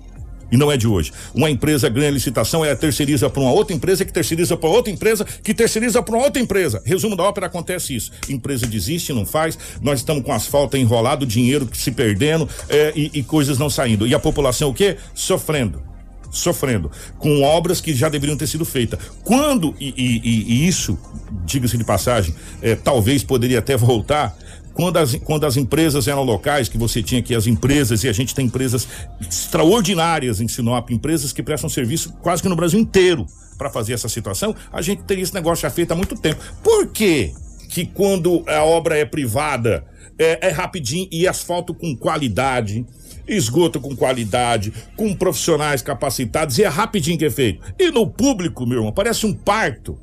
E 0.52 0.58
não 0.58 0.72
é 0.72 0.78
de 0.78 0.88
hoje. 0.88 1.12
Uma 1.34 1.50
empresa 1.50 1.90
ganha 1.90 2.12
licitação, 2.12 2.64
ela 2.64 2.76
terceiriza 2.76 3.30
para 3.32 3.42
uma 3.42 3.52
outra 3.52 3.76
empresa, 3.76 4.06
que 4.06 4.14
terceiriza 4.14 4.56
para 4.56 4.70
outra 4.70 4.92
empresa, 4.92 5.26
que 5.26 5.56
terceiriza 5.56 6.04
para 6.04 6.18
outra 6.18 6.42
empresa. 6.42 6.82
Resumo 6.86 7.16
da 7.16 7.24
ópera, 7.24 7.48
acontece 7.48 7.96
isso. 7.96 8.12
Empresa 8.28 8.68
desiste, 8.68 9.12
não 9.12 9.26
faz. 9.26 9.58
Nós 9.82 10.00
estamos 10.00 10.24
com 10.24 10.32
asfalto 10.32 10.78
enrolado, 10.78 11.26
dinheiro 11.26 11.68
se 11.74 11.92
perdendo 11.92 12.48
é, 12.68 12.94
e, 12.96 13.12
e 13.16 13.24
coisas 13.24 13.58
não 13.58 13.70
saindo. 13.70 14.06
E 14.06 14.14
a 14.14 14.20
população 14.20 14.70
o 14.70 14.74
quê? 14.74 14.98
Sofrendo 15.16 15.90
sofrendo 16.30 16.92
com 17.18 17.42
obras 17.42 17.82
que 17.82 17.94
já 17.94 18.10
deveriam 18.10 18.38
ter 18.38 18.48
sido 18.48 18.66
feitas. 18.66 19.00
Quando, 19.24 19.76
e, 19.80 19.94
e, 19.98 20.54
e 20.54 20.68
isso, 20.68 20.98
diga-se 21.46 21.78
de 21.78 21.84
passagem, 21.84 22.34
é, 22.62 22.76
talvez 22.76 23.24
poderia 23.24 23.60
até 23.60 23.76
voltar, 23.76 24.38
quando 24.74 24.98
as, 24.98 25.16
quando 25.16 25.46
as 25.46 25.58
empresas 25.58 26.08
eram 26.08 26.24
locais, 26.24 26.70
que 26.70 26.78
você 26.78 27.04
tinha 27.04 27.20
aqui 27.20 27.36
as 27.36 27.48
empresas, 27.48 28.04
e 28.04 28.10
a 28.10 28.14
gente 28.14 28.34
tem 28.34 28.46
empresas 28.46 28.88
extraordinárias 29.20 30.40
em 30.40 30.48
Sinop, 30.48 30.90
empresas 30.92 31.34
que 31.34 31.44
prestam 31.44 31.70
serviço 31.70 32.14
quase 32.22 32.42
que 32.42 32.50
no 32.50 32.56
Brasil 32.56 32.80
inteiro 32.80 33.26
para 33.58 33.70
fazer 33.70 33.94
essa 33.94 34.08
situação, 34.08 34.56
a 34.72 34.82
gente 34.82 35.04
teria 35.04 35.24
esse 35.24 35.34
negócio 35.34 35.64
já 35.64 35.70
feito 35.70 35.92
há 35.92 35.96
muito 35.96 36.16
tempo. 36.16 36.42
Por 36.64 36.88
quê? 36.88 37.34
Que 37.70 37.86
quando 37.86 38.44
a 38.48 38.64
obra 38.64 38.98
é 38.98 39.06
privada 39.06 39.86
é, 40.18 40.48
é 40.48 40.50
rapidinho 40.50 41.08
e 41.12 41.28
asfalto 41.28 41.74
com 41.74 41.96
qualidade, 41.96 42.86
esgoto 43.28 43.80
com 43.80 43.96
qualidade, 43.96 44.74
com 44.98 45.14
profissionais 45.16 45.82
capacitados 45.82 46.58
e 46.58 46.64
é 46.64 46.68
rapidinho 46.68 47.18
que 47.18 47.26
é 47.26 47.30
feito. 47.30 47.62
E 47.78 47.92
no 47.92 48.10
público, 48.10 48.66
meu 48.66 48.80
irmão, 48.80 48.92
parece 48.92 49.26
um 49.26 49.34
parto, 49.34 49.98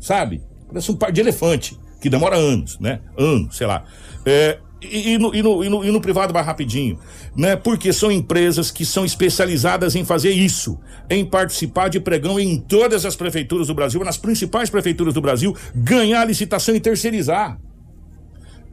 sabe? 0.00 0.42
Parece 0.66 0.90
um 0.90 0.96
parto 0.96 1.14
de 1.14 1.20
elefante, 1.20 1.78
que 2.00 2.10
demora 2.10 2.36
anos, 2.36 2.78
né? 2.80 3.00
Anos, 3.16 3.56
sei 3.56 3.66
lá. 3.66 3.84
É, 4.26 4.58
e, 4.90 5.12
e, 5.14 5.18
no, 5.18 5.34
e, 5.34 5.42
no, 5.42 5.64
e, 5.64 5.68
no, 5.68 5.84
e 5.84 5.90
no 5.90 6.00
privado 6.00 6.32
vai 6.32 6.42
rapidinho, 6.42 6.98
né? 7.36 7.56
Porque 7.56 7.92
são 7.92 8.10
empresas 8.10 8.70
que 8.70 8.84
são 8.84 9.04
especializadas 9.04 9.94
em 9.94 10.04
fazer 10.04 10.30
isso, 10.30 10.78
em 11.08 11.24
participar 11.24 11.88
de 11.88 12.00
pregão 12.00 12.38
em 12.38 12.58
todas 12.60 13.04
as 13.04 13.16
prefeituras 13.16 13.68
do 13.68 13.74
Brasil, 13.74 14.02
nas 14.04 14.16
principais 14.16 14.70
prefeituras 14.70 15.14
do 15.14 15.20
Brasil, 15.20 15.56
ganhar 15.74 16.24
licitação 16.24 16.74
e 16.74 16.80
terceirizar. 16.80 17.58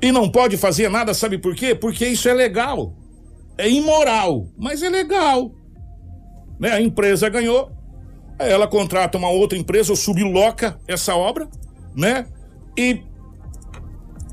E 0.01 0.11
não 0.11 0.29
pode 0.29 0.57
fazer 0.57 0.89
nada, 0.89 1.13
sabe 1.13 1.37
por 1.37 1.55
quê? 1.55 1.75
Porque 1.75 2.05
isso 2.07 2.27
é 2.27 2.33
legal. 2.33 2.95
É 3.57 3.69
imoral, 3.69 4.47
mas 4.57 4.81
é 4.81 4.89
legal. 4.89 5.51
Né? 6.59 6.71
A 6.71 6.81
empresa 6.81 7.29
ganhou, 7.29 7.71
ela 8.39 8.67
contrata 8.67 9.17
uma 9.17 9.29
outra 9.29 9.57
empresa 9.57 9.91
ou 9.91 9.95
subloca 9.95 10.79
essa 10.87 11.15
obra, 11.15 11.47
né? 11.95 12.25
E 12.77 13.03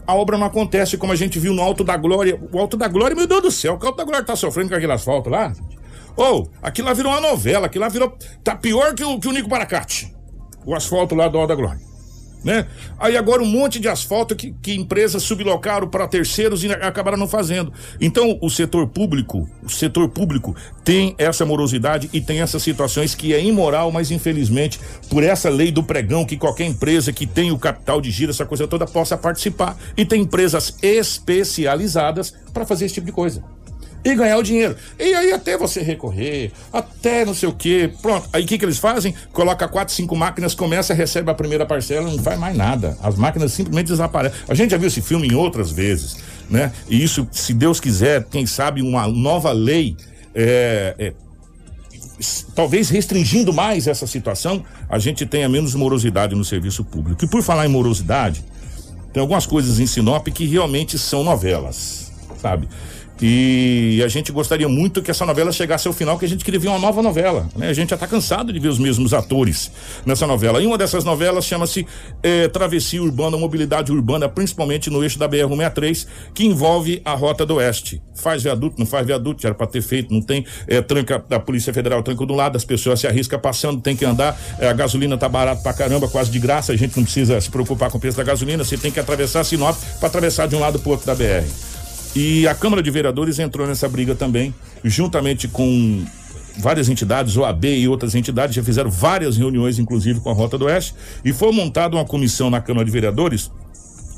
a 0.08 0.14
obra 0.14 0.38
não 0.38 0.46
acontece 0.46 0.96
como 0.96 1.12
a 1.12 1.16
gente 1.16 1.38
viu 1.38 1.52
no 1.52 1.60
Alto 1.60 1.84
da 1.84 1.94
Glória. 1.94 2.40
O 2.50 2.58
Alto 2.58 2.78
da 2.78 2.88
Glória, 2.88 3.14
meu 3.14 3.26
Deus 3.26 3.42
do 3.42 3.50
céu, 3.50 3.78
o 3.80 3.86
Alto 3.86 3.98
da 3.98 4.04
Glória 4.04 4.24
tá 4.24 4.34
sofrendo 4.34 4.70
com 4.70 4.74
aquele 4.74 4.90
asfalto 4.90 5.28
lá. 5.28 5.52
Ou, 6.16 6.44
oh, 6.44 6.48
aquilo 6.62 6.88
lá 6.88 6.94
virou 6.94 7.12
uma 7.12 7.20
novela, 7.20 7.66
aquilo 7.66 7.84
lá 7.84 7.90
virou. 7.90 8.16
Tá 8.42 8.56
pior 8.56 8.94
que 8.94 9.04
o, 9.04 9.20
que 9.20 9.28
o 9.28 9.32
Nico 9.32 9.50
Baracate. 9.50 10.16
O 10.64 10.74
asfalto 10.74 11.14
lá 11.14 11.28
do 11.28 11.36
Alto 11.36 11.48
da 11.48 11.54
Glória 11.54 11.87
né? 12.44 12.66
Aí 12.98 13.16
agora 13.16 13.42
um 13.42 13.46
monte 13.46 13.78
de 13.78 13.88
asfalto 13.88 14.34
que, 14.34 14.54
que 14.62 14.74
empresas 14.74 15.22
sublocaram 15.22 15.88
para 15.88 16.06
terceiros 16.06 16.64
e 16.64 16.72
acabaram 16.72 17.18
não 17.18 17.28
fazendo. 17.28 17.72
Então 18.00 18.38
o 18.40 18.50
setor 18.50 18.86
público, 18.88 19.48
o 19.62 19.68
setor 19.68 20.08
público 20.08 20.54
tem 20.84 21.14
essa 21.18 21.44
morosidade 21.44 22.08
e 22.12 22.20
tem 22.20 22.40
essas 22.40 22.62
situações 22.62 23.14
que 23.14 23.34
é 23.34 23.42
imoral, 23.42 23.90
mas 23.90 24.10
infelizmente 24.10 24.80
por 25.08 25.22
essa 25.22 25.48
lei 25.48 25.70
do 25.70 25.82
pregão 25.82 26.24
que 26.24 26.36
qualquer 26.36 26.66
empresa 26.66 27.12
que 27.12 27.26
tem 27.26 27.50
o 27.50 27.58
capital 27.58 28.00
de 28.00 28.10
giro, 28.10 28.30
essa 28.30 28.46
coisa 28.46 28.66
toda 28.66 28.86
possa 28.86 29.16
participar 29.16 29.76
e 29.96 30.04
tem 30.04 30.22
empresas 30.22 30.76
especializadas 30.82 32.34
para 32.52 32.66
fazer 32.66 32.86
esse 32.86 32.94
tipo 32.94 33.06
de 33.06 33.12
coisa 33.12 33.57
e 34.10 34.16
ganhar 34.16 34.38
o 34.38 34.42
dinheiro. 34.42 34.76
E 34.98 35.14
aí 35.14 35.32
até 35.32 35.56
você 35.56 35.80
recorrer, 35.80 36.52
até 36.72 37.24
não 37.24 37.34
sei 37.34 37.48
o 37.48 37.52
quê. 37.52 37.90
Pronto. 38.00 38.28
Aí 38.32 38.44
o 38.44 38.46
que, 38.46 38.58
que 38.58 38.64
eles 38.64 38.78
fazem? 38.78 39.14
Coloca 39.32 39.66
quatro, 39.68 39.94
cinco 39.94 40.16
máquinas, 40.16 40.54
começa, 40.54 40.94
recebe 40.94 41.30
a 41.30 41.34
primeira 41.34 41.66
parcela, 41.66 42.10
não 42.10 42.22
faz 42.22 42.38
mais 42.38 42.56
nada. 42.56 42.96
As 43.02 43.16
máquinas 43.16 43.52
simplesmente 43.52 43.88
desaparecem. 43.88 44.38
A 44.48 44.54
gente 44.54 44.70
já 44.70 44.76
viu 44.76 44.88
esse 44.88 45.00
filme 45.00 45.28
em 45.28 45.34
outras 45.34 45.70
vezes, 45.70 46.16
né? 46.48 46.72
E 46.88 47.02
isso, 47.02 47.28
se 47.32 47.52
Deus 47.52 47.80
quiser, 47.80 48.24
quem 48.24 48.46
sabe 48.46 48.82
uma 48.82 49.06
nova 49.06 49.52
lei 49.52 49.96
é, 50.34 50.94
é, 50.98 51.12
talvez 52.54 52.88
restringindo 52.88 53.52
mais 53.52 53.86
essa 53.86 54.06
situação, 54.06 54.64
a 54.88 54.98
gente 54.98 55.24
tenha 55.26 55.48
menos 55.48 55.74
morosidade 55.74 56.34
no 56.34 56.44
serviço 56.44 56.84
público. 56.84 57.24
E 57.24 57.28
por 57.28 57.42
falar 57.42 57.66
em 57.66 57.68
morosidade, 57.68 58.44
tem 59.12 59.20
algumas 59.20 59.46
coisas 59.46 59.80
em 59.80 59.86
Sinop 59.86 60.26
que 60.28 60.46
realmente 60.46 60.98
são 60.98 61.24
novelas, 61.24 62.12
sabe? 62.40 62.68
E 63.20 64.00
a 64.04 64.08
gente 64.08 64.30
gostaria 64.30 64.68
muito 64.68 65.02
que 65.02 65.10
essa 65.10 65.26
novela 65.26 65.50
chegasse 65.50 65.88
ao 65.88 65.94
final, 65.94 66.18
que 66.18 66.24
a 66.24 66.28
gente 66.28 66.44
queria 66.44 66.60
ver 66.60 66.68
uma 66.68 66.78
nova 66.78 67.02
novela. 67.02 67.48
Né? 67.56 67.68
A 67.68 67.72
gente 67.72 67.90
já 67.90 67.96
está 67.96 68.06
cansado 68.06 68.52
de 68.52 68.58
ver 68.60 68.68
os 68.68 68.78
mesmos 68.78 69.12
atores 69.12 69.72
nessa 70.06 70.26
novela. 70.26 70.62
E 70.62 70.66
uma 70.66 70.78
dessas 70.78 71.04
novelas 71.04 71.44
chama-se 71.44 71.84
é, 72.22 72.46
Travessia 72.48 73.02
Urbana, 73.02 73.36
Mobilidade 73.36 73.90
Urbana, 73.90 74.28
principalmente 74.28 74.88
no 74.88 75.02
eixo 75.02 75.18
da 75.18 75.28
BR-163, 75.28 76.06
que 76.32 76.46
envolve 76.46 77.02
a 77.04 77.14
Rota 77.14 77.44
do 77.44 77.56
Oeste. 77.56 78.00
Faz 78.14 78.42
viaduto, 78.42 78.76
não 78.78 78.86
faz 78.86 79.04
viaduto, 79.04 79.44
era 79.44 79.54
para 79.54 79.66
ter 79.66 79.82
feito, 79.82 80.14
não 80.14 80.22
tem. 80.22 80.46
É, 80.68 80.80
tranca 80.80 81.22
da 81.28 81.40
Polícia 81.40 81.72
Federal, 81.74 82.02
tranca 82.04 82.24
do 82.24 82.34
lado, 82.34 82.56
as 82.56 82.64
pessoas 82.64 83.00
se 83.00 83.06
arriscam 83.06 83.38
passando, 83.38 83.80
tem 83.80 83.96
que 83.96 84.04
andar. 84.04 84.38
É, 84.60 84.68
a 84.68 84.72
gasolina 84.72 85.18
tá 85.18 85.28
barata 85.28 85.60
pra 85.60 85.72
caramba, 85.72 86.06
quase 86.06 86.30
de 86.30 86.38
graça, 86.38 86.72
a 86.72 86.76
gente 86.76 86.96
não 86.96 87.02
precisa 87.02 87.40
se 87.40 87.50
preocupar 87.50 87.90
com 87.90 87.98
o 87.98 88.00
preço 88.00 88.16
da 88.16 88.22
gasolina, 88.22 88.62
você 88.62 88.76
tem 88.76 88.92
que 88.92 89.00
atravessar 89.00 89.42
Sinop 89.42 89.76
para 89.98 90.08
atravessar 90.08 90.46
de 90.46 90.54
um 90.54 90.60
lado 90.60 90.78
pro 90.78 90.90
outro 90.90 91.06
da 91.06 91.14
BR. 91.14 91.77
E 92.14 92.46
a 92.48 92.54
Câmara 92.54 92.82
de 92.82 92.90
Vereadores 92.90 93.38
entrou 93.38 93.66
nessa 93.66 93.88
briga 93.88 94.14
também, 94.14 94.54
juntamente 94.84 95.46
com 95.46 96.04
várias 96.58 96.88
entidades, 96.88 97.36
OAB 97.36 97.64
e 97.64 97.88
outras 97.88 98.14
entidades, 98.14 98.54
já 98.54 98.62
fizeram 98.62 98.90
várias 98.90 99.36
reuniões, 99.36 99.78
inclusive 99.78 100.20
com 100.20 100.30
a 100.30 100.32
Rota 100.32 100.58
do 100.58 100.64
Oeste, 100.64 100.94
e 101.24 101.32
foi 101.32 101.52
montada 101.52 101.96
uma 101.96 102.04
comissão 102.04 102.50
na 102.50 102.60
Câmara 102.60 102.84
de 102.84 102.90
Vereadores 102.90 103.50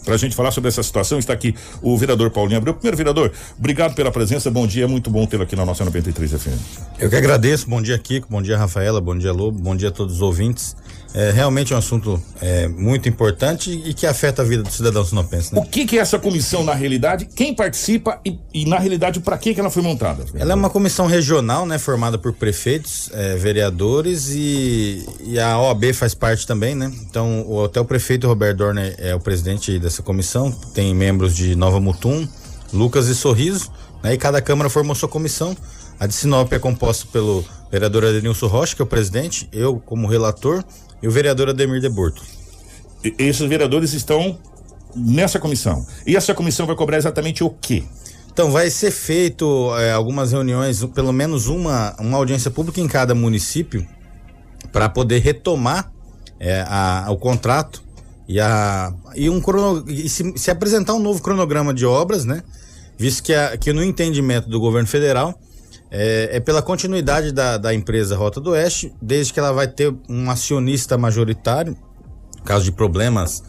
para 0.05 0.14
a 0.14 0.16
gente 0.16 0.35
falar 0.35 0.50
sobre 0.50 0.68
essa 0.68 0.83
situação. 0.83 1.18
Está 1.18 1.33
aqui 1.33 1.55
o 1.83 1.96
vereador 1.96 2.31
Paulinho 2.31 2.59
Abreu. 2.59 2.74
Primeiro, 2.74 2.96
vereador, 2.96 3.33
obrigado 3.59 3.94
pela 3.94 4.11
presença. 4.11 4.50
Bom 4.50 4.66
dia, 4.66 4.85
é 4.85 4.87
muito 4.87 5.11
bom 5.11 5.26
tê-lo 5.26 5.42
aqui 5.42 5.55
na 5.55 5.64
nossa 5.64 5.85
93 5.85 6.33
FM. 6.33 6.98
Eu 6.98 7.11
que 7.11 7.16
agradeço. 7.16 7.68
Bom 7.68 7.83
dia, 7.83 7.98
Kiko. 7.98 8.26
Bom 8.31 8.40
dia, 8.40 8.57
Rafaela. 8.57 9.00
Bom 9.00 9.16
dia, 9.16 9.33
Lobo. 9.33 9.59
Bom 9.59 9.76
dia 9.76 9.88
a 9.88 9.92
todos 9.92 10.16
os 10.16 10.22
ouvintes. 10.22 10.74
É 11.12 11.32
realmente 11.32 11.74
um 11.74 11.76
assunto 11.76 12.22
é, 12.40 12.68
muito 12.68 13.08
importante 13.08 13.70
e 13.70 13.92
que 13.92 14.06
afeta 14.06 14.42
a 14.42 14.44
vida 14.44 14.62
do 14.62 14.70
cidadão 14.70 15.04
sinopense. 15.04 15.52
Né? 15.52 15.60
O 15.60 15.64
que, 15.64 15.84
que 15.84 15.98
é 15.98 16.00
essa 16.00 16.18
comissão 16.18 16.62
na 16.62 16.72
realidade? 16.72 17.26
Quem 17.34 17.52
participa 17.52 18.20
e, 18.24 18.38
e 18.54 18.64
na 18.64 18.78
realidade 18.78 19.18
para 19.18 19.36
que, 19.36 19.52
que 19.52 19.60
ela 19.60 19.70
foi 19.70 19.82
montada? 19.82 20.24
Ela 20.34 20.52
é 20.52 20.54
uma 20.54 20.70
comissão 20.70 21.06
regional, 21.06 21.66
né, 21.66 21.78
formada 21.78 22.16
por 22.16 22.32
prefeitos, 22.32 23.10
é, 23.12 23.34
vereadores 23.36 24.28
e, 24.28 25.04
e, 25.24 25.38
a 25.38 25.58
OAB 25.58 25.92
faz 25.92 26.14
parte 26.14 26.46
também, 26.46 26.74
né? 26.76 26.92
Então, 27.02 27.44
o, 27.46 27.64
até 27.64 27.80
o 27.80 27.84
prefeito 27.84 28.28
Roberto 28.28 28.58
Dorner 28.58 28.94
é 28.98 29.14
o 29.14 29.20
presidente 29.20 29.78
dessa 29.80 30.02
comissão. 30.02 30.52
Tem 30.52 30.94
membros 30.94 31.34
de 31.34 31.56
Nova 31.56 31.80
Mutum, 31.80 32.28
Lucas 32.72 33.08
e 33.08 33.14
Sorriso, 33.16 33.70
né? 34.02 34.14
E 34.14 34.18
cada 34.18 34.40
câmara 34.40 34.70
formou 34.70 34.94
sua 34.94 35.08
comissão. 35.08 35.56
A 35.98 36.06
de 36.06 36.14
Sinop 36.14 36.52
é 36.52 36.58
composta 36.58 37.06
pelo 37.12 37.44
vereador 37.70 38.04
Adenilson 38.04 38.46
Rocha, 38.46 38.74
que 38.74 38.82
é 38.82 38.84
o 38.84 38.86
presidente, 38.86 39.48
eu 39.52 39.80
como 39.84 40.06
relator 40.06 40.64
e 41.02 41.08
o 41.08 41.10
vereador 41.10 41.48
Ademir 41.48 41.80
de 41.80 41.88
Borto. 41.88 42.22
E, 43.04 43.14
esses 43.18 43.46
vereadores 43.48 43.92
estão 43.92 44.38
nessa 44.94 45.38
comissão. 45.38 45.86
E 46.06 46.16
essa 46.16 46.34
comissão 46.34 46.66
vai 46.66 46.76
cobrar 46.76 46.98
exatamente 46.98 47.44
o 47.44 47.50
quê? 47.50 47.84
Então, 48.32 48.50
vai 48.50 48.70
ser 48.70 48.90
feito 48.90 49.74
é, 49.76 49.92
algumas 49.92 50.32
reuniões, 50.32 50.84
pelo 50.94 51.12
menos 51.12 51.46
uma, 51.48 51.94
uma 51.98 52.16
audiência 52.16 52.50
pública 52.50 52.80
em 52.80 52.88
cada 52.88 53.14
município, 53.14 53.86
para 54.72 54.88
poder 54.88 55.18
retomar 55.18 55.92
é, 56.38 56.64
a, 56.66 57.06
o 57.10 57.16
contrato 57.16 57.82
e, 58.28 58.38
a, 58.38 58.94
e, 59.16 59.28
um 59.28 59.40
crono, 59.40 59.84
e 59.88 60.08
se, 60.08 60.32
se, 60.36 60.50
apresentar 60.50 60.94
um 60.94 61.00
novo 61.00 61.20
cronograma 61.20 61.74
de 61.74 61.84
obras, 61.84 62.24
né? 62.24 62.42
Visto 62.96 63.24
que, 63.24 63.34
a, 63.34 63.56
que 63.56 63.72
no 63.72 63.82
entendimento 63.82 64.48
do 64.48 64.60
governo 64.60 64.86
federal 64.86 65.38
é, 65.90 66.37
é, 66.37 66.40
pela 66.40 66.62
continuidade 66.62 67.33
da, 67.33 67.57
da 67.57 67.74
empresa 67.74 68.16
Rota 68.16 68.40
do 68.40 68.50
Oeste, 68.50 68.94
desde 69.03 69.33
que 69.33 69.40
ela 69.40 69.53
vai 69.53 69.66
ter 69.66 69.92
um 70.09 70.31
acionista 70.31 70.96
majoritário, 70.96 71.76
caso 72.44 72.64
de 72.64 72.72
problemas, 72.72 73.42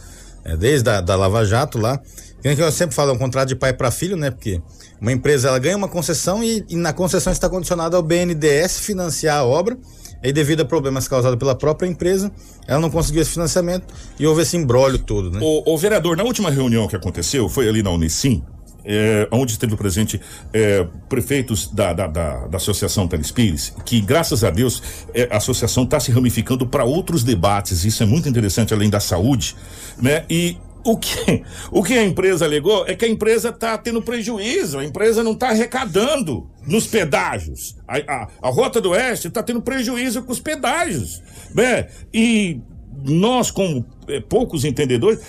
é, 0.43 0.57
desde 0.57 0.89
a 0.89 1.01
da 1.01 1.15
Lava 1.15 1.45
Jato 1.45 1.77
lá. 1.77 1.99
Que 2.41 2.49
eu 2.59 2.71
sempre 2.71 2.95
falo, 2.95 3.11
é 3.11 3.13
um 3.13 3.19
contrato 3.19 3.49
de 3.49 3.55
pai 3.55 3.71
para 3.71 3.91
filho, 3.91 4.17
né? 4.17 4.31
Porque 4.31 4.59
uma 4.99 5.11
empresa 5.11 5.49
ela 5.49 5.59
ganha 5.59 5.77
uma 5.77 5.87
concessão 5.87 6.43
e, 6.43 6.65
e 6.67 6.75
na 6.75 6.91
concessão 6.91 7.31
está 7.31 7.47
condicionada 7.47 7.95
ao 7.95 8.01
BNDES 8.01 8.79
financiar 8.79 9.37
a 9.37 9.45
obra. 9.45 9.77
E 10.23 10.31
devido 10.31 10.61
a 10.61 10.65
problemas 10.65 11.07
causados 11.07 11.37
pela 11.37 11.55
própria 11.55 11.87
empresa, 11.87 12.31
ela 12.67 12.79
não 12.79 12.91
conseguiu 12.91 13.23
esse 13.23 13.31
financiamento 13.31 13.91
e 14.19 14.27
houve 14.27 14.43
esse 14.43 14.55
embrólio 14.55 14.99
todo, 14.99 15.31
né? 15.31 15.39
O, 15.41 15.73
o 15.73 15.77
vereador, 15.77 16.15
na 16.15 16.23
última 16.23 16.51
reunião 16.51 16.87
que 16.87 16.95
aconteceu, 16.95 17.49
foi 17.49 17.67
ali 17.67 17.81
na 17.81 17.89
Unicim, 17.89 18.43
é, 18.83 19.27
onde 19.31 19.53
esteve 19.53 19.75
presente 19.75 20.19
é, 20.53 20.85
prefeitos 21.07 21.67
da, 21.67 21.93
da, 21.93 22.07
da, 22.07 22.47
da, 22.47 22.57
Associação 22.57 23.07
Telespires, 23.07 23.73
que 23.85 24.01
graças 24.01 24.43
a 24.43 24.49
Deus 24.49 24.81
é, 25.13 25.27
a 25.31 25.37
associação 25.37 25.83
está 25.83 25.99
se 25.99 26.11
ramificando 26.11 26.65
para 26.65 26.83
outros 26.83 27.23
debates, 27.23 27.83
isso 27.85 28.03
é 28.03 28.05
muito 28.05 28.27
interessante, 28.27 28.73
além 28.73 28.89
da 28.89 28.99
saúde, 28.99 29.55
né? 30.01 30.25
E 30.29 30.57
o 30.83 30.97
que, 30.97 31.43
o 31.71 31.83
que 31.83 31.93
a 31.93 32.03
empresa 32.03 32.45
alegou 32.45 32.85
é 32.87 32.95
que 32.95 33.05
a 33.05 33.07
empresa 33.07 33.49
está 33.49 33.77
tendo 33.77 34.01
prejuízo, 34.01 34.79
a 34.79 34.85
empresa 34.85 35.23
não 35.23 35.33
está 35.33 35.49
arrecadando 35.49 36.49
nos 36.65 36.87
pedágios. 36.87 37.75
A, 37.87 37.97
a, 37.97 38.27
a 38.41 38.49
Rota 38.49 38.81
do 38.81 38.91
Oeste 38.91 39.27
está 39.27 39.43
tendo 39.43 39.61
prejuízo 39.61 40.23
com 40.23 40.31
os 40.31 40.39
pedágios. 40.39 41.21
Né? 41.53 41.87
E 42.13 42.59
nós, 43.03 43.51
como 43.51 43.85
é, 44.07 44.19
poucos 44.19 44.65
entendedores, 44.65 45.19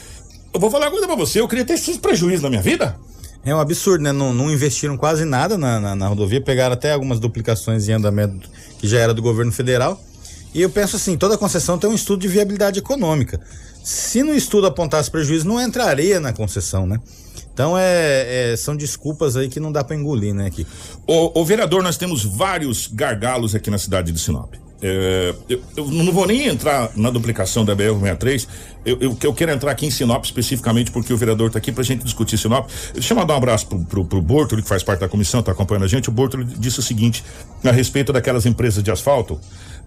eu 0.53 0.61
vou 0.61 0.71
falar 0.71 0.87
uma 0.87 0.91
coisa 0.91 1.07
para 1.07 1.17
você, 1.17 1.41
eu 1.41 1.49
queria 1.49 1.65
ter 1.65 1.75
esses 1.75 1.97
prejuízos 1.97 2.43
na 2.43 2.51
minha 2.51 2.63
vida. 2.63 2.99
É 3.45 3.55
um 3.55 3.59
absurdo, 3.59 4.03
né? 4.03 4.13
Não, 4.13 4.33
não 4.33 4.51
investiram 4.51 4.97
quase 4.97 5.25
nada 5.25 5.59
na, 5.59 5.81
na, 5.81 5.95
na, 5.97 6.07
rodovia, 6.07 6.41
pegaram 6.41 6.75
até 6.75 6.93
algumas 6.93 7.19
duplicações 7.19 7.89
em 7.89 7.93
andamento 7.93 8.49
que 8.79 8.87
já 8.87 8.99
era 8.99 9.13
do 9.13 9.21
governo 9.21 9.51
federal. 9.51 10.01
E 10.55 10.61
eu 10.63 10.71
penso 10.71 10.97
assim, 10.97 11.17
toda 11.17 11.37
concessão 11.39 11.79
tem 11.79 11.89
um 11.89 11.95
estudo 11.95 12.21
de 12.21 12.29
viabilidade 12.29 12.79
econômica. 12.79 13.41
Se 13.83 14.23
no 14.23 14.35
estudo 14.35 14.67
apontasse 14.67 15.11
prejuízo, 15.11 15.49
não 15.49 15.61
entraria 15.61 16.21
na 16.21 16.33
concessão, 16.33 16.87
né? 16.87 17.01
Então 17.53 17.77
é, 17.77 18.53
é- 18.53 18.57
são 18.57 18.77
desculpas 18.77 19.37
aí 19.37 19.49
que 19.49 19.59
não 19.59 19.73
dá 19.73 19.83
para 19.83 19.97
engolir, 19.97 20.35
né, 20.35 20.47
aqui. 20.47 20.67
Ô, 21.07 21.41
ô, 21.41 21.45
vereador, 21.45 21.83
nós 21.83 21.97
temos 21.97 22.25
vários 22.25 22.87
gargalos 22.87 23.55
aqui 23.55 23.71
na 23.71 23.79
cidade 23.79 24.13
de 24.13 24.21
Sinop. 24.21 24.55
É, 24.83 25.33
eu, 25.49 25.63
eu 25.77 25.87
não 25.87 26.13
vou 26.13 26.27
nem 26.27 26.49
entrar 26.49 26.91
na 26.97 27.09
duplicação 27.09 27.65
da 27.65 27.77
BR-63, 27.77 28.49
eu, 28.85 28.99
eu, 29.01 29.19
eu 29.23 29.33
quero 29.33 29.53
entrar 29.53 29.71
aqui 29.71 29.87
em 29.87 29.91
Sinop 29.91 30.25
especificamente 30.25 30.91
porque 30.91 31.13
o 31.13 31.17
vereador 31.17 31.47
está 31.47 31.59
aqui 31.59 31.71
para 31.71 31.83
a 31.83 31.85
gente 31.85 32.03
discutir 32.03 32.37
Sinop. 32.37 32.69
Deixa 32.93 33.13
eu 33.13 33.17
mandar 33.17 33.35
um 33.35 33.37
abraço 33.37 33.69
pro, 33.69 33.79
pro, 33.85 34.05
pro 34.05 34.21
Bortoli, 34.21 34.61
que 34.61 34.69
faz 34.69 34.83
parte 34.83 35.01
da 35.01 35.09
comissão, 35.09 35.39
está 35.39 35.53
acompanhando 35.53 35.85
a 35.85 35.89
gente. 35.89 36.09
O 36.09 36.13
Bortoli 36.13 36.45
disse 36.45 36.81
o 36.81 36.83
seguinte, 36.83 37.23
a 37.65 37.71
respeito 37.71 38.13
daquelas 38.13 38.45
empresas 38.45 38.83
de 38.83 38.91
asfalto. 38.91 39.39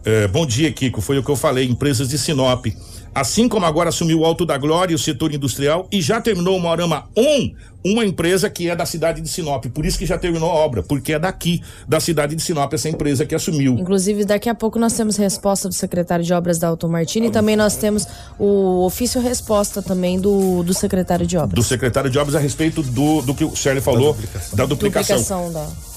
É, 0.05 0.27
bom 0.27 0.45
dia, 0.45 0.71
Kiko, 0.71 1.01
foi 1.01 1.17
o 1.17 1.23
que 1.23 1.31
eu 1.31 1.35
falei, 1.35 1.65
empresas 1.67 2.07
de 2.07 2.17
Sinop. 2.19 2.67
Assim 3.13 3.47
como 3.47 3.65
agora 3.65 3.89
assumiu 3.89 4.19
o 4.19 4.25
Alto 4.25 4.45
da 4.45 4.57
Glória 4.57 4.91
e 4.91 4.95
o 4.95 4.99
setor 4.99 5.33
industrial 5.33 5.87
e 5.89 6.01
já 6.01 6.21
terminou 6.21 6.57
o 6.57 6.59
Morama 6.59 7.05
1, 7.17 7.55
uma 7.83 8.05
empresa 8.05 8.49
que 8.49 8.69
é 8.69 8.75
da 8.75 8.85
cidade 8.85 9.19
de 9.21 9.29
Sinop. 9.29 9.65
Por 9.67 9.85
isso 9.85 9.97
que 9.97 10.05
já 10.05 10.17
terminou 10.17 10.51
a 10.51 10.53
obra, 10.53 10.83
porque 10.83 11.13
é 11.13 11.17
daqui, 11.17 11.63
da 11.87 11.99
cidade 11.99 12.35
de 12.35 12.43
Sinop, 12.43 12.71
essa 12.73 12.87
empresa 12.89 13.25
que 13.25 13.33
assumiu. 13.33 13.73
Inclusive, 13.79 14.25
daqui 14.25 14.49
a 14.49 14.53
pouco 14.53 14.77
nós 14.77 14.93
temos 14.93 15.15
resposta 15.15 15.67
do 15.67 15.73
secretário 15.73 16.23
de 16.23 16.33
obras 16.33 16.59
da 16.59 16.67
Auto 16.67 16.87
Martini 16.87 17.27
e 17.27 17.31
também 17.31 17.55
nós 17.55 17.77
temos 17.77 18.05
o 18.37 18.85
ofício 18.85 19.19
resposta 19.21 19.81
também 19.81 20.19
do, 20.19 20.61
do 20.61 20.73
secretário 20.73 21.25
de 21.25 21.37
obras. 21.37 21.55
Do 21.55 21.63
secretário 21.63 22.11
de 22.11 22.19
obras 22.19 22.35
a 22.35 22.39
respeito 22.39 22.83
do, 22.83 23.21
do 23.21 23.33
que 23.33 23.45
o 23.45 23.55
Sérgio 23.55 23.81
falou, 23.81 24.15
da 24.53 24.65
duplicação. 24.65 25.15
Duplicação 25.15 25.53
da. 25.53 25.94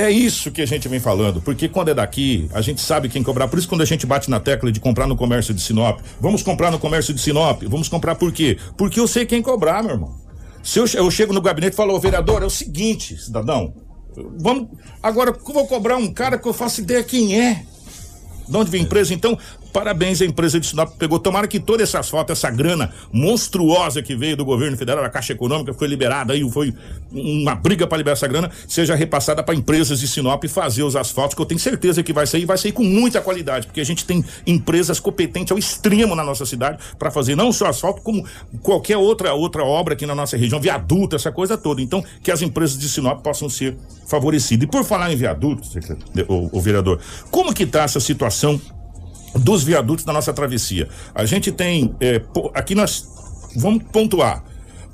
É 0.00 0.10
isso 0.10 0.50
que 0.50 0.62
a 0.62 0.66
gente 0.66 0.88
vem 0.88 0.98
falando, 0.98 1.42
porque 1.42 1.68
quando 1.68 1.88
é 1.90 1.94
daqui, 1.94 2.48
a 2.54 2.62
gente 2.62 2.80
sabe 2.80 3.06
quem 3.10 3.22
cobrar. 3.22 3.48
Por 3.48 3.58
isso, 3.58 3.68
quando 3.68 3.82
a 3.82 3.84
gente 3.84 4.06
bate 4.06 4.30
na 4.30 4.40
tecla 4.40 4.72
de 4.72 4.80
comprar 4.80 5.06
no 5.06 5.14
comércio 5.14 5.52
de 5.52 5.60
Sinop, 5.60 6.00
vamos 6.18 6.42
comprar 6.42 6.70
no 6.70 6.78
comércio 6.78 7.12
de 7.12 7.20
Sinop, 7.20 7.62
vamos 7.64 7.86
comprar 7.86 8.14
por 8.14 8.32
quê? 8.32 8.56
Porque 8.78 8.98
eu 8.98 9.06
sei 9.06 9.26
quem 9.26 9.42
cobrar, 9.42 9.82
meu 9.82 9.92
irmão. 9.92 10.14
Se 10.62 10.78
eu, 10.78 10.86
che- 10.86 10.98
eu 10.98 11.10
chego 11.10 11.34
no 11.34 11.42
gabinete 11.42 11.74
e 11.74 11.76
falo, 11.76 11.94
ô 11.94 12.00
vereador, 12.00 12.42
é 12.42 12.46
o 12.46 12.50
seguinte, 12.50 13.14
cidadão, 13.22 13.74
vamos. 14.38 14.68
Agora, 15.02 15.30
eu 15.36 15.52
vou 15.54 15.66
cobrar 15.66 15.96
um 15.98 16.10
cara 16.10 16.38
que 16.38 16.48
eu 16.48 16.54
faço 16.54 16.80
ideia 16.80 17.02
quem 17.04 17.38
é. 17.38 17.62
De 18.48 18.56
onde 18.56 18.70
vem 18.70 18.82
empresa? 18.82 19.12
Então, 19.12 19.38
parabéns 19.72 20.20
à 20.20 20.24
empresa 20.24 20.60
de 20.60 20.66
Sinop 20.66 20.90
que 20.92 20.98
pegou. 20.98 21.18
Tomara 21.18 21.46
que 21.46 21.58
toda 21.58 21.82
essa 21.82 21.98
asfalto, 22.00 22.32
essa 22.32 22.50
grana 22.50 22.92
monstruosa 23.12 24.02
que 24.02 24.14
veio 24.14 24.36
do 24.36 24.44
governo 24.44 24.76
federal, 24.76 25.04
a 25.04 25.08
Caixa 25.08 25.32
Econômica, 25.32 25.72
foi 25.72 25.88
liberada 25.88 26.32
aí, 26.32 26.48
foi 26.50 26.74
uma 27.12 27.54
briga 27.54 27.86
para 27.86 27.98
liberar 27.98 28.14
essa 28.14 28.28
grana, 28.28 28.50
seja 28.68 28.94
repassada 28.94 29.42
para 29.42 29.54
empresas 29.54 30.00
de 30.00 30.08
Sinop 30.08 30.44
fazer 30.46 30.82
os 30.82 30.96
asfaltos, 30.96 31.34
que 31.34 31.40
eu 31.40 31.46
tenho 31.46 31.60
certeza 31.60 32.02
que 32.02 32.12
vai 32.12 32.26
sair, 32.26 32.44
vai 32.44 32.58
sair 32.58 32.72
com 32.72 32.82
muita 32.82 33.20
qualidade, 33.20 33.66
porque 33.66 33.80
a 33.80 33.84
gente 33.84 34.04
tem 34.04 34.24
empresas 34.46 35.00
competentes 35.00 35.52
ao 35.52 35.58
extremo 35.58 36.14
na 36.14 36.24
nossa 36.24 36.44
cidade 36.44 36.78
para 36.98 37.10
fazer 37.10 37.36
não 37.36 37.52
só 37.52 37.66
asfalto, 37.66 38.02
como 38.02 38.24
qualquer 38.62 38.96
outra 38.96 39.32
outra 39.32 39.64
obra 39.64 39.94
aqui 39.94 40.06
na 40.06 40.14
nossa 40.14 40.36
região, 40.36 40.60
viaduto, 40.60 41.16
essa 41.16 41.32
coisa 41.32 41.56
toda. 41.56 41.80
Então, 41.80 42.04
que 42.22 42.30
as 42.30 42.42
empresas 42.42 42.78
de 42.78 42.88
Sinop 42.88 43.22
possam 43.22 43.48
ser 43.48 43.76
favorecidas. 44.06 44.64
E 44.64 44.66
por 44.66 44.84
falar 44.84 45.12
em 45.12 45.16
viaduto, 45.16 45.62
o, 46.28 46.58
o 46.58 46.60
vereador, 46.60 47.00
como 47.30 47.54
que 47.54 47.66
tá 47.66 47.82
essa 47.82 48.00
situação 48.00 48.60
dos 49.34 49.62
viadutos 49.62 50.04
da 50.04 50.12
nossa 50.12 50.32
travessia. 50.32 50.88
A 51.14 51.24
gente 51.24 51.50
tem. 51.52 51.94
é, 52.00 52.20
aqui 52.54 52.74
nós 52.74 53.06
vamos 53.56 53.84
pontuar. 53.84 54.44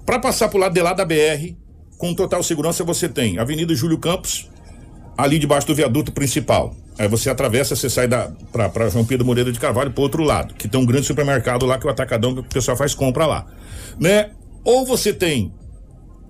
Para 0.05 0.19
passar 0.19 0.49
pro 0.49 0.59
lado 0.59 0.73
de 0.75 0.81
lá 0.81 0.93
da 0.93 1.05
BR, 1.05 1.55
com 1.99 2.15
total 2.15 2.43
segurança, 2.43 2.85
você 2.85 3.09
tem 3.09 3.39
Avenida 3.39 3.75
Júlio 3.75 3.99
Campos, 3.99 4.49
ali 5.17 5.39
debaixo 5.39 5.67
do 5.67 5.75
viaduto 5.75 6.13
principal. 6.13 6.75
Aí 6.99 7.09
você 7.09 7.29
atravessa, 7.29 7.75
você 7.77 7.91
sai 7.91 8.07
da 8.09 8.31
para 8.53 8.89
João 8.89 9.05
Pedro 9.05 9.27
Moreira 9.27 9.53
de 9.53 9.59
Carvalho 9.59 9.91
pro 9.91 10.03
outro 10.03 10.23
lado, 10.23 10.55
que 10.55 10.67
tem 10.69 10.81
um 10.81 10.87
grande 10.87 11.07
supermercado 11.07 11.67
lá 11.67 11.79
que 11.79 11.87
é 11.87 11.89
o 11.89 11.93
Atacadão, 11.93 12.35
que 12.35 12.41
o 12.41 12.45
pessoal 12.45 12.77
faz 12.77 12.95
compra 12.95 13.27
lá. 13.27 13.47
Né? 13.99 14.31
Ou 14.65 14.87
você 14.87 15.13
tem 15.13 15.53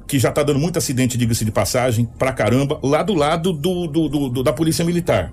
que 0.09 0.19
já 0.21 0.31
tá 0.31 0.43
dando 0.45 0.59
muito 0.61 0.77
acidente, 0.79 1.19
diga-se 1.19 1.45
de 1.45 1.51
passagem, 1.51 2.09
pra 2.19 2.33
caramba, 2.33 2.79
lá 2.83 3.03
do 3.03 3.13
lado 3.15 3.53
do, 3.53 3.87
do- 3.89 4.09
do- 4.09 4.29
do- 4.29 4.43
da 4.43 4.53
Polícia 4.53 4.85
Militar. 4.85 5.33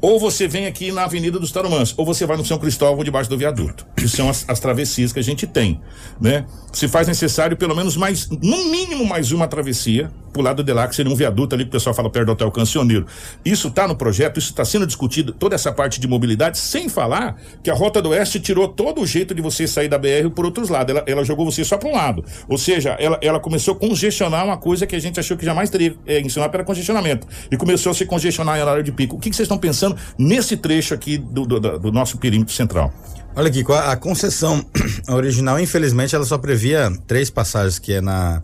Ou 0.00 0.18
você 0.18 0.48
vem 0.48 0.66
aqui 0.66 0.90
na 0.90 1.04
Avenida 1.04 1.38
dos 1.38 1.52
Tarumãs, 1.52 1.94
ou 1.96 2.06
você 2.06 2.24
vai 2.24 2.36
no 2.36 2.44
São 2.44 2.58
Cristóvão 2.58 3.04
debaixo 3.04 3.28
do 3.28 3.36
viaduto, 3.36 3.86
que 3.96 4.08
são 4.08 4.30
as, 4.30 4.48
as 4.48 4.58
travessias 4.58 5.12
que 5.12 5.18
a 5.18 5.22
gente 5.22 5.46
tem, 5.46 5.80
né? 6.20 6.46
Se 6.72 6.88
faz 6.88 7.06
necessário 7.06 7.56
pelo 7.56 7.74
menos 7.74 7.96
mais, 7.96 8.28
no 8.30 8.70
mínimo 8.70 9.04
mais 9.04 9.32
uma 9.32 9.46
travessia, 9.46 10.10
pro 10.32 10.42
lado 10.42 10.62
de 10.62 10.72
lá, 10.72 10.86
que 10.86 10.94
seria 10.94 11.12
um 11.12 11.14
viaduto 11.14 11.54
ali 11.54 11.64
que 11.64 11.68
o 11.68 11.72
pessoal 11.72 11.94
fala 11.94 12.08
perto 12.08 12.26
do 12.26 12.32
Hotel 12.32 12.50
Cancioneiro. 12.50 13.06
Isso 13.44 13.70
tá 13.70 13.86
no 13.86 13.96
projeto, 13.96 14.38
isso 14.38 14.50
está 14.50 14.64
sendo 14.64 14.86
discutido, 14.86 15.32
toda 15.32 15.54
essa 15.54 15.72
parte 15.72 16.00
de 16.00 16.06
mobilidade, 16.06 16.58
sem 16.58 16.88
falar 16.88 17.36
que 17.62 17.70
a 17.70 17.74
Rota 17.74 18.00
do 18.00 18.10
Oeste 18.10 18.40
tirou 18.40 18.68
todo 18.68 19.00
o 19.00 19.06
jeito 19.06 19.34
de 19.34 19.42
você 19.42 19.66
sair 19.66 19.88
da 19.88 19.98
BR 19.98 20.30
por 20.34 20.44
outros 20.44 20.68
lados. 20.68 20.94
Ela, 20.94 21.04
ela 21.06 21.24
jogou 21.24 21.44
você 21.44 21.64
só 21.64 21.76
para 21.76 21.88
um 21.88 21.94
lado. 21.94 22.24
Ou 22.48 22.56
seja, 22.56 22.90
ela, 22.98 23.18
ela 23.20 23.40
começou 23.40 23.74
a 23.74 23.76
congestionar 23.76 24.44
uma 24.44 24.56
coisa 24.56 24.86
que 24.86 24.94
a 24.94 25.00
gente 25.00 25.18
achou 25.18 25.36
que 25.36 25.44
jamais 25.44 25.68
teria 25.68 25.94
é, 26.06 26.20
ensinado 26.20 26.50
para 26.50 26.64
congestionamento. 26.64 27.26
E 27.50 27.56
começou 27.56 27.90
a 27.90 27.94
se 27.94 28.06
congestionar 28.06 28.58
em 28.58 28.62
horário 28.62 28.82
de 28.82 28.92
pico. 28.92 29.16
O 29.16 29.18
que 29.18 29.28
vocês 29.32 29.40
estão 29.40 29.58
pensando 29.58 29.89
nesse 30.18 30.56
trecho 30.56 30.94
aqui 30.94 31.18
do, 31.18 31.44
do, 31.46 31.78
do 31.78 31.92
nosso 31.92 32.18
perímetro 32.18 32.54
central? 32.54 32.92
Olha 33.34 33.48
aqui, 33.48 33.64
a, 33.72 33.96
concessão 33.96 34.64
original, 35.08 35.58
infelizmente, 35.60 36.14
ela 36.14 36.24
só 36.24 36.36
previa 36.36 36.92
três 37.06 37.30
passagens, 37.30 37.78
que 37.78 37.92
é 37.92 38.00
na. 38.00 38.42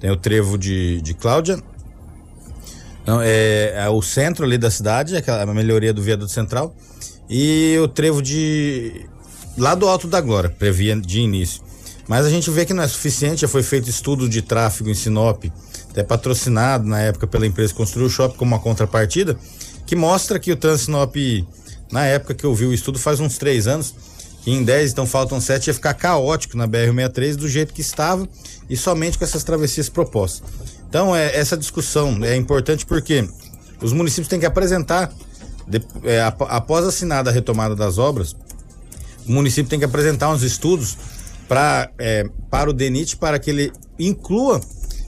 Tem 0.00 0.10
o 0.10 0.16
trevo 0.16 0.56
de, 0.56 1.00
de 1.00 1.14
Cláudia. 1.14 1.62
Não, 3.06 3.20
é, 3.20 3.74
é 3.76 3.88
o 3.88 4.00
centro 4.00 4.44
ali 4.44 4.56
da 4.56 4.70
cidade, 4.70 5.16
aquela 5.16 5.42
a 5.42 5.54
melhoria 5.54 5.92
do 5.92 6.02
viaduto 6.02 6.32
central. 6.32 6.74
E 7.28 7.76
o 7.82 7.88
trevo 7.88 8.22
de. 8.22 9.06
Lá 9.56 9.74
do 9.74 9.86
Alto 9.86 10.08
da 10.08 10.20
Glória, 10.20 10.48
previa 10.48 10.96
de 10.96 11.20
início. 11.20 11.62
Mas 12.08 12.26
a 12.26 12.30
gente 12.30 12.50
vê 12.50 12.64
que 12.64 12.74
não 12.74 12.82
é 12.82 12.88
suficiente, 12.88 13.42
já 13.42 13.48
foi 13.48 13.62
feito 13.62 13.88
estudo 13.88 14.28
de 14.28 14.42
tráfego 14.42 14.90
em 14.90 14.94
Sinop, 14.94 15.44
até 15.90 16.02
patrocinado 16.02 16.86
na 16.86 17.00
época 17.00 17.26
pela 17.26 17.46
empresa 17.46 17.72
que 17.72 17.76
construiu 17.76 18.06
o 18.06 18.10
shopping 18.10 18.36
como 18.36 18.54
uma 18.54 18.60
contrapartida, 18.60 19.36
que 19.92 19.96
mostra 19.96 20.38
que 20.40 20.50
o 20.50 20.56
trânsito 20.56 20.86
Sinop, 20.86 21.14
na 21.90 22.06
época 22.06 22.32
que 22.32 22.44
eu 22.46 22.54
vi 22.54 22.64
o 22.64 22.72
estudo, 22.72 22.98
faz 22.98 23.20
uns 23.20 23.36
três 23.36 23.66
anos, 23.66 23.94
que 24.42 24.50
em 24.50 24.64
10, 24.64 24.90
então 24.92 25.04
faltam 25.06 25.38
7, 25.38 25.66
ia 25.66 25.74
ficar 25.74 25.92
caótico 25.92 26.56
na 26.56 26.66
BR-63 26.66 27.36
do 27.36 27.46
jeito 27.46 27.74
que 27.74 27.82
estava 27.82 28.26
e 28.70 28.74
somente 28.74 29.18
com 29.18 29.24
essas 29.24 29.44
travessias 29.44 29.90
propostas. 29.90 30.48
Então, 30.88 31.14
é, 31.14 31.36
essa 31.36 31.58
discussão 31.58 32.24
é 32.24 32.34
importante 32.34 32.86
porque 32.86 33.28
os 33.82 33.92
municípios 33.92 34.28
têm 34.28 34.40
que 34.40 34.46
apresentar, 34.46 35.12
de- 35.68 35.82
é, 36.04 36.22
ap- 36.22 36.40
após 36.48 36.86
assinada 36.86 37.28
a 37.28 37.32
retomada 37.32 37.76
das 37.76 37.98
obras, 37.98 38.34
o 39.28 39.30
município 39.32 39.68
tem 39.68 39.78
que 39.78 39.84
apresentar 39.84 40.30
uns 40.30 40.42
estudos 40.42 40.96
pra, 41.46 41.90
é, 41.98 42.24
para 42.50 42.70
o 42.70 42.72
DENIT 42.72 43.18
para 43.18 43.38
que 43.38 43.50
ele 43.50 43.70
inclua 43.98 44.58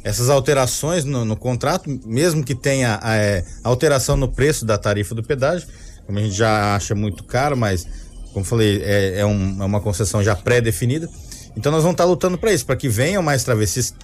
essas 0.04 0.28
alterações 0.28 1.04
no, 1.04 1.24
no 1.24 1.34
contrato, 1.36 1.88
mesmo 2.04 2.44
que 2.44 2.54
tenha 2.54 3.00
é, 3.02 3.42
alteração 3.64 4.16
no 4.16 4.28
preço 4.28 4.64
da 4.64 4.76
tarifa 4.78 5.14
do 5.14 5.22
pedágio, 5.22 5.66
como 6.06 6.18
a 6.18 6.22
gente 6.22 6.34
já 6.36 6.76
acha 6.76 6.94
muito 6.94 7.24
caro, 7.24 7.56
mas, 7.56 7.86
como 8.32 8.44
falei, 8.44 8.82
é, 8.84 9.20
é 9.20 9.26
um- 9.26 9.62
é 9.62 9.64
uma 9.64 9.80
concessão 9.80 10.22
já 10.22 10.36
pré-definida. 10.36 11.08
Então 11.56 11.72
nós 11.72 11.82
vamos 11.82 11.94
estar 11.94 12.04
lutando 12.04 12.36
para 12.36 12.52
isso, 12.52 12.66
para 12.66 12.76
que 12.76 12.88
venham 12.88 13.22
mais 13.22 13.42
travessias. 13.44 13.94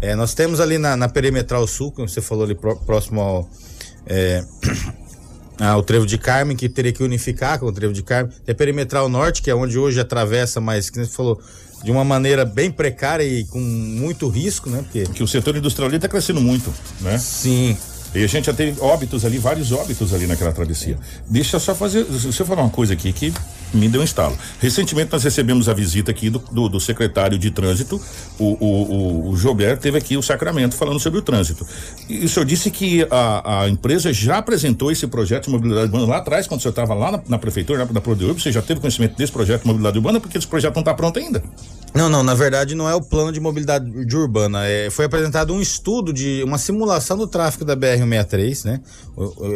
É, 0.00 0.14
nós 0.14 0.32
temos 0.32 0.60
ali 0.60 0.78
na, 0.78 0.96
na 0.96 1.08
Perimetral 1.08 1.66
Sul, 1.66 1.92
como 1.92 2.08
você 2.08 2.22
falou 2.22 2.44
ali 2.44 2.54
pró- 2.54 2.76
próximo 2.76 3.20
ao. 3.20 3.50
é, 4.06 4.42
ah, 5.60 5.76
o 5.76 5.82
Trevo 5.82 6.06
de 6.06 6.16
Carmen, 6.16 6.56
que 6.56 6.68
teria 6.70 6.92
que 6.92 7.02
unificar 7.02 7.58
com 7.58 7.66
o 7.66 7.72
Trevo 7.72 7.92
de 7.92 8.02
Carmen. 8.02 8.32
Tem 8.46 8.52
a 8.54 8.56
Perimetral 8.56 9.08
Norte, 9.10 9.42
que 9.42 9.50
é 9.50 9.54
onde 9.54 9.78
hoje 9.78 10.00
atravessa, 10.00 10.58
mas, 10.60 10.88
que 10.88 11.04
você 11.04 11.10
falou, 11.10 11.38
de 11.82 11.90
uma 11.90 12.04
maneira 12.04 12.44
bem 12.44 12.70
precária 12.70 13.24
e 13.24 13.44
com 13.44 13.60
muito 13.60 14.28
risco, 14.28 14.68
né? 14.68 14.82
Porque... 14.82 15.04
Que 15.04 15.22
o 15.22 15.28
setor 15.28 15.56
industrial 15.56 15.88
ali 15.88 15.96
está 15.96 16.08
crescendo 16.08 16.40
muito, 16.40 16.72
né? 17.00 17.18
Sim. 17.18 17.76
E 18.14 18.24
a 18.24 18.26
gente 18.26 18.46
já 18.46 18.52
teve 18.52 18.80
óbitos 18.80 19.24
ali, 19.24 19.38
vários 19.38 19.70
óbitos 19.72 20.12
ali 20.12 20.26
naquela 20.26 20.52
travessia. 20.52 20.98
Deixa 21.28 21.56
eu 21.56 21.60
só 21.60 21.74
fazer, 21.74 22.04
deixa 22.04 22.42
eu 22.42 22.46
falar 22.46 22.62
uma 22.62 22.70
coisa 22.70 22.92
aqui 22.92 23.12
que 23.12 23.32
me 23.72 23.88
deu 23.88 24.00
um 24.00 24.04
estalo. 24.04 24.36
Recentemente 24.58 25.12
nós 25.12 25.22
recebemos 25.22 25.68
a 25.68 25.74
visita 25.74 26.10
aqui 26.10 26.30
do, 26.30 26.38
do, 26.38 26.68
do 26.68 26.80
secretário 26.80 27.38
de 27.38 27.50
trânsito, 27.50 28.00
o, 28.38 28.56
o, 28.64 29.30
o, 29.30 29.34
o 29.34 29.76
teve 29.76 29.98
aqui 29.98 30.16
o 30.16 30.22
Sacramento 30.22 30.74
falando 30.74 30.98
sobre 30.98 31.18
o 31.18 31.22
trânsito. 31.22 31.66
E 32.08 32.24
o 32.24 32.28
senhor 32.28 32.44
disse 32.44 32.70
que 32.70 33.06
a, 33.10 33.62
a 33.62 33.68
empresa 33.68 34.12
já 34.12 34.38
apresentou 34.38 34.90
esse 34.90 35.06
projeto 35.06 35.44
de 35.44 35.50
mobilidade 35.50 35.86
urbana 35.86 36.06
lá 36.06 36.18
atrás, 36.18 36.46
quando 36.46 36.60
o 36.60 36.62
senhor 36.62 36.70
estava 36.70 36.94
lá 36.94 37.12
na, 37.12 37.22
na 37.28 37.38
prefeitura, 37.38 37.84
na, 37.84 37.92
na 37.92 38.00
Prodeurbs, 38.00 38.42
você 38.42 38.52
já 38.52 38.62
teve 38.62 38.80
conhecimento 38.80 39.16
desse 39.16 39.32
projeto 39.32 39.62
de 39.62 39.66
mobilidade 39.66 39.98
urbana, 39.98 40.20
porque 40.20 40.38
esse 40.38 40.46
projeto 40.46 40.74
não 40.74 40.80
está 40.80 40.94
pronto 40.94 41.18
ainda. 41.18 41.42
Não, 41.92 42.08
não, 42.08 42.22
na 42.22 42.34
verdade 42.34 42.74
não 42.74 42.88
é 42.88 42.94
o 42.94 43.00
plano 43.00 43.32
de 43.32 43.40
mobilidade 43.40 44.04
de 44.04 44.16
urbana. 44.16 44.64
É, 44.64 44.90
foi 44.90 45.06
apresentado 45.06 45.52
um 45.52 45.60
estudo 45.60 46.12
de 46.12 46.42
uma 46.44 46.56
simulação 46.56 47.16
do 47.16 47.26
tráfego 47.26 47.64
da 47.64 47.76
BR-163, 47.76 48.64
né? 48.64 48.80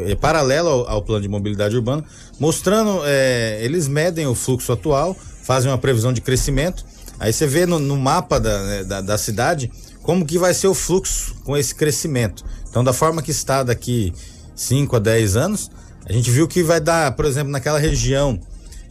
É 0.06 0.14
paralelo 0.16 0.68
ao, 0.68 0.88
ao 0.88 1.02
plano 1.02 1.22
de 1.22 1.28
mobilidade 1.28 1.76
urbana, 1.76 2.04
mostrando, 2.38 3.00
é, 3.04 3.60
eles 3.62 3.86
medem 3.86 4.03
o 4.26 4.34
fluxo 4.34 4.72
atual, 4.72 5.16
fazem 5.42 5.70
uma 5.70 5.78
previsão 5.78 6.12
de 6.12 6.20
crescimento. 6.20 6.84
Aí 7.18 7.32
você 7.32 7.46
vê 7.46 7.66
no, 7.66 7.78
no 7.78 7.96
mapa 7.96 8.40
da, 8.40 8.62
né, 8.64 8.84
da, 8.84 9.00
da 9.00 9.18
cidade 9.18 9.70
como 10.02 10.26
que 10.26 10.38
vai 10.38 10.52
ser 10.52 10.68
o 10.68 10.74
fluxo 10.74 11.34
com 11.44 11.56
esse 11.56 11.74
crescimento. 11.74 12.44
Então, 12.68 12.82
da 12.82 12.92
forma 12.92 13.22
que 13.22 13.30
está 13.30 13.62
daqui 13.62 14.12
5 14.54 14.96
a 14.96 14.98
10 14.98 15.36
anos, 15.36 15.70
a 16.06 16.12
gente 16.12 16.30
viu 16.30 16.46
que 16.46 16.62
vai 16.62 16.80
dar, 16.80 17.12
por 17.12 17.24
exemplo, 17.24 17.50
naquela 17.50 17.78
região 17.78 18.38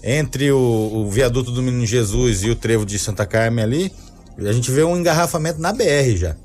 entre 0.04 0.52
o, 0.52 0.58
o 0.58 1.10
viaduto 1.10 1.52
do 1.52 1.62
Menino 1.62 1.86
Jesus 1.86 2.44
e 2.44 2.50
o 2.50 2.56
trevo 2.56 2.86
de 2.86 3.00
Santa 3.00 3.26
Carmen 3.26 3.64
ali, 3.64 3.92
a 4.38 4.52
gente 4.52 4.72
vê 4.72 4.84
um 4.84 4.98
engarrafamento 4.98 5.62
na 5.62 5.72
BR 5.72 6.16
já. 6.18 6.36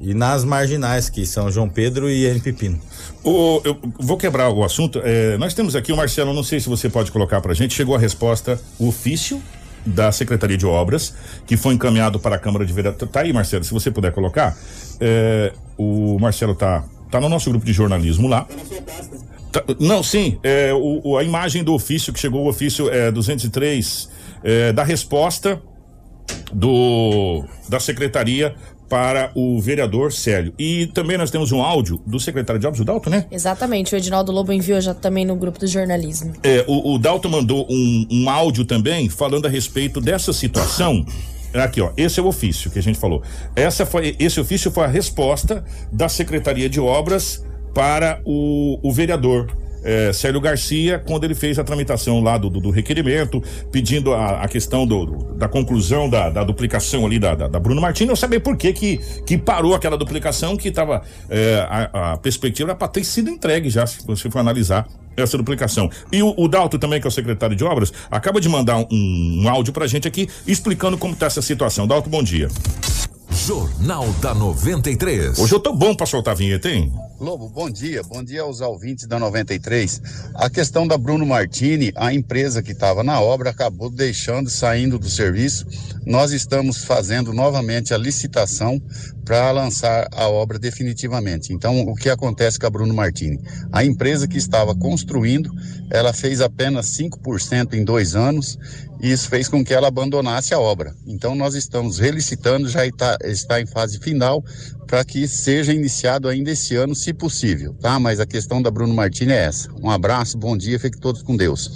E 0.00 0.14
nas 0.14 0.44
marginais, 0.44 1.08
que 1.08 1.26
são 1.26 1.50
João 1.50 1.68
Pedro 1.68 2.08
e 2.08 2.24
N 2.26 2.38
Pepino. 2.40 2.78
O, 3.24 3.60
eu 3.64 3.76
vou 3.98 4.16
quebrar 4.16 4.48
o 4.50 4.62
assunto. 4.62 5.00
É, 5.04 5.36
nós 5.38 5.54
temos 5.54 5.74
aqui 5.74 5.92
o 5.92 5.96
Marcelo, 5.96 6.32
não 6.32 6.44
sei 6.44 6.60
se 6.60 6.68
você 6.68 6.88
pode 6.88 7.10
colocar 7.10 7.40
pra 7.40 7.52
gente. 7.52 7.74
Chegou 7.74 7.94
a 7.96 7.98
resposta, 7.98 8.60
o 8.78 8.88
ofício 8.88 9.42
da 9.84 10.12
Secretaria 10.12 10.56
de 10.56 10.66
Obras, 10.66 11.14
que 11.46 11.56
foi 11.56 11.74
encaminhado 11.74 12.20
para 12.20 12.36
a 12.36 12.38
Câmara 12.38 12.64
de 12.64 12.72
Vereadores. 12.72 13.10
Tá 13.12 13.20
aí, 13.20 13.32
Marcelo, 13.32 13.64
se 13.64 13.72
você 13.72 13.90
puder 13.90 14.12
colocar. 14.12 14.56
É, 15.00 15.52
o 15.76 16.16
Marcelo 16.20 16.54
tá, 16.54 16.84
tá 17.10 17.20
no 17.20 17.28
nosso 17.28 17.50
grupo 17.50 17.64
de 17.66 17.72
jornalismo 17.72 18.28
lá. 18.28 18.46
Tá, 19.50 19.64
não, 19.80 20.02
sim, 20.02 20.38
é, 20.42 20.72
o- 20.74 21.16
a 21.16 21.24
imagem 21.24 21.64
do 21.64 21.72
ofício 21.74 22.12
que 22.12 22.20
chegou, 22.20 22.44
o 22.44 22.48
ofício 22.48 22.88
é 22.90 23.10
203, 23.10 24.08
é, 24.44 24.72
da 24.72 24.84
resposta 24.84 25.60
do 26.52 27.44
da 27.68 27.80
secretaria 27.80 28.54
para 28.88 29.30
o 29.34 29.60
vereador 29.60 30.12
Célio. 30.12 30.52
E 30.58 30.86
também 30.86 31.18
nós 31.18 31.30
temos 31.30 31.52
um 31.52 31.62
áudio 31.62 32.00
do 32.06 32.18
secretário 32.18 32.60
de 32.60 32.66
Obras, 32.66 32.80
o 32.80 32.84
Dalton, 32.84 33.10
né? 33.10 33.26
Exatamente, 33.30 33.94
o 33.94 33.96
Edinaldo 33.96 34.32
Lobo 34.32 34.52
enviou 34.52 34.80
já 34.80 34.94
também 34.94 35.24
no 35.24 35.36
grupo 35.36 35.58
do 35.58 35.66
jornalismo. 35.66 36.32
É, 36.42 36.64
o, 36.66 36.94
o 36.94 36.98
Dalton 36.98 37.28
mandou 37.28 37.66
um, 37.68 38.06
um 38.10 38.30
áudio 38.30 38.64
também 38.64 39.08
falando 39.08 39.46
a 39.46 39.48
respeito 39.48 40.00
dessa 40.00 40.32
situação. 40.32 41.04
Aqui, 41.54 41.80
ó, 41.80 41.90
esse 41.96 42.20
é 42.20 42.22
o 42.22 42.26
ofício 42.26 42.70
que 42.70 42.78
a 42.78 42.82
gente 42.82 42.98
falou. 42.98 43.22
Essa 43.56 43.86
foi, 43.86 44.14
esse 44.18 44.38
ofício 44.38 44.70
foi 44.70 44.84
a 44.84 44.88
resposta 44.88 45.64
da 45.90 46.08
Secretaria 46.08 46.68
de 46.68 46.78
Obras 46.78 47.42
para 47.74 48.20
o, 48.24 48.78
o 48.82 48.92
vereador. 48.92 49.50
É, 49.82 50.12
Célio 50.12 50.40
Garcia, 50.40 50.98
quando 50.98 51.24
ele 51.24 51.34
fez 51.34 51.58
a 51.58 51.64
tramitação 51.64 52.20
lá 52.20 52.36
do, 52.38 52.48
do, 52.50 52.60
do 52.60 52.70
requerimento, 52.70 53.42
pedindo 53.70 54.12
a, 54.14 54.42
a 54.42 54.48
questão 54.48 54.86
do, 54.86 55.06
do- 55.06 55.34
da 55.34 55.48
conclusão 55.48 56.08
da, 56.08 56.30
da 56.30 56.44
duplicação 56.44 57.06
ali 57.06 57.18
da, 57.18 57.34
da, 57.34 57.48
da 57.48 57.60
Bruno 57.60 57.80
Martins, 57.80 58.08
eu 58.08 58.16
sabia 58.16 58.40
por 58.40 58.56
que, 58.56 58.72
que, 58.72 58.98
que 59.26 59.38
parou 59.38 59.74
aquela 59.74 59.96
duplicação 59.96 60.56
que 60.56 60.68
estava. 60.68 61.02
a, 61.68 62.12
a 62.12 62.16
perspectiva 62.16 62.70
era 62.70 62.76
para 62.78 62.88
ter 62.88 63.04
sido 63.04 63.30
entregue 63.30 63.70
já, 63.70 63.86
se 63.86 64.04
você 64.06 64.30
for 64.30 64.38
analisar 64.38 64.86
essa 65.16 65.36
duplicação. 65.36 65.90
E 66.12 66.22
o, 66.22 66.32
o 66.36 66.46
Dalto 66.48 66.78
também, 66.78 67.00
que 67.00 67.06
é 67.06 67.08
o 67.08 67.10
secretário 67.10 67.56
de 67.56 67.64
obras, 67.64 67.92
acaba 68.10 68.40
de 68.40 68.48
mandar 68.48 68.78
um, 68.78 68.86
um 69.42 69.48
áudio 69.48 69.72
pra 69.72 69.86
gente 69.86 70.06
aqui 70.06 70.28
explicando 70.46 70.96
como 70.96 71.14
tá 71.16 71.26
essa 71.26 71.42
situação. 71.42 71.86
Dalto, 71.86 72.08
bom 72.08 72.22
dia. 72.22 72.48
Jornal 73.46 74.06
da 74.20 74.34
93. 74.34 75.38
Hoje 75.38 75.54
eu 75.54 75.60
tô 75.60 75.72
bom 75.72 75.94
pra 75.94 76.06
soltar 76.06 76.32
a 76.32 76.36
vinheta, 76.36 76.68
hein? 76.68 76.92
Lobo, 77.20 77.48
bom 77.48 77.70
dia. 77.70 78.02
Bom 78.02 78.22
dia 78.22 78.42
aos 78.42 78.60
ouvintes 78.60 79.06
da 79.06 79.18
93. 79.18 80.02
A 80.34 80.50
questão 80.50 80.86
da 80.86 80.98
Bruno 80.98 81.24
Martini, 81.24 81.92
a 81.94 82.12
empresa 82.12 82.62
que 82.62 82.72
estava 82.72 83.04
na 83.04 83.20
obra 83.20 83.50
acabou 83.50 83.90
deixando, 83.90 84.50
saindo 84.50 84.98
do 84.98 85.08
serviço. 85.08 85.66
Nós 86.04 86.32
estamos 86.32 86.84
fazendo 86.84 87.32
novamente 87.32 87.94
a 87.94 87.98
licitação 87.98 88.82
para 89.28 89.50
lançar 89.50 90.08
a 90.10 90.26
obra 90.26 90.58
definitivamente. 90.58 91.52
Então, 91.52 91.82
o 91.82 91.94
que 91.94 92.08
acontece 92.08 92.58
com 92.58 92.66
a 92.66 92.70
Bruno 92.70 92.94
Martini? 92.94 93.38
A 93.70 93.84
empresa 93.84 94.26
que 94.26 94.38
estava 94.38 94.74
construindo, 94.74 95.52
ela 95.90 96.14
fez 96.14 96.40
apenas 96.40 96.86
5% 96.96 97.74
em 97.74 97.84
dois 97.84 98.16
anos 98.16 98.58
e 99.02 99.12
isso 99.12 99.28
fez 99.28 99.46
com 99.46 99.62
que 99.62 99.74
ela 99.74 99.88
abandonasse 99.88 100.54
a 100.54 100.58
obra. 100.58 100.94
Então, 101.06 101.34
nós 101.34 101.54
estamos 101.54 101.98
relicitando, 101.98 102.70
já 102.70 102.86
está, 102.86 103.18
está 103.22 103.60
em 103.60 103.66
fase 103.66 103.98
final 103.98 104.42
para 104.86 105.04
que 105.04 105.28
seja 105.28 105.74
iniciado 105.74 106.26
ainda 106.26 106.50
esse 106.50 106.74
ano, 106.74 106.94
se 106.94 107.12
possível, 107.12 107.74
tá? 107.74 108.00
Mas 108.00 108.20
a 108.20 108.26
questão 108.26 108.62
da 108.62 108.70
Bruno 108.70 108.94
Martini 108.94 109.32
é 109.32 109.44
essa. 109.44 109.68
Um 109.82 109.90
abraço, 109.90 110.38
bom 110.38 110.56
dia, 110.56 110.80
fiquem 110.80 110.98
todos 110.98 111.20
com 111.20 111.36
Deus. 111.36 111.70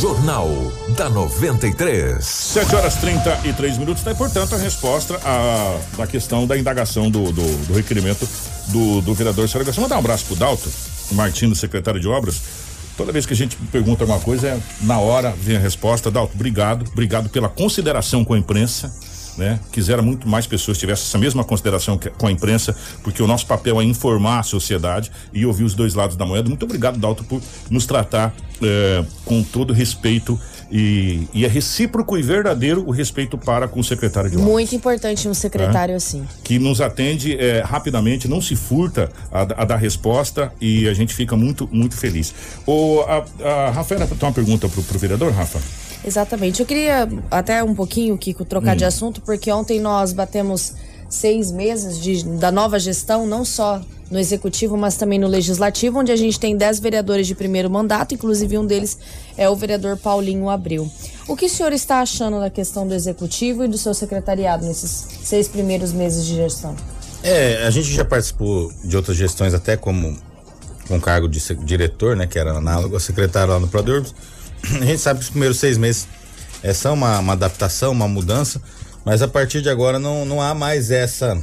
Jornal 0.00 0.48
da 0.96 1.08
93. 1.08 2.24
7 2.24 2.74
horas 2.74 2.96
33 2.96 3.78
minutos, 3.78 4.02
tá? 4.02 4.10
E, 4.10 4.14
portanto, 4.14 4.54
a 4.54 4.58
resposta 4.58 5.18
à, 5.24 6.02
à 6.02 6.06
questão 6.06 6.46
da 6.46 6.58
indagação 6.58 7.10
do, 7.10 7.32
do, 7.32 7.66
do 7.66 7.74
requerimento 7.74 8.28
do, 8.68 9.00
do 9.00 9.14
vereador 9.14 9.48
Sérgio 9.48 9.64
Garcia. 9.64 9.82
Mandar 9.82 9.96
um 9.96 10.00
abraço 10.00 10.24
pro 10.26 10.36
Dalto, 10.36 10.68
Martins, 11.12 11.58
secretário 11.58 12.00
de 12.00 12.08
obras. 12.08 12.42
Toda 12.96 13.12
vez 13.12 13.24
que 13.24 13.32
a 13.32 13.36
gente 13.36 13.56
pergunta 13.70 14.02
alguma 14.04 14.20
coisa, 14.20 14.48
é, 14.48 14.60
na 14.82 14.98
hora 14.98 15.32
vem 15.36 15.56
a 15.56 15.60
resposta. 15.60 16.10
Dalto, 16.10 16.34
obrigado. 16.34 16.86
Obrigado 16.90 17.28
pela 17.28 17.48
consideração 17.48 18.24
com 18.24 18.34
a 18.34 18.38
imprensa. 18.38 18.92
Né? 19.36 19.58
Quisera 19.72 20.00
muito 20.00 20.28
mais 20.28 20.46
pessoas 20.46 20.78
tivessem 20.78 21.04
essa 21.06 21.18
mesma 21.18 21.42
consideração 21.42 21.98
que- 21.98 22.10
com 22.10 22.26
a 22.28 22.30
imprensa, 22.30 22.74
porque 23.02 23.20
o 23.22 23.26
nosso 23.26 23.46
papel 23.46 23.80
é 23.80 23.84
informar 23.84 24.38
a 24.38 24.42
sociedade 24.44 25.10
e 25.32 25.44
ouvir 25.44 25.64
os 25.64 25.74
dois 25.74 25.94
lados 25.94 26.16
da 26.16 26.24
moeda. 26.24 26.48
Muito 26.48 26.64
obrigado, 26.64 26.98
Dalto, 26.98 27.24
por 27.24 27.40
nos 27.68 27.84
tratar 27.84 28.32
eh, 28.62 29.04
com 29.24 29.42
todo 29.42 29.72
respeito 29.72 30.38
e, 30.70 31.26
e 31.34 31.44
é 31.44 31.48
recíproco 31.48 32.16
e 32.16 32.22
verdadeiro 32.22 32.84
o 32.86 32.92
respeito 32.92 33.36
para 33.36 33.66
com 33.66 33.80
o 33.80 33.84
secretário 33.84 34.30
de 34.30 34.36
obras 34.36 34.48
Muito 34.50 34.74
importante 34.74 35.28
um 35.28 35.34
secretário 35.34 35.96
assim. 35.96 36.24
que 36.44 36.58
nos 36.58 36.80
atende 36.80 37.36
eh, 37.36 37.62
rapidamente, 37.66 38.28
não 38.28 38.40
se 38.40 38.54
furta 38.54 39.10
a, 39.32 39.40
a 39.42 39.64
dar 39.64 39.76
resposta 39.76 40.52
e 40.60 40.88
a 40.88 40.94
gente 40.94 41.12
fica 41.12 41.36
muito, 41.36 41.68
muito 41.72 41.96
feliz. 41.96 42.32
O, 42.64 43.00
a, 43.00 43.24
a 43.66 43.70
Rafaela 43.72 44.06
tem 44.06 44.16
uma 44.22 44.32
pergunta 44.32 44.68
pro, 44.68 44.82
pro 44.82 44.98
vereador, 44.98 45.32
Rafa? 45.32 45.58
Exatamente. 46.06 46.60
Eu 46.60 46.66
queria 46.66 47.08
até 47.30 47.62
um 47.62 47.74
pouquinho, 47.74 48.16
Kiko, 48.18 48.44
trocar 48.44 48.74
Hum. 48.74 48.78
de 48.78 48.84
assunto, 48.84 49.20
porque 49.22 49.50
ontem 49.50 49.80
nós 49.80 50.12
batemos 50.12 50.74
seis 51.08 51.50
meses 51.50 52.00
de, 52.00 52.24
da 52.24 52.50
nova 52.50 52.78
gestão, 52.78 53.26
não 53.26 53.44
só 53.44 53.80
no 54.10 54.18
executivo, 54.18 54.76
mas 54.76 54.96
também 54.96 55.18
no 55.18 55.26
legislativo, 55.26 55.98
onde 56.00 56.12
a 56.12 56.16
gente 56.16 56.38
tem 56.38 56.56
dez 56.56 56.78
vereadores 56.78 57.26
de 57.26 57.34
primeiro 57.34 57.70
mandato, 57.70 58.14
inclusive 58.14 58.58
um 58.58 58.66
deles 58.66 58.98
é 59.36 59.48
o 59.48 59.56
vereador 59.56 59.96
Paulinho 59.96 60.48
Abreu. 60.48 60.90
O 61.26 61.34
que 61.34 61.46
o 61.46 61.48
senhor 61.48 61.72
está 61.72 62.00
achando 62.00 62.38
da 62.38 62.50
questão 62.50 62.86
do 62.86 62.94
executivo 62.94 63.64
e 63.64 63.68
do 63.68 63.78
seu 63.78 63.94
secretariado 63.94 64.66
nesses 64.66 65.06
seis 65.22 65.48
primeiros 65.48 65.92
meses 65.92 66.26
de 66.26 66.34
gestão? 66.34 66.76
É, 67.22 67.66
a 67.66 67.70
gente 67.70 67.90
já 67.90 68.04
participou 68.04 68.70
de 68.84 68.94
outras 68.96 69.16
gestões, 69.16 69.54
até 69.54 69.76
como 69.76 70.16
com 70.86 71.00
cargo 71.00 71.26
de 71.26 71.40
diretor, 71.64 72.14
né? 72.14 72.26
Que 72.26 72.38
era 72.38 72.52
análogo 72.52 72.96
a 72.96 73.00
secretário 73.00 73.54
lá 73.54 73.58
no 73.58 73.68
Produrbs. 73.68 74.14
A 74.80 74.84
gente 74.84 74.98
sabe 74.98 75.18
que 75.20 75.24
os 75.24 75.30
primeiros 75.30 75.58
seis 75.58 75.76
meses 75.78 76.06
é, 76.62 76.72
são 76.72 76.94
uma, 76.94 77.18
uma 77.18 77.32
adaptação, 77.34 77.92
uma 77.92 78.08
mudança, 78.08 78.60
mas 79.04 79.22
a 79.22 79.28
partir 79.28 79.60
de 79.62 79.68
agora 79.68 79.98
não, 79.98 80.24
não 80.24 80.40
há 80.40 80.54
mais 80.54 80.90
essa 80.90 81.40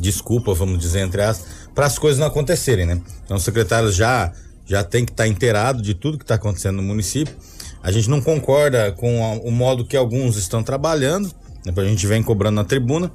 desculpa, 0.00 0.52
vamos 0.54 0.78
dizer, 0.78 1.00
entre 1.00 1.22
aspas, 1.22 1.46
para 1.74 1.86
as 1.86 1.98
coisas 1.98 2.18
não 2.18 2.26
acontecerem, 2.26 2.86
né? 2.86 3.00
Então, 3.24 3.36
os 3.36 3.42
secretários 3.44 3.94
já, 3.94 4.32
já 4.66 4.82
tem 4.84 5.04
que 5.04 5.12
estar 5.12 5.26
inteirado 5.26 5.82
de 5.82 5.94
tudo 5.94 6.18
que 6.18 6.24
está 6.24 6.34
acontecendo 6.34 6.76
no 6.76 6.82
município. 6.82 7.34
A 7.82 7.90
gente 7.90 8.08
não 8.08 8.20
concorda 8.20 8.92
com 8.92 9.24
a- 9.24 9.38
o 9.46 9.50
modo 9.50 9.84
que 9.84 9.96
alguns 9.96 10.36
estão 10.36 10.62
trabalhando, 10.62 11.30
né? 11.64 11.72
A 11.76 11.84
gente 11.84 12.06
vem 12.06 12.22
cobrando 12.22 12.56
na 12.56 12.64
tribuna, 12.64 13.10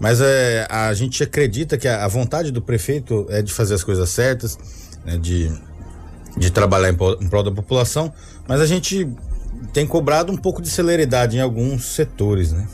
mas 0.00 0.20
é, 0.20 0.66
a 0.70 0.92
gente 0.94 1.22
acredita 1.22 1.78
que 1.78 1.86
a, 1.88 2.04
a 2.04 2.08
vontade 2.08 2.50
do 2.50 2.60
prefeito 2.60 3.26
é 3.30 3.40
de 3.42 3.52
fazer 3.52 3.74
as 3.74 3.84
coisas 3.84 4.08
certas, 4.10 4.58
né, 5.04 5.16
de, 5.16 5.52
de 6.36 6.50
trabalhar 6.50 6.90
em 6.90 6.94
prol, 6.94 7.16
em 7.20 7.28
prol 7.28 7.42
da 7.42 7.50
população, 7.50 8.12
mas 8.46 8.60
a 8.60 8.66
gente 8.66 9.08
tem 9.72 9.86
cobrado 9.86 10.32
um 10.32 10.36
pouco 10.36 10.60
de 10.60 10.68
celeridade 10.68 11.36
em 11.36 11.40
alguns 11.40 11.84
setores, 11.84 12.52
né? 12.52 12.66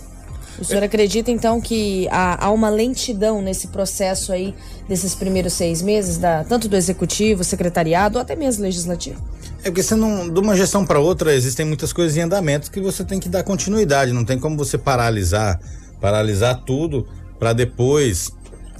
O 0.59 0.65
senhor 0.65 0.83
acredita 0.83 1.31
então 1.31 1.59
que 1.59 2.07
há, 2.11 2.47
há 2.47 2.51
uma 2.51 2.69
lentidão 2.69 3.41
nesse 3.41 3.69
processo 3.69 4.31
aí 4.31 4.55
desses 4.87 5.15
primeiros 5.15 5.55
seis 5.55 5.81
meses, 5.81 6.19
da, 6.19 6.45
tanto 6.45 6.69
do 6.69 6.77
executivo, 6.77 7.43
secretariado 7.43 8.19
ou 8.19 8.23
até 8.23 8.37
mesmo 8.37 8.65
legislativo? 8.65 9.23
É 9.63 9.71
porque 9.71 9.83
você 9.83 9.95
não, 9.95 10.29
de 10.29 10.39
uma 10.39 10.55
gestão 10.55 10.85
para 10.85 10.99
outra, 10.99 11.35
existem 11.35 11.65
muitas 11.65 11.93
coisas 11.95 12.17
em 12.17 12.21
andamento 12.21 12.71
que 12.71 12.81
você 12.81 13.05
tem 13.05 13.19
que 13.19 13.29
dar 13.29 13.43
continuidade. 13.43 14.13
Não 14.13 14.25
tem 14.25 14.39
como 14.39 14.57
você 14.57 14.77
paralisar, 14.77 15.59
paralisar 15.99 16.63
tudo 16.63 17.09
para 17.39 17.55
depois 17.55 18.31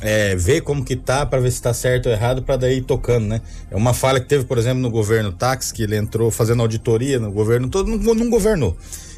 é, 0.01 0.35
ver 0.35 0.63
como 0.63 0.85
que 0.85 0.97
tá, 0.97 1.27
para 1.27 1.41
ver 1.41 1.51
se 1.51 1.61
tá 1.61 1.75
certo 1.75 2.07
ou 2.07 2.13
errado, 2.13 2.43
para 2.43 2.57
daí 2.57 2.79
ir 2.79 2.83
tocando, 2.83 3.27
né? 3.27 3.41
É 3.71 3.77
uma 3.77 3.93
falha 3.93 4.21
que 4.21 4.27
teve, 4.27 4.45
por 4.45 4.59
exemplo, 4.59 4.81
no 4.81 4.91
governo 4.91 5.33
Tax, 5.33 5.73
que 5.73 5.83
ele 5.83 5.97
entrou 5.97 6.31
fazendo 6.31 6.63
auditoria 6.63 7.19
no 7.19 7.31
governo 7.31 7.69
todo, 7.69 7.89
não, 7.89 8.15
não 8.15 8.31
governou. 8.31 8.77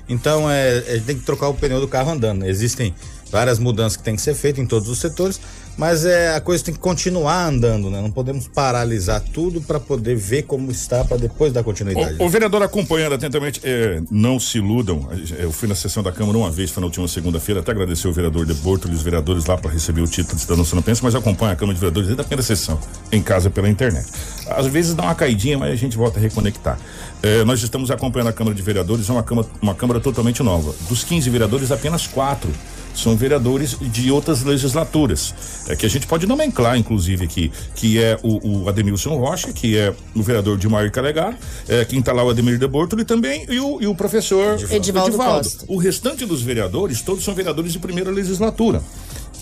Então, 0.08 0.50
é, 0.50 0.78
a 0.78 0.94
gente 0.94 1.04
tem 1.04 1.18
que 1.18 1.24
trocar 1.24 1.48
o 1.48 1.54
pneu 1.54 1.80
do 1.80 1.88
carro 1.88 2.10
andando. 2.10 2.44
Existem 2.44 2.94
várias 3.30 3.58
mudanças 3.58 3.96
que 3.96 4.02
tem 4.02 4.16
que 4.16 4.22
ser 4.22 4.34
feitas 4.34 4.62
em 4.62 4.66
todos 4.66 4.88
os 4.88 4.98
setores, 4.98 5.40
mas 5.76 6.04
é, 6.04 6.34
a 6.34 6.40
coisa 6.40 6.62
tem 6.62 6.74
que 6.74 6.80
continuar 6.80 7.46
andando, 7.46 7.90
né? 7.90 8.00
Não 8.00 8.10
podemos 8.10 8.46
paralisar 8.46 9.20
tudo 9.20 9.60
para 9.60 9.80
poder 9.80 10.14
ver 10.16 10.42
como 10.42 10.70
está, 10.70 11.04
para 11.04 11.16
depois 11.16 11.52
dar 11.52 11.62
continuidade. 11.62 12.16
O, 12.18 12.26
o 12.26 12.28
vereador 12.28 12.62
acompanhando 12.62 13.14
atentamente, 13.14 13.60
é, 13.64 14.00
não 14.10 14.38
se 14.38 14.58
iludam. 14.58 15.08
Eu 15.38 15.50
fui 15.50 15.68
na 15.68 15.74
sessão 15.74 16.02
da 16.02 16.12
Câmara 16.12 16.36
uma 16.36 16.50
vez, 16.50 16.70
foi 16.70 16.80
na 16.80 16.86
última 16.86 17.08
segunda-feira, 17.08 17.60
até 17.60 17.72
agradecer 17.72 18.06
o 18.06 18.12
vereador 18.12 18.44
de 18.44 18.54
Borto 18.54 18.88
e 18.88 18.92
os 18.92 19.02
vereadores 19.02 19.46
lá 19.46 19.56
para 19.56 19.70
receber 19.70 20.02
o 20.02 20.06
título 20.06 20.36
de 20.36 20.42
cidadão 20.42 20.64
sinopense, 20.64 21.02
mas 21.02 21.14
acompanha 21.14 21.52
a 21.52 21.56
Câmara 21.56 21.74
de 21.74 21.80
Vereadores 21.80 22.08
desde 22.08 22.20
a 22.20 22.24
primeira 22.24 22.42
sessão, 22.42 22.78
em 23.10 23.22
casa 23.22 23.48
pela 23.48 23.68
internet. 23.68 24.06
Às 24.48 24.66
vezes 24.66 24.94
dá 24.94 25.04
uma 25.04 25.14
caidinha, 25.14 25.58
mas 25.58 25.72
a 25.72 25.76
gente 25.76 25.96
volta 25.96 26.18
a 26.18 26.22
reconectar. 26.22 26.78
É, 27.22 27.44
nós 27.44 27.62
estamos 27.62 27.90
acompanhando 27.90 28.28
a 28.28 28.32
Câmara 28.32 28.54
de 28.54 28.62
Vereadores, 28.62 29.08
é 29.08 29.12
uma 29.12 29.22
Câmara, 29.22 29.48
uma 29.60 29.74
Câmara 29.74 30.00
totalmente 30.00 30.42
nova. 30.42 30.74
Dos 30.88 31.02
15 31.02 31.30
vereadores, 31.30 31.70
apenas 31.70 32.06
quatro 32.06 32.50
são 32.94 33.16
vereadores 33.16 33.76
de 33.80 34.10
outras 34.10 34.42
legislaturas. 34.42 35.34
É 35.68 35.76
que 35.76 35.86
a 35.86 35.88
gente 35.88 36.06
pode 36.06 36.26
nomenclar, 36.26 36.76
inclusive, 36.76 37.24
aqui, 37.24 37.52
que 37.74 38.02
é 38.02 38.18
o, 38.22 38.62
o 38.64 38.68
Ademilson 38.68 39.16
Rocha, 39.16 39.52
que 39.52 39.76
é 39.76 39.94
o 40.14 40.22
vereador 40.22 40.58
Dilmar 40.58 40.90
Calegar, 40.90 41.36
é, 41.68 41.84
quem 41.84 42.00
está 42.00 42.12
lá 42.12 42.24
o 42.24 42.30
Ademir 42.30 42.58
de 42.58 42.66
Bortoli 42.66 43.04
também, 43.04 43.46
e 43.48 43.58
o, 43.60 43.80
e 43.80 43.86
o 43.86 43.94
professor 43.94 44.58
Edivaldo 44.70 45.16
Costa. 45.16 45.64
O 45.68 45.76
restante 45.76 46.24
dos 46.26 46.42
vereadores, 46.42 47.00
todos 47.02 47.24
são 47.24 47.34
vereadores 47.34 47.72
de 47.72 47.78
primeira 47.78 48.10
legislatura. 48.10 48.82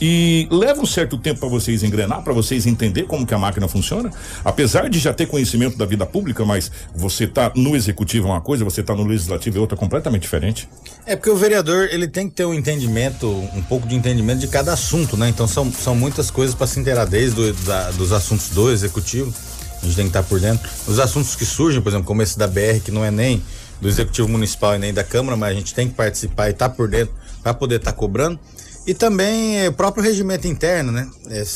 E 0.01 0.49
leva 0.51 0.81
um 0.81 0.87
certo 0.87 1.19
tempo 1.19 1.41
para 1.41 1.49
vocês 1.49 1.83
engrenar, 1.83 2.23
para 2.23 2.33
vocês 2.33 2.67
entender 2.67 3.03
como 3.03 3.27
que 3.27 3.35
a 3.35 3.39
máquina 3.39 3.69
funciona. 3.69 4.11
Apesar 4.43 4.89
de 4.89 4.99
já 4.99 5.13
ter 5.13 5.27
conhecimento 5.27 5.77
da 5.77 5.85
vida 5.85 6.07
pública, 6.07 6.45
mas 6.45 6.73
você 6.95 7.27
tá 7.27 7.53
no 7.55 7.77
executivo 7.77 8.29
é 8.29 8.31
uma 8.31 8.41
coisa, 8.41 8.65
você 8.65 8.83
tá 8.83 8.95
no 8.95 9.05
legislativo 9.05 9.59
é 9.59 9.61
outra 9.61 9.77
completamente 9.77 10.23
diferente. 10.23 10.69
É 11.05 11.15
porque 11.17 11.29
o 11.29 11.37
vereador 11.37 11.89
ele 11.91 12.09
tem 12.09 12.29
que 12.29 12.35
ter 12.35 12.47
um 12.47 12.55
entendimento, 12.55 13.29
um 13.55 13.63
pouco 13.63 13.87
de 13.87 13.95
entendimento 13.95 14.41
de 14.41 14.49
cada 14.49 14.73
assunto, 14.73 15.17
né? 15.17 15.29
Então 15.29 15.47
são, 15.47 15.71
são 15.71 15.95
muitas 15.95 16.31
coisas 16.31 16.55
para 16.55 16.67
se 16.67 16.81
inteirar 16.81 17.05
desde 17.05 17.37
do, 17.37 17.53
dos 17.99 18.13
assuntos 18.13 18.49
do 18.51 18.71
executivo. 18.71 19.35
A 19.83 19.87
gente 19.87 19.97
tem 19.97 20.05
que 20.05 20.11
estar 20.11 20.23
por 20.23 20.41
dentro. 20.41 20.69
Os 20.87 20.99
assuntos 20.99 21.35
que 21.37 21.45
surgem, 21.45 21.81
por 21.81 21.91
exemplo, 21.91 22.07
como 22.07 22.23
esse 22.23 22.39
da 22.39 22.47
BR, 22.47 22.81
que 22.85 22.91
não 22.91 23.05
é 23.05 23.11
nem 23.11 23.43
do 23.81 23.89
executivo 23.89 24.29
municipal 24.29 24.75
e 24.77 24.79
nem 24.79 24.93
da 24.93 25.03
Câmara, 25.03 25.37
mas 25.37 25.51
a 25.51 25.55
gente 25.55 25.75
tem 25.75 25.89
que 25.89 25.95
participar 25.95 26.49
e 26.49 26.53
estar 26.53 26.69
por 26.71 26.89
dentro 26.89 27.15
para 27.43 27.55
poder 27.55 27.77
estar 27.77 27.93
cobrando. 27.93 28.39
E 28.91 28.95
também 28.95 29.61
é, 29.61 29.69
o 29.69 29.73
próprio 29.73 30.03
regimento 30.03 30.49
interno, 30.49 30.91
né? 30.91 31.09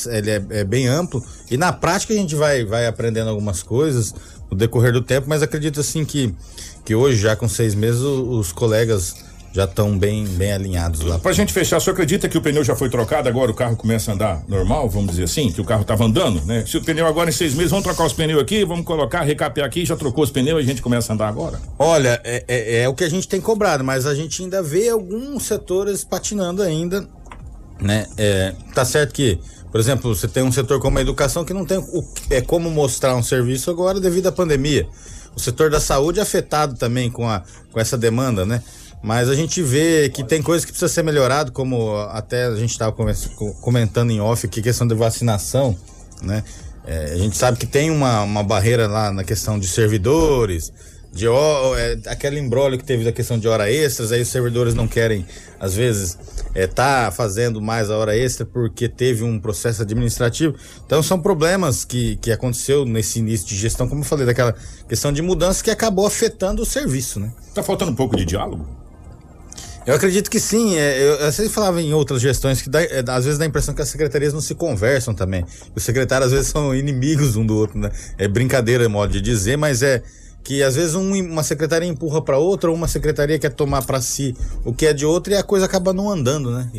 Ele 0.06 0.30
é, 0.30 0.42
é, 0.50 0.62
bem 0.62 0.86
amplo 0.86 1.20
e 1.50 1.56
na 1.56 1.72
prática 1.72 2.14
a 2.14 2.16
gente 2.16 2.36
vai, 2.36 2.64
vai 2.64 2.86
aprendendo 2.86 3.28
algumas 3.28 3.60
coisas 3.60 4.14
no 4.48 4.56
decorrer 4.56 4.92
do 4.92 5.02
tempo, 5.02 5.28
mas 5.28 5.42
acredito 5.42 5.80
assim 5.80 6.04
que, 6.04 6.32
que 6.84 6.94
hoje, 6.94 7.20
já 7.20 7.34
com 7.34 7.48
seis 7.48 7.74
meses, 7.74 8.02
os, 8.02 8.46
os 8.46 8.52
colegas 8.52 9.16
já 9.54 9.64
estão 9.64 9.96
bem, 9.96 10.24
bem 10.24 10.52
alinhados 10.52 11.00
lá. 11.00 11.18
Pra 11.18 11.32
gente 11.32 11.52
fechar, 11.52 11.80
você 11.80 11.88
acredita 11.88 12.28
que 12.28 12.38
o 12.38 12.40
pneu 12.40 12.62
já 12.62 12.76
foi 12.76 12.88
trocado, 12.88 13.28
agora 13.28 13.50
o 13.50 13.54
carro 13.54 13.76
começa 13.76 14.10
a 14.10 14.14
andar 14.14 14.42
normal, 14.48 14.88
vamos 14.88 15.10
dizer 15.10 15.24
assim? 15.24 15.50
Que 15.50 15.60
o 15.60 15.64
carro 15.64 15.84
tava 15.84 16.04
andando, 16.04 16.44
né? 16.44 16.64
Se 16.66 16.76
o 16.76 16.82
pneu 16.82 17.06
agora 17.06 17.30
em 17.30 17.32
seis 17.32 17.54
meses, 17.54 17.70
vamos 17.70 17.84
trocar 17.84 18.04
os 18.04 18.12
pneus 18.12 18.40
aqui, 18.42 18.64
vamos 18.64 18.84
colocar, 18.84 19.22
recapear 19.22 19.66
aqui, 19.66 19.84
já 19.84 19.96
trocou 19.96 20.22
os 20.22 20.30
pneus 20.30 20.60
e 20.60 20.62
a 20.62 20.66
gente 20.66 20.82
começa 20.82 21.12
a 21.12 21.14
andar 21.14 21.28
agora? 21.28 21.60
Olha, 21.80 22.20
é, 22.24 22.44
é, 22.46 22.82
é 22.82 22.88
o 22.88 22.94
que 22.94 23.04
a 23.04 23.08
gente 23.08 23.26
tem 23.26 23.40
cobrado, 23.40 23.84
mas 23.84 24.06
a 24.06 24.14
gente 24.14 24.42
ainda 24.42 24.60
vê 24.60 24.88
alguns 24.88 25.44
setores 25.44 26.02
patinando 26.02 26.60
ainda, 26.60 27.08
né? 27.80 28.06
É, 28.16 28.54
tá 28.74 28.84
certo 28.84 29.12
que, 29.12 29.38
por 29.70 29.80
exemplo, 29.80 30.14
você 30.14 30.28
tem 30.28 30.42
um 30.42 30.52
setor 30.52 30.80
como 30.80 30.98
a 30.98 31.00
educação 31.00 31.44
que 31.44 31.52
não 31.52 31.64
tem 31.64 31.78
o, 31.78 32.04
é, 32.30 32.40
como 32.40 32.70
mostrar 32.70 33.14
um 33.14 33.22
serviço 33.22 33.70
agora 33.70 34.00
devido 34.00 34.26
à 34.28 34.32
pandemia. 34.32 34.88
O 35.34 35.40
setor 35.40 35.70
da 35.70 35.80
saúde 35.80 36.20
é 36.20 36.22
afetado 36.22 36.76
também 36.76 37.10
com, 37.10 37.28
a, 37.28 37.42
com 37.72 37.80
essa 37.80 37.98
demanda, 37.98 38.46
né? 38.46 38.62
Mas 39.02 39.28
a 39.28 39.34
gente 39.34 39.60
vê 39.62 40.08
que 40.08 40.24
tem 40.24 40.40
coisas 40.40 40.64
que 40.64 40.72
precisa 40.72 40.90
ser 40.90 41.02
melhorado, 41.02 41.52
como 41.52 41.94
até 42.10 42.46
a 42.46 42.54
gente 42.54 42.70
estava 42.70 42.94
comentando 43.60 44.10
em 44.10 44.20
off 44.20 44.46
aqui, 44.46 44.62
questão 44.62 44.86
de 44.86 44.94
vacinação, 44.94 45.76
né? 46.22 46.42
É, 46.86 47.12
a 47.12 47.16
gente 47.16 47.36
sabe 47.36 47.58
que 47.58 47.66
tem 47.66 47.90
uma, 47.90 48.22
uma 48.22 48.42
barreira 48.42 48.86
lá 48.86 49.12
na 49.12 49.24
questão 49.24 49.58
de 49.58 49.66
servidores, 49.66 50.72
de 51.14 51.26
é, 51.28 51.98
aquele 52.06 52.40
embrólio 52.40 52.76
que 52.76 52.84
teve 52.84 53.04
da 53.04 53.12
questão 53.12 53.38
de 53.38 53.46
hora 53.46 53.70
extras, 53.70 54.10
aí 54.10 54.20
os 54.20 54.28
servidores 54.28 54.74
não 54.74 54.88
querem, 54.88 55.24
às 55.60 55.72
vezes, 55.74 56.18
é, 56.52 56.66
tá 56.66 57.12
fazendo 57.16 57.62
mais 57.62 57.88
a 57.88 57.96
hora 57.96 58.16
extra 58.16 58.44
porque 58.44 58.88
teve 58.88 59.22
um 59.22 59.38
processo 59.38 59.82
administrativo. 59.82 60.56
Então 60.84 61.02
são 61.04 61.20
problemas 61.20 61.84
que, 61.84 62.16
que 62.16 62.32
aconteceu 62.32 62.84
nesse 62.84 63.20
início 63.20 63.46
de 63.46 63.56
gestão, 63.56 63.88
como 63.88 64.00
eu 64.00 64.04
falei, 64.04 64.26
daquela 64.26 64.56
questão 64.88 65.12
de 65.12 65.22
mudança 65.22 65.62
que 65.62 65.70
acabou 65.70 66.04
afetando 66.04 66.62
o 66.62 66.66
serviço, 66.66 67.20
né? 67.20 67.32
Tá 67.54 67.62
faltando 67.62 67.92
um 67.92 67.96
pouco 67.96 68.16
de 68.16 68.24
diálogo? 68.24 68.66
Eu 69.86 69.94
acredito 69.94 70.28
que 70.28 70.40
sim. 70.40 70.76
É, 70.76 70.98
eu, 70.98 71.14
eu 71.16 71.30
sempre 71.30 71.52
falava 71.52 71.80
em 71.80 71.94
outras 71.94 72.20
gestões 72.20 72.60
que 72.60 72.68
dá, 72.68 72.82
é, 72.82 73.04
às 73.06 73.24
vezes 73.24 73.38
dá 73.38 73.44
a 73.44 73.48
impressão 73.48 73.72
que 73.72 73.82
as 73.82 73.88
secretarias 73.88 74.32
não 74.32 74.40
se 74.40 74.56
conversam 74.56 75.14
também. 75.14 75.44
Os 75.76 75.82
secretários 75.84 76.28
às 76.28 76.32
vezes 76.32 76.48
são 76.48 76.74
inimigos 76.74 77.36
um 77.36 77.46
do 77.46 77.56
outro, 77.56 77.78
né? 77.78 77.92
É 78.18 78.26
brincadeira, 78.26 78.88
modo 78.88 79.12
de 79.12 79.20
dizer, 79.20 79.56
mas 79.56 79.80
é 79.80 80.02
que 80.44 80.62
às 80.62 80.76
vezes 80.76 80.94
um, 80.94 81.10
uma 81.14 81.42
secretaria 81.42 81.88
empurra 81.88 82.20
para 82.20 82.36
outra, 82.36 82.70
ou 82.70 82.76
uma 82.76 82.86
secretaria 82.86 83.38
quer 83.38 83.50
tomar 83.50 83.82
para 83.82 84.00
si 84.02 84.36
o 84.62 84.74
que 84.74 84.86
é 84.86 84.92
de 84.92 85.06
outra 85.06 85.32
e 85.32 85.36
a 85.38 85.42
coisa 85.42 85.64
acaba 85.64 85.94
não 85.94 86.10
andando, 86.10 86.50
né? 86.50 86.70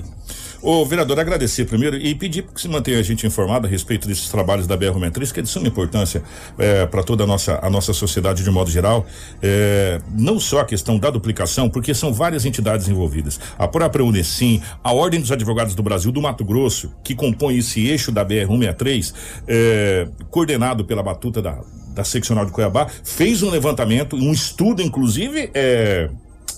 Ô, 0.65 0.83
vereador, 0.83 1.19
agradecer 1.19 1.65
primeiro 1.65 1.95
e 1.95 2.15
pedir 2.15 2.41
que 2.41 2.59
se 2.59 2.67
mantenha 2.67 2.97
a 2.97 3.03
gente 3.03 3.27
informado 3.27 3.67
a 3.67 3.69
respeito 3.69 4.07
desses 4.07 4.29
trabalhos 4.29 4.65
da 4.65 4.75
BR 4.75 4.97
Metriz, 4.97 5.31
que 5.31 5.39
é 5.39 5.43
de 5.43 5.47
suma 5.47 5.67
importância 5.67 6.23
é, 6.57 6.87
para 6.87 7.03
toda 7.03 7.23
a 7.23 7.27
nossa, 7.27 7.59
a 7.61 7.69
nossa 7.69 7.93
sociedade 7.93 8.43
de 8.43 8.49
modo 8.49 8.71
geral. 8.71 9.05
É, 9.43 10.01
não 10.17 10.39
só 10.39 10.61
a 10.61 10.65
questão 10.65 10.97
da 10.97 11.11
duplicação, 11.11 11.69
porque 11.69 11.93
são 11.93 12.11
várias 12.11 12.45
entidades 12.45 12.87
envolvidas. 12.87 13.39
A 13.59 13.67
própria 13.67 14.03
Unesim, 14.03 14.59
a 14.83 14.91
Ordem 14.91 15.21
dos 15.21 15.31
Advogados 15.31 15.75
do 15.75 15.83
Brasil 15.83 16.11
do 16.11 16.19
Mato 16.19 16.43
Grosso, 16.43 16.91
que 17.03 17.13
compõe 17.13 17.57
esse 17.59 17.85
eixo 17.85 18.11
da 18.11 18.25
BR-163, 18.25 19.13
é, 19.47 20.07
coordenado 20.31 20.83
pela 20.83 21.03
batuta 21.03 21.43
da, 21.43 21.61
da 21.93 22.03
seccional 22.03 22.43
de 22.43 22.51
Cuiabá, 22.51 22.87
fez 23.03 23.43
um 23.43 23.51
levantamento, 23.51 24.15
um 24.15 24.31
estudo, 24.31 24.81
inclusive, 24.81 25.51
é, 25.53 26.09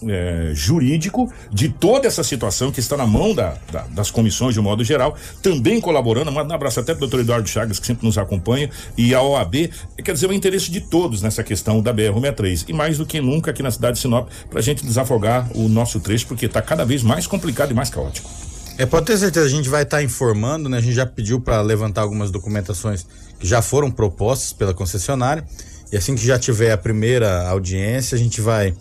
é, 0.08 0.52
jurídico 0.54 1.32
de 1.52 1.70
toda 1.70 2.08
essa 2.08 2.24
situação 2.24 2.72
que 2.72 2.80
está 2.80 2.98
na 2.98 3.08
mão 3.08 3.34
da, 3.34 3.56
da, 3.72 3.82
das 3.92 4.12
comissões 4.12 4.54
de 4.54 4.60
um 4.60 4.64
modo 4.64 4.84
geral, 4.84 5.16
também 5.42 5.80
colaborando, 5.80 6.32
mando 6.32 6.52
um 6.52 6.56
abraço 6.56 6.80
até 6.80 6.94
para 6.94 6.98
o 6.98 7.08
doutor 7.08 7.22
Eduardo 7.22 7.48
Chagas, 7.48 7.80
que 7.80 7.88
sempre 7.88 8.06
nos 8.06 8.18
acompanha, 8.18 8.70
e 8.98 9.14
a 9.14 9.22
OAB, 9.22 9.70
quer 10.04 10.14
dizer, 10.14 10.30
o 10.30 10.34
interesse 10.34 10.72
de 10.72 10.82
todos 10.82 11.22
nessa 11.22 11.44
questão 11.44 11.82
da 11.82 11.94
BR-63, 11.94 12.66
e 12.68 12.74
mais 12.74 12.98
do 12.98 13.06
que 13.06 13.22
nunca 13.22 13.52
aqui 13.52 13.64
na 13.64 13.72
cidade 13.72 13.96
de 13.96 14.02
Sinop, 14.02 14.30
para 14.50 14.60
a 14.60 14.64
gente 14.64 14.86
desafogar 14.86 15.50
o 15.56 15.68
nosso 15.68 16.00
trecho, 16.00 16.28
porque 16.28 16.46
está 16.46 16.62
cada 16.62 16.86
vez 16.86 17.04
mais 17.04 17.28
complicado 17.28 17.72
e 17.72 17.74
mais 17.74 17.90
caótico. 17.90 18.30
É, 18.78 18.86
pode 18.86 19.08
ter 19.08 19.18
certeza, 19.18 19.46
a 19.46 19.50
gente 19.50 19.70
vai 19.70 19.82
estar 19.82 19.98
tá 19.98 20.04
informando, 20.04 20.70
né? 20.70 20.78
A 20.78 20.82
gente 20.82 20.94
já 20.94 21.06
pediu 21.06 21.40
para 21.42 21.62
levantar 21.62 22.02
algumas 22.02 22.30
documentações 22.30 23.08
que 23.40 23.48
já 23.48 23.60
foram 23.60 23.90
propostas 23.90 24.54
pela 24.54 24.74
concessionária, 24.74 25.44
e 25.92 25.98
assim 25.98 26.16
que 26.16 26.26
já 26.26 26.38
tiver 26.38 26.72
a 26.72 26.78
primeira 26.78 27.48
audiência, 27.50 28.16
a 28.16 28.20
gente 28.20 28.40
vai 28.40 28.74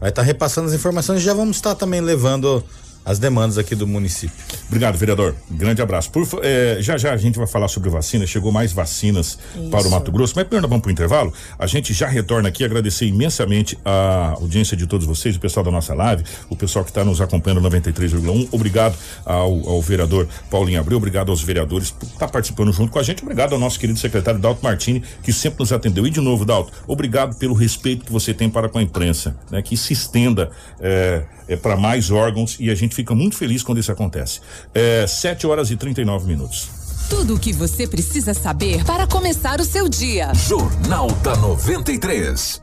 vai 0.00 0.08
estar 0.08 0.22
tá 0.22 0.26
repassando 0.26 0.68
as 0.68 0.74
informações 0.74 1.20
e 1.20 1.24
já 1.24 1.34
vamos 1.34 1.56
estar 1.56 1.74
também 1.74 2.00
levando 2.00 2.64
as 3.04 3.18
demandas 3.18 3.58
aqui 3.58 3.74
do 3.74 3.86
município. 3.86 4.36
Obrigado, 4.68 4.96
vereador. 4.96 5.34
Grande 5.50 5.80
abraço. 5.80 6.10
Por, 6.10 6.26
é, 6.42 6.78
já 6.80 6.98
já 6.98 7.12
a 7.12 7.16
gente 7.16 7.38
vai 7.38 7.46
falar 7.46 7.68
sobre 7.68 7.88
vacina. 7.88 8.26
Chegou 8.26 8.52
mais 8.52 8.72
vacinas 8.72 9.38
Isso. 9.54 9.70
para 9.70 9.86
o 9.86 9.90
Mato 9.90 10.12
Grosso. 10.12 10.34
Mas 10.36 10.44
primeiro 10.44 10.68
vamos 10.68 10.82
para 10.82 10.90
o 10.90 10.92
intervalo. 10.92 11.32
A 11.58 11.66
gente 11.66 11.92
já 11.92 12.06
retorna 12.06 12.48
aqui. 12.48 12.64
Agradecer 12.64 13.06
imensamente 13.06 13.78
a 13.84 14.34
audiência 14.36 14.76
de 14.76 14.86
todos 14.86 15.06
vocês, 15.06 15.36
o 15.36 15.40
pessoal 15.40 15.64
da 15.64 15.70
nossa 15.70 15.94
live, 15.94 16.22
o 16.48 16.56
pessoal 16.56 16.84
que 16.84 16.90
está 16.90 17.04
nos 17.04 17.20
acompanhando 17.20 17.60
93,1. 17.62 18.48
Obrigado 18.52 18.96
ao, 19.24 19.68
ao, 19.68 19.82
vereador 19.82 20.28
Paulinho 20.50 20.80
Abreu. 20.80 20.98
Obrigado 20.98 21.30
aos 21.30 21.42
vereadores 21.42 21.90
por 21.90 22.06
estar 22.06 22.26
tá 22.26 22.28
participando 22.28 22.72
junto 22.72 22.92
com 22.92 22.98
a 22.98 23.02
gente. 23.02 23.22
Obrigado 23.22 23.54
ao 23.54 23.58
nosso 23.58 23.78
querido 23.80 23.98
secretário 23.98 24.38
Dalto 24.38 24.62
Martini, 24.62 25.02
que 25.22 25.32
sempre 25.32 25.60
nos 25.60 25.72
atendeu. 25.72 26.06
E 26.06 26.10
de 26.10 26.20
novo, 26.20 26.44
Dalto, 26.44 26.72
obrigado 26.86 27.36
pelo 27.36 27.54
respeito 27.54 28.04
que 28.04 28.12
você 28.12 28.34
tem 28.34 28.50
para 28.50 28.68
com 28.68 28.78
a 28.78 28.82
imprensa, 28.82 29.36
né? 29.50 29.62
Que 29.62 29.76
se 29.76 29.92
estenda. 29.92 30.50
É, 30.78 31.22
é, 31.50 31.56
para 31.56 31.76
mais 31.76 32.12
órgãos 32.12 32.56
e 32.60 32.70
a 32.70 32.74
gente 32.76 32.94
fica 32.94 33.12
muito 33.12 33.36
feliz 33.36 33.62
quando 33.62 33.78
isso 33.78 33.90
acontece. 33.90 34.40
É, 34.72 35.04
7 35.06 35.46
horas 35.48 35.70
e 35.70 35.76
39 35.76 36.26
minutos. 36.26 36.68
Tudo 37.10 37.34
o 37.34 37.38
que 37.40 37.52
você 37.52 37.88
precisa 37.88 38.32
saber 38.32 38.84
para 38.84 39.04
começar 39.04 39.60
o 39.60 39.64
seu 39.64 39.88
dia. 39.88 40.32
Jornal 40.32 41.10
da 41.24 41.34
93. 41.34 42.62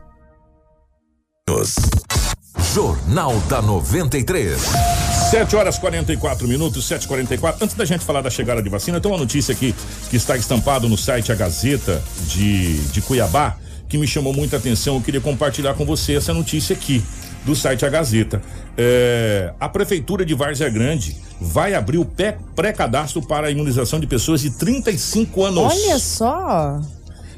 Jornal 2.74 3.38
da 3.50 3.62
93. 3.62 4.62
7 5.32 5.56
horas 5.58 5.78
44 5.78 6.48
minutos, 6.48 6.88
7h44. 6.88 7.58
Antes 7.60 7.76
da 7.76 7.84
gente 7.84 8.06
falar 8.06 8.22
da 8.22 8.30
chegada 8.30 8.64
de 8.64 8.70
vacina, 8.70 9.02
tem 9.02 9.12
uma 9.12 9.18
notícia 9.18 9.54
aqui 9.54 9.76
que 10.10 10.16
está 10.16 10.38
estampado 10.38 10.88
no 10.88 10.98
site 10.98 11.30
A 11.30 11.36
Gazeta 11.36 12.02
de, 12.30 12.78
de 12.88 13.02
Cuiabá 13.02 13.58
que 13.90 13.98
me 13.98 14.08
chamou 14.08 14.34
muita 14.34 14.58
atenção. 14.58 14.96
Eu 14.96 15.02
queria 15.02 15.22
compartilhar 15.22 15.74
com 15.74 15.86
você 15.86 16.16
essa 16.16 16.34
notícia 16.34 16.76
aqui 16.76 17.04
do 17.48 17.56
site 17.56 17.86
A 17.86 17.89
Gazeta. 17.89 18.41
É, 18.78 19.54
a 19.60 19.70
Prefeitura 19.70 20.26
de 20.26 20.36
Várzea 20.36 20.70
Grande 20.70 21.16
vai 21.39 21.74
abrir 21.74 21.98
o 21.98 22.06
pré-cadastro 22.56 23.22
para 23.22 23.48
a 23.48 23.52
imunização 23.52 24.00
de 24.00 24.06
pessoas 24.06 24.41
de 24.41 24.52
35 24.52 25.43
anos. 25.45 25.74
Olha 25.74 25.98
só! 25.98 26.82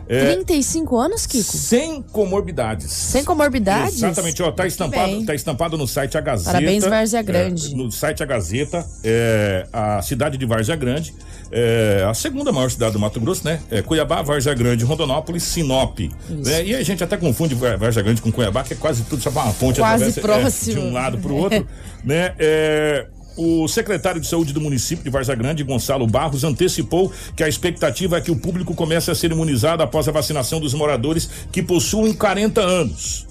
É, 0.10 0.34
35 0.34 0.98
anos, 0.98 1.28
Kiko? 1.28 1.44
Sem 1.44 2.02
comorbidades. 2.02 2.92
Sem 2.92 3.24
comorbidades? 3.24 3.98
Exatamente, 3.98 4.42
ó, 4.42 4.52
tá 4.52 4.66
estampado, 4.66 5.24
tá 5.24 5.36
estampado 5.36 5.78
no 5.78 5.88
site 5.88 6.18
A 6.18 6.22
Gazeta. 6.22 6.52
Parabéns, 6.52 6.84
Várzea 6.84 7.22
Grande. 7.22 7.74
É, 7.74 7.78
no 7.78 7.92
site 7.92 8.24
A 8.24 8.26
Gazeta, 8.26 8.84
é, 9.04 9.68
a 9.72 10.02
cidade 10.02 10.36
de 10.36 10.48
Várzea 10.48 10.76
Grande, 10.76 11.14
é, 11.52 12.04
a 12.10 12.14
segunda 12.16 12.52
maior 12.52 12.72
cidade 12.72 12.94
do 12.94 13.00
Mato 13.00 13.20
Grosso, 13.20 13.46
né? 13.46 13.62
É 13.70 13.84
Cuiabá, 13.84 14.24
Várzea 14.24 14.56
Grande, 14.56 14.84
Rondonópolis, 14.84 15.44
Sinop. 15.44 16.00
Né? 16.28 16.66
E 16.66 16.76
a 16.76 16.82
gente 16.82 17.04
até 17.04 17.16
confunde 17.16 17.54
Várzea 17.54 18.02
Grande 18.02 18.20
com 18.20 18.32
Cuiabá, 18.32 18.64
que 18.64 18.74
é 18.74 18.78
quase 18.78 19.04
tudo 19.04 19.22
só 19.22 19.30
uma 19.30 19.54
ponte 19.54 19.80
quase 19.80 20.20
próximo. 20.20 20.72
É, 20.72 20.82
de 20.82 20.88
um 20.88 20.92
lado 20.92 21.20
para 21.20 21.32
o 21.32 21.36
outro, 21.36 21.68
né? 22.04 22.34
É, 22.40 23.06
o 23.40 23.70
secretário 23.70 24.20
de 24.20 24.28
saúde 24.28 24.52
do 24.52 24.60
município 24.60 25.02
de 25.02 25.10
Varza 25.10 25.34
Grande, 25.34 25.64
Gonçalo 25.64 26.06
Barros, 26.06 26.44
antecipou 26.44 27.10
que 27.38 27.44
a 27.44 27.48
expectativa 27.48 28.18
é 28.18 28.22
que 28.22 28.32
o 28.32 28.36
público 28.36 28.76
comece 28.76 29.10
a 29.10 29.16
ser 29.16 29.32
imunizado 29.32 29.82
após 29.82 30.10
a 30.10 30.12
vacinação 30.12 30.60
dos 30.60 30.74
moradores 30.74 31.30
que 31.50 31.64
possuem 31.64 32.12
40 32.12 32.60
anos. 32.60 33.26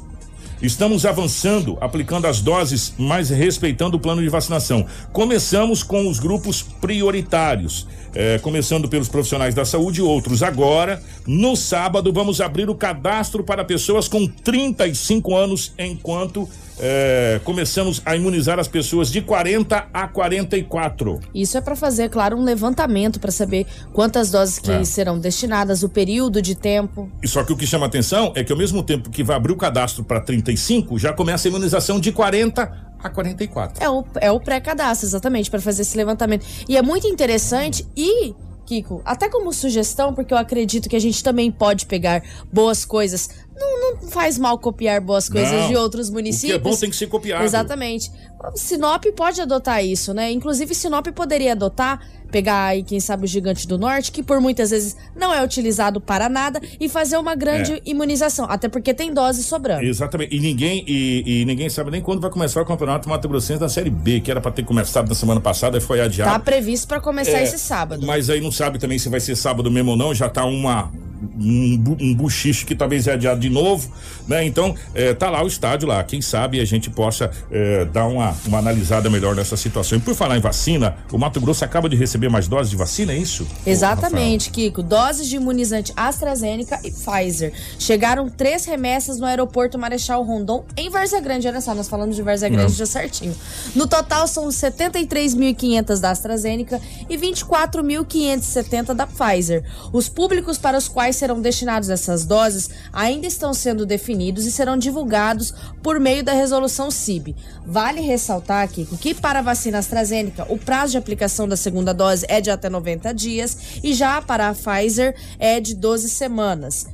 Estamos 0.62 1.04
avançando, 1.04 1.76
aplicando 1.78 2.26
as 2.26 2.40
doses, 2.40 2.94
mas 2.96 3.28
respeitando 3.28 3.98
o 3.98 4.00
plano 4.00 4.22
de 4.22 4.30
vacinação. 4.30 4.86
Começamos 5.12 5.82
com 5.82 6.08
os 6.08 6.18
grupos 6.18 6.62
prioritários, 6.62 7.86
eh, 8.14 8.38
começando 8.38 8.88
pelos 8.88 9.08
profissionais 9.08 9.54
da 9.54 9.66
saúde 9.66 10.00
e 10.00 10.02
outros. 10.02 10.42
Agora, 10.42 11.02
no 11.26 11.54
sábado, 11.54 12.10
vamos 12.14 12.40
abrir 12.40 12.70
o 12.70 12.74
cadastro 12.74 13.44
para 13.44 13.62
pessoas 13.62 14.08
com 14.08 14.26
35 14.26 15.36
anos, 15.36 15.74
enquanto 15.78 16.48
eh, 16.80 17.40
começamos 17.44 18.00
a 18.04 18.14
imunizar 18.16 18.58
as 18.58 18.68
pessoas 18.68 19.10
de 19.10 19.20
40 19.22 19.88
a 19.92 20.08
44. 20.08 21.20
Isso 21.34 21.56
é 21.56 21.60
para 21.60 21.74
fazer, 21.76 22.08
claro, 22.08 22.36
um 22.36 22.42
levantamento 22.44 23.18
para 23.20 23.30
saber 23.30 23.66
quantas 23.92 24.30
doses 24.30 24.58
que 24.58 24.70
É. 24.70 24.84
serão 24.84 25.18
destinadas, 25.18 25.82
o 25.82 25.88
período 25.88 26.40
de 26.40 26.54
tempo. 26.54 27.10
E 27.22 27.28
só 27.28 27.42
que 27.44 27.52
o 27.52 27.56
que 27.56 27.66
chama 27.66 27.86
atenção 27.86 28.32
é 28.34 28.42
que 28.44 28.52
ao 28.52 28.58
mesmo 28.58 28.82
tempo 28.82 29.10
que 29.10 29.22
vai 29.22 29.36
abrir 29.36 29.52
o 29.52 29.56
cadastro 29.56 30.04
para 30.04 30.20
35, 30.20 30.98
já 30.98 31.12
começa 31.12 31.46
a 31.46 31.50
imunização 31.50 31.98
de 32.00 32.12
40 32.12 32.88
a 33.02 33.08
44. 33.10 33.82
É 33.82 33.88
o, 33.88 34.04
é 34.20 34.30
o 34.32 34.40
pré-cadastro, 34.40 35.06
exatamente, 35.06 35.50
para 35.50 35.60
fazer 35.60 35.82
esse 35.82 35.96
levantamento. 35.96 36.44
E 36.68 36.76
é 36.76 36.82
muito 36.82 37.06
interessante 37.06 37.86
e. 37.96 38.34
Kiko, 38.66 39.00
até 39.02 39.30
como 39.30 39.50
sugestão, 39.50 40.12
porque 40.12 40.34
eu 40.34 40.36
acredito 40.36 40.90
que 40.90 40.96
a 40.96 40.98
gente 41.00 41.24
também 41.24 41.50
pode 41.50 41.86
pegar 41.86 42.22
boas 42.52 42.84
coisas. 42.84 43.30
Não, 43.58 43.80
não 44.00 44.08
faz 44.08 44.38
mal 44.38 44.56
copiar 44.58 45.00
boas 45.00 45.28
coisas 45.28 45.50
Não. 45.52 45.68
de 45.68 45.76
outros 45.76 46.08
O 46.08 46.12
municípios. 46.12 46.52
que 46.52 46.68
é 46.68 46.70
bom 46.70 46.76
tem 46.76 46.90
que 46.90 46.96
ser 46.96 47.06
copiado. 47.08 47.44
Exatamente. 47.44 48.10
Sinop 48.54 49.04
pode 49.16 49.40
adotar 49.40 49.84
isso, 49.84 50.14
né? 50.14 50.30
Inclusive, 50.30 50.72
Sinop 50.74 51.06
poderia 51.08 51.52
adotar, 51.52 52.00
pegar 52.30 52.66
aí, 52.66 52.84
quem 52.84 53.00
sabe, 53.00 53.24
o 53.24 53.26
Gigante 53.26 53.66
do 53.66 53.76
Norte, 53.76 54.12
que 54.12 54.22
por 54.22 54.40
muitas 54.40 54.70
vezes 54.70 54.96
não 55.16 55.34
é 55.34 55.42
utilizado 55.42 56.00
para 56.00 56.28
nada, 56.28 56.60
e 56.78 56.88
fazer 56.88 57.16
uma 57.16 57.34
grande 57.34 57.72
É. 57.72 57.80
imunização. 57.84 58.46
Até 58.48 58.68
porque 58.68 58.94
tem 58.94 59.12
dose 59.12 59.42
sobrando. 59.42 59.82
Exatamente. 59.84 60.36
E 60.36 60.38
ninguém, 60.38 60.84
e, 60.86 61.40
e 61.42 61.44
ninguém 61.44 61.68
sabe 61.68 61.90
nem 61.90 62.00
quando 62.00 62.20
vai 62.20 62.30
começar 62.30 62.62
o 62.62 62.64
campeonato 62.66 63.08
Mato 63.08 63.28
Grossense 63.28 63.58
da 63.58 63.68
Série 63.68 63.90
B, 63.90 64.20
que 64.20 64.30
era 64.30 64.40
para 64.40 64.52
ter 64.52 64.64
começado 64.64 65.08
na 65.08 65.14
semana 65.16 65.40
passada 65.40 65.76
e 65.78 65.80
foi 65.80 66.00
adiado. 66.00 66.30
Tá 66.30 66.38
previsto 66.38 66.86
para 66.86 67.00
começar 67.00 67.38
É, 67.38 67.42
esse 67.42 67.58
sábado. 67.58 68.06
Mas 68.06 68.30
aí 68.30 68.40
não 68.40 68.52
sabe 68.52 68.78
também 68.78 68.98
se 69.00 69.08
vai 69.08 69.18
ser 69.20 69.34
sábado 69.34 69.68
mesmo 69.68 69.90
ou 69.92 69.96
não, 69.96 70.14
já 70.14 70.28
tá 70.28 70.44
uma 70.44 70.92
um, 71.38 71.96
um 72.00 72.14
buchiche 72.14 72.64
que 72.64 72.74
talvez 72.74 73.06
é 73.06 73.12
adiado 73.12 73.40
de 73.40 73.50
novo, 73.50 73.90
né? 74.26 74.44
Então, 74.44 74.74
é, 74.94 75.14
tá 75.14 75.30
lá 75.30 75.42
o 75.42 75.46
estádio 75.46 75.88
lá, 75.88 76.02
quem 76.04 76.20
sabe 76.20 76.60
a 76.60 76.64
gente 76.64 76.90
possa 76.90 77.30
é, 77.50 77.84
dar 77.86 78.06
uma, 78.06 78.36
uma 78.46 78.58
analisada 78.58 79.10
melhor 79.10 79.34
nessa 79.34 79.56
situação. 79.56 79.98
E 79.98 80.00
por 80.00 80.14
falar 80.14 80.36
em 80.36 80.40
vacina, 80.40 80.96
o 81.12 81.18
Mato 81.18 81.40
Grosso 81.40 81.64
acaba 81.64 81.88
de 81.88 81.96
receber 81.96 82.28
mais 82.28 82.48
doses 82.48 82.70
de 82.70 82.76
vacina, 82.76 83.12
é 83.12 83.16
isso? 83.16 83.46
Exatamente, 83.66 84.50
Kiko. 84.50 84.82
Doses 84.82 85.28
de 85.28 85.36
imunizante 85.36 85.92
AstraZeneca 85.96 86.78
e 86.84 86.90
Pfizer. 86.90 87.52
Chegaram 87.78 88.28
três 88.28 88.64
remessas 88.64 89.18
no 89.18 89.26
aeroporto 89.26 89.78
Marechal 89.78 90.22
Rondon, 90.22 90.64
em 90.76 90.90
Várzea 90.90 91.20
Grande. 91.20 91.48
Olha 91.48 91.60
só, 91.60 91.74
nós 91.74 91.88
falamos 91.88 92.16
de 92.16 92.22
Várzea 92.22 92.48
Grande 92.48 92.72
Não. 92.72 92.78
já 92.78 92.86
certinho. 92.86 93.34
No 93.74 93.86
total, 93.86 94.26
são 94.26 94.48
73.500 94.48 96.00
da 96.00 96.10
AstraZeneca 96.10 96.80
e 97.08 97.16
24.570 97.16 98.94
da 98.94 99.06
Pfizer. 99.06 99.64
Os 99.92 100.08
públicos 100.08 100.58
para 100.58 100.76
os 100.76 100.88
quais 100.88 101.07
serão 101.16 101.40
destinados 101.40 101.90
essas 101.90 102.24
doses 102.24 102.70
ainda 102.92 103.26
estão 103.26 103.52
sendo 103.54 103.86
definidos 103.86 104.46
e 104.46 104.52
serão 104.52 104.76
divulgados 104.76 105.54
por 105.82 105.98
meio 106.00 106.22
da 106.22 106.32
resolução 106.32 106.90
CIB. 106.90 107.34
Vale 107.66 108.00
ressaltar, 108.00 108.68
Kiko, 108.68 108.96
que 108.96 109.14
para 109.14 109.38
a 109.38 109.42
vacina 109.42 109.78
AstraZeneca, 109.78 110.46
o 110.48 110.58
prazo 110.58 110.92
de 110.92 110.98
aplicação 110.98 111.48
da 111.48 111.56
segunda 111.56 111.92
dose 111.92 112.26
é 112.28 112.40
de 112.40 112.50
até 112.50 112.68
90 112.68 113.12
dias 113.12 113.56
e 113.82 113.94
já 113.94 114.20
para 114.22 114.48
a 114.48 114.54
Pfizer 114.54 115.14
é 115.38 115.60
de 115.60 115.74
12 115.74 116.08
semanas. 116.08 116.86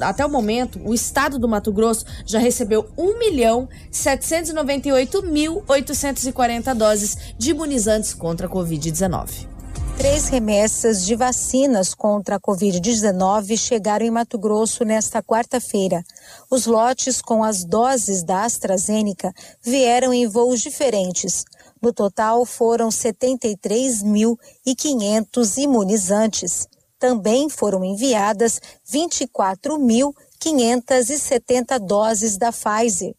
Até 0.00 0.24
o 0.24 0.30
momento, 0.30 0.80
o 0.84 0.94
estado 0.94 1.38
do 1.38 1.46
Mato 1.46 1.70
Grosso 1.70 2.06
já 2.24 2.38
recebeu 2.38 2.88
1 2.96 3.18
milhão 3.18 3.68
798 3.90 5.22
mil 5.26 5.62
840 5.68 6.74
doses 6.74 7.18
de 7.36 7.50
imunizantes 7.50 8.14
contra 8.14 8.46
a 8.46 8.50
Covid-19. 8.50 9.55
Três 9.96 10.28
remessas 10.28 11.06
de 11.06 11.16
vacinas 11.16 11.94
contra 11.94 12.36
a 12.36 12.40
Covid-19 12.40 13.56
chegaram 13.56 14.04
em 14.04 14.10
Mato 14.10 14.38
Grosso 14.38 14.84
nesta 14.84 15.22
quarta-feira. 15.22 16.04
Os 16.50 16.66
lotes 16.66 17.22
com 17.22 17.42
as 17.42 17.64
doses 17.64 18.22
da 18.22 18.44
AstraZeneca 18.44 19.32
vieram 19.62 20.12
em 20.12 20.26
voos 20.26 20.60
diferentes. 20.60 21.46
No 21.80 21.94
total, 21.94 22.44
foram 22.44 22.90
73.500 22.90 25.56
imunizantes. 25.56 26.68
Também 26.98 27.48
foram 27.48 27.82
enviadas 27.82 28.60
24.570 28.86 31.78
doses 31.78 32.36
da 32.36 32.52
Pfizer. 32.52 33.14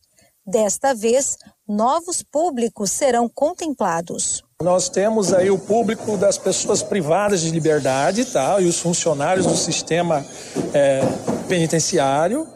Desta 0.45 0.93
vez, 0.93 1.37
novos 1.67 2.21
públicos 2.21 2.91
serão 2.91 3.27
contemplados. 3.27 4.45
Nós 4.63 4.89
temos 4.89 5.33
aí 5.33 5.51
o 5.51 5.59
público 5.59 6.17
das 6.17 6.35
pessoas 6.35 6.81
privadas 6.81 7.41
de 7.41 7.51
liberdade, 7.51 8.25
tá? 8.25 8.59
E 8.59 8.65
os 8.65 8.79
funcionários 8.79 9.45
do 9.45 9.55
sistema 9.55 10.25
é, 10.73 11.03
penitenciário. 11.47 12.47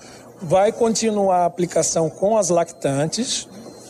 Vai 0.42 0.72
continuar 0.72 1.42
a 1.42 1.46
aplicação 1.46 2.10
com 2.10 2.40
as 2.40 2.50
lactantes. 2.50 3.48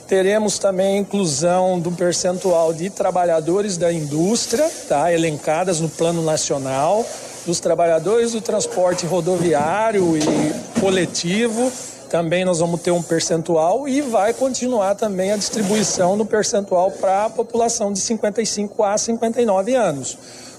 Teremos 0.10 0.60
também 0.60 0.98
a 0.98 1.00
inclusão 1.00 1.80
do 1.80 1.90
percentual 1.90 2.74
de 2.74 2.90
trabalhadores 2.90 3.78
da 3.78 3.94
indústria, 3.94 4.70
tá? 4.90 5.14
Elencadas 5.14 5.80
no 5.80 5.88
plano 5.88 6.22
nacional, 6.22 7.06
dos 7.46 7.62
trabalhadores 7.62 8.34
do 8.34 8.42
transporte 8.42 9.06
rodoviário 9.06 10.18
e 10.18 10.82
coletivo. 10.82 11.72
Também 12.12 12.44
nós 12.44 12.60
vamos 12.60 12.82
ter 12.82 12.92
um 12.92 13.02
percentual 13.02 13.88
e 13.88 14.02
vai 14.02 14.34
continuar 14.34 14.96
também 14.96 15.32
a 15.32 15.38
distribuição 15.38 16.18
do 16.18 16.26
percentual 16.26 16.92
para 16.92 17.24
a 17.24 17.30
população 17.30 17.94
de 17.94 18.02
55 18.02 18.84
a 18.84 18.98
59 18.98 19.74
anos. 19.76 20.18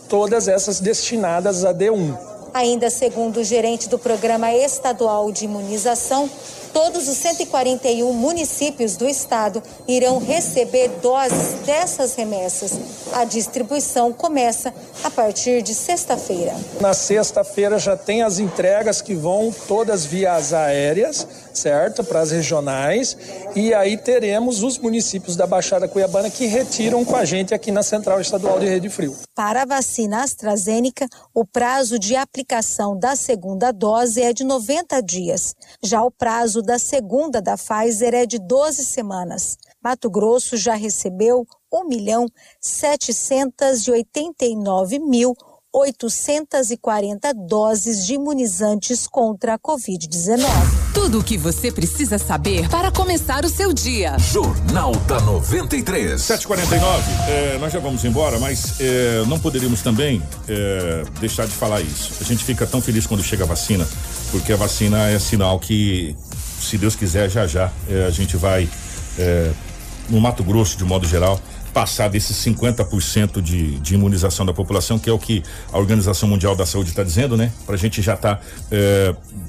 Todas 0.08 0.48
essas 0.48 0.80
destinadas 0.80 1.62
a 1.62 1.74
D1. 1.74 2.16
Ainda 2.54 2.88
segundo 2.88 3.40
o 3.40 3.44
gerente 3.44 3.86
do 3.86 3.98
Programa 3.98 4.50
Estadual 4.50 5.30
de 5.30 5.44
Imunização, 5.44 6.28
todos 6.72 7.08
os 7.08 7.16
141 7.18 8.12
municípios 8.12 8.96
do 8.96 9.08
estado 9.08 9.62
irão 9.86 10.18
receber 10.18 10.88
doses 11.00 11.60
dessas 11.66 12.14
remessas. 12.14 12.72
A 13.12 13.24
distribuição 13.24 14.12
começa 14.12 14.72
a 15.04 15.10
partir 15.10 15.62
de 15.62 15.74
sexta-feira. 15.74 16.54
Na 16.80 16.94
sexta-feira 16.94 17.78
já 17.78 17.96
tem 17.96 18.22
as 18.22 18.38
entregas 18.38 19.02
que 19.02 19.14
vão 19.14 19.52
todas 19.68 20.04
vias 20.04 20.52
aéreas, 20.52 21.26
certo? 21.52 22.02
Para 22.02 22.20
as 22.20 22.30
regionais. 22.30 23.16
E 23.54 23.74
aí 23.74 23.96
teremos 23.96 24.62
os 24.62 24.78
municípios 24.78 25.36
da 25.36 25.46
Baixada 25.46 25.86
Cuiabana 25.86 26.30
que 26.30 26.46
retiram 26.46 27.04
com 27.04 27.16
a 27.16 27.24
gente 27.24 27.52
aqui 27.52 27.70
na 27.70 27.82
Central 27.82 28.20
Estadual 28.20 28.58
de 28.58 28.66
Rede 28.66 28.88
Frio. 28.88 29.16
Para 29.34 29.62
a 29.62 29.66
vacina 29.66 30.22
AstraZeneca, 30.22 31.06
o 31.34 31.44
prazo 31.44 31.98
de 31.98 32.16
aplicação 32.16 32.98
da 32.98 33.14
segunda 33.14 33.72
dose 33.72 34.22
é 34.22 34.32
de 34.32 34.44
90 34.44 35.02
dias. 35.02 35.54
Já 35.82 36.02
o 36.02 36.10
prazo 36.10 36.61
da 36.62 36.78
segunda 36.78 37.42
da 37.42 37.56
Pfizer 37.56 38.14
é 38.14 38.24
de 38.24 38.38
12 38.38 38.84
semanas. 38.84 39.58
Mato 39.82 40.08
Grosso 40.08 40.56
já 40.56 40.74
recebeu 40.74 41.44
1 41.72 41.88
milhão 41.88 42.28
789 42.60 44.98
mil 44.98 45.34
840 45.74 47.32
doses 47.32 48.04
de 48.04 48.14
imunizantes 48.14 49.06
contra 49.06 49.54
a 49.54 49.58
Covid-19. 49.58 50.44
Tudo 50.92 51.20
o 51.20 51.24
que 51.24 51.38
você 51.38 51.72
precisa 51.72 52.18
saber 52.18 52.68
para 52.68 52.90
começar 52.90 53.42
o 53.44 53.48
seu 53.48 53.72
dia. 53.72 54.18
Jornal 54.18 54.94
da 55.06 55.18
93. 55.20 56.20
749, 56.20 57.02
é, 57.26 57.58
nós 57.58 57.72
já 57.72 57.78
vamos 57.78 58.04
embora, 58.04 58.38
mas 58.38 58.78
é, 58.80 59.24
não 59.26 59.38
poderíamos 59.38 59.80
também 59.80 60.22
é, 60.46 61.04
deixar 61.18 61.46
de 61.46 61.52
falar 61.52 61.80
isso. 61.80 62.12
A 62.20 62.24
gente 62.24 62.44
fica 62.44 62.66
tão 62.66 62.82
feliz 62.82 63.06
quando 63.06 63.22
chega 63.22 63.44
a 63.44 63.46
vacina, 63.46 63.88
porque 64.30 64.52
a 64.52 64.56
vacina 64.56 65.08
é 65.08 65.18
sinal 65.18 65.58
que, 65.58 66.14
se 66.62 66.78
Deus 66.78 66.94
quiser, 66.94 67.28
já 67.30 67.46
já 67.46 67.70
é, 67.88 68.06
a 68.06 68.10
gente 68.10 68.36
vai, 68.36 68.68
é, 69.18 69.50
no 70.08 70.20
Mato 70.20 70.42
Grosso, 70.42 70.76
de 70.76 70.84
modo 70.84 71.06
geral, 71.06 71.40
passar 71.72 72.08
desses 72.08 72.36
50% 72.36 73.40
de, 73.40 73.78
de 73.78 73.94
imunização 73.94 74.44
da 74.44 74.52
população, 74.52 74.98
que 74.98 75.08
é 75.08 75.12
o 75.12 75.18
que 75.18 75.42
a 75.72 75.78
Organização 75.78 76.28
Mundial 76.28 76.54
da 76.54 76.66
Saúde 76.66 76.90
está 76.90 77.02
dizendo, 77.02 77.36
né? 77.36 77.50
Para 77.64 77.74
a 77.74 77.78
gente 77.78 78.02
já 78.02 78.14
estar 78.14 78.42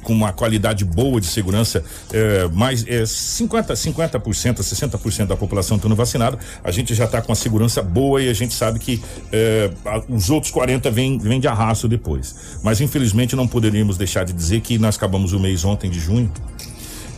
com 0.04 0.14
uma 0.14 0.32
qualidade 0.32 0.86
boa 0.86 1.20
de 1.20 1.28
segurança, 1.28 1.84
é, 2.12 2.48
mais 2.50 2.86
é, 2.88 3.04
50%, 3.04 3.74
50%, 3.74 4.60
60% 4.60 5.26
da 5.28 5.36
população 5.36 5.78
estando 5.78 5.96
vacinada, 5.96 6.38
a 6.64 6.72
gente 6.72 6.94
já 6.94 7.06
está 7.06 7.22
com 7.22 7.32
a 7.32 7.36
segurança 7.36 7.82
boa 7.82 8.22
e 8.22 8.30
a 8.30 8.34
gente 8.34 8.54
sabe 8.54 8.80
que 8.80 9.02
é, 9.32 9.70
os 10.08 10.30
outros 10.30 10.52
40 10.52 10.90
vêm 10.92 11.18
vem 11.18 11.40
de 11.40 11.48
arrasto 11.48 11.88
depois. 11.88 12.36
Mas 12.64 12.82
infelizmente 12.82 13.36
não 13.36 13.48
poderíamos 13.48 13.98
deixar 13.98 14.24
de 14.24 14.34
dizer 14.34 14.62
que 14.62 14.78
nós 14.78 14.96
acabamos 14.96 15.34
o 15.34 15.40
mês 15.40 15.64
ontem 15.66 15.90
de 15.90 16.00
junho 16.00 16.32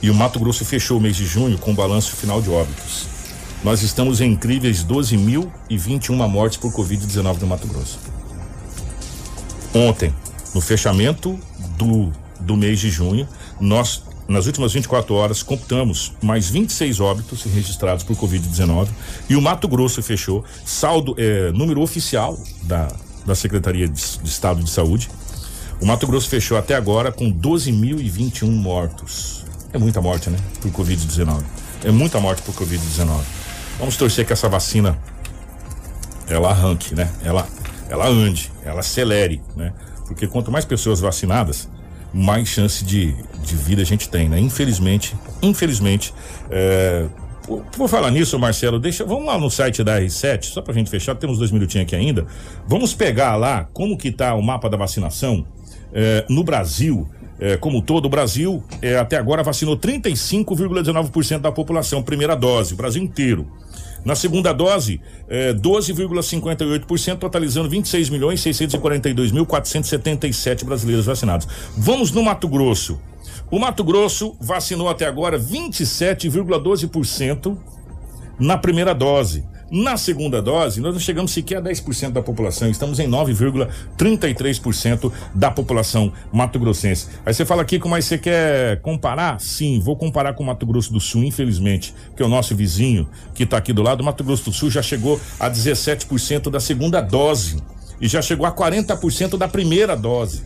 e 0.02 0.10
o 0.10 0.14
Mato 0.14 0.40
Grosso 0.40 0.66
fechou 0.66 0.98
o 0.98 1.02
mês 1.02 1.16
de 1.16 1.26
junho 1.26 1.58
com 1.58 1.72
um 1.72 1.76
balanço 1.76 2.16
final 2.16 2.42
de 2.42 2.50
óbitos. 2.50 3.08
Nós 3.64 3.82
estamos 3.82 4.22
em 4.22 4.32
incríveis 4.32 4.84
12.021 4.84 6.28
mortes 6.28 6.58
por 6.58 6.72
Covid-19 6.72 7.42
no 7.42 7.48
Mato 7.48 7.68
Grosso. 7.68 8.00
Ontem, 9.74 10.14
no 10.54 10.62
fechamento 10.62 11.40
do, 11.78 12.12
do 12.40 12.56
mês 12.56 12.80
de 12.80 12.90
junho, 12.90 13.28
nós 13.60 14.04
nas 14.28 14.48
últimas 14.48 14.74
24 14.74 15.14
horas, 15.14 15.44
computamos 15.44 16.14
mais 16.22 16.50
26 16.50 17.00
óbitos 17.00 17.44
registrados 17.44 18.04
por 18.04 18.16
Covid-19 18.16 18.88
e 19.30 19.36
o 19.36 19.42
Mato 19.42 19.68
Grosso 19.68 20.02
fechou, 20.02 20.44
saldo, 20.66 21.14
é, 21.18 21.52
número 21.52 21.82
oficial 21.82 22.38
da, 22.64 22.92
da 23.26 23.36
Secretaria 23.36 23.88
de, 23.88 23.94
de 23.94 24.30
Estado 24.30 24.64
de 24.64 24.70
Saúde. 24.70 25.10
O 25.80 25.86
Mato 25.86 26.08
Grosso 26.08 26.30
fechou 26.30 26.58
até 26.58 26.74
agora 26.74 27.12
com 27.12 27.32
12.021 27.32 28.50
mortos. 28.50 29.35
É 29.76 29.78
muita 29.78 30.02
morte, 30.02 30.30
né? 30.30 30.38
Por 30.62 30.72
Covid-19. 30.72 31.44
É 31.84 31.92
muita 31.92 32.18
morte 32.22 32.42
por 32.44 32.56
Covid-19. 32.56 33.20
Vamos 33.78 33.98
torcer 33.98 34.26
que 34.26 34.32
essa 34.32 34.48
vacina 34.48 34.98
ela 36.30 36.50
arranque, 36.50 36.96
né? 36.96 37.12
Ela, 37.22 37.46
ela 37.90 38.08
ande, 38.08 38.50
ela 38.64 38.80
acelere, 38.80 39.42
né? 39.54 39.74
Porque 40.08 40.28
quanto 40.28 40.50
mais 40.50 40.64
pessoas 40.64 41.02
vacinadas, 41.02 41.68
mais 42.14 42.48
chance 42.48 42.86
de, 42.86 43.14
de 43.44 43.56
vida 43.58 43.82
a 43.82 43.86
gente 43.86 44.08
tem, 44.08 44.30
né? 44.30 44.40
Infelizmente, 44.40 45.14
infelizmente, 45.42 46.14
é, 46.50 47.08
por, 47.76 47.90
falar 47.90 48.12
nisso, 48.12 48.40
Marcelo, 48.40 48.80
deixa, 48.80 49.04
vamos 49.04 49.26
lá 49.26 49.38
no 49.38 49.52
site 49.52 49.84
da 49.84 50.00
R7, 50.00 50.46
só 50.46 50.62
pra 50.62 50.74
gente 50.74 50.90
fechar, 50.90 51.16
temos 51.16 51.38
dois 51.38 51.52
minutinhos 51.52 51.86
aqui 51.86 51.98
ainda. 51.98 52.26
Vamos 52.66 52.94
pegar 52.94 53.36
lá 53.36 53.68
como 53.74 53.98
que 53.98 54.10
tá 54.10 54.36
o 54.36 54.42
mapa 54.42 54.70
da 54.70 54.78
vacinação 54.78 55.46
é, 55.96 56.26
no 56.30 56.44
Brasil. 56.46 57.10
É, 57.40 57.56
como 57.58 57.82
todo 57.82 58.06
o 58.06 58.10
Brasil, 58.10 58.64
é, 58.82 58.98
até 58.98 59.18
agora 59.18 59.44
vacinou 59.44 59.78
35,19% 59.78 61.40
da 61.40 61.52
população, 61.52 62.02
primeira 62.02 62.34
dose, 62.36 62.74
o 62.74 62.78
Brasil 62.78 63.04
inteiro. 63.04 63.46
Na 64.06 64.16
segunda 64.16 64.54
dose, 64.54 65.02
é, 65.28 65.54
12,58%, 65.54 67.18
totalizando 67.18 67.68
26 67.68 68.10
milhões 68.10 68.40
642 68.40 69.32
mil 69.32 69.48
477 69.48 70.64
brasileiros 70.64 71.08
vacinados. 71.08 71.48
Vamos 71.76 72.12
no 72.12 72.24
Mato 72.24 72.48
Grosso. 72.48 73.02
O 73.50 73.58
Mato 73.60 73.84
Grosso 73.84 74.36
vacinou 74.40 74.88
até 74.90 75.06
agora 75.06 75.40
27,12% 75.40 77.58
na 78.40 78.58
primeira 78.58 78.94
dose. 78.94 79.44
Na 79.76 79.98
segunda 79.98 80.42
dose, 80.42 80.80
nós 80.80 80.94
não 80.94 81.02
chegamos 81.02 81.34
sequer 81.34 81.58
a 81.58 81.62
10% 81.62 82.12
da 82.12 82.22
população, 82.22 82.70
estamos 82.70 82.98
em 82.98 83.10
9,33% 83.10 85.12
da 85.34 85.52
população 85.52 86.14
mato-grossense. 86.32 87.10
Aí 87.26 87.34
você 87.34 87.46
fala, 87.46 87.66
Kiko, 87.66 87.90
mas 87.90 88.06
você 88.06 88.18
quer 88.18 88.80
comparar? 88.80 89.38
Sim, 89.42 89.82
vou 89.82 89.98
comparar 89.98 90.34
com 90.34 90.44
o 90.44 90.46
Mato 90.46 90.66
Grosso 90.66 90.94
do 90.94 91.02
Sul, 91.02 91.26
infelizmente, 91.26 91.94
que 92.16 92.24
é 92.24 92.26
o 92.26 92.30
nosso 92.30 92.56
vizinho 92.56 93.06
que 93.34 93.44
está 93.44 93.58
aqui 93.58 93.74
do 93.74 93.84
lado. 93.84 94.00
O 94.00 94.06
Mato 94.06 94.24
Grosso 94.24 94.46
do 94.46 94.54
Sul 94.54 94.72
já 94.72 94.82
chegou 94.82 95.20
a 95.38 95.52
17% 95.52 96.50
da 96.50 96.62
segunda 96.62 97.02
dose 97.02 97.62
e 98.00 98.08
já 98.08 98.22
chegou 98.22 98.46
a 98.46 98.54
40% 98.54 99.38
da 99.38 99.50
primeira 99.50 99.94
dose 99.94 100.42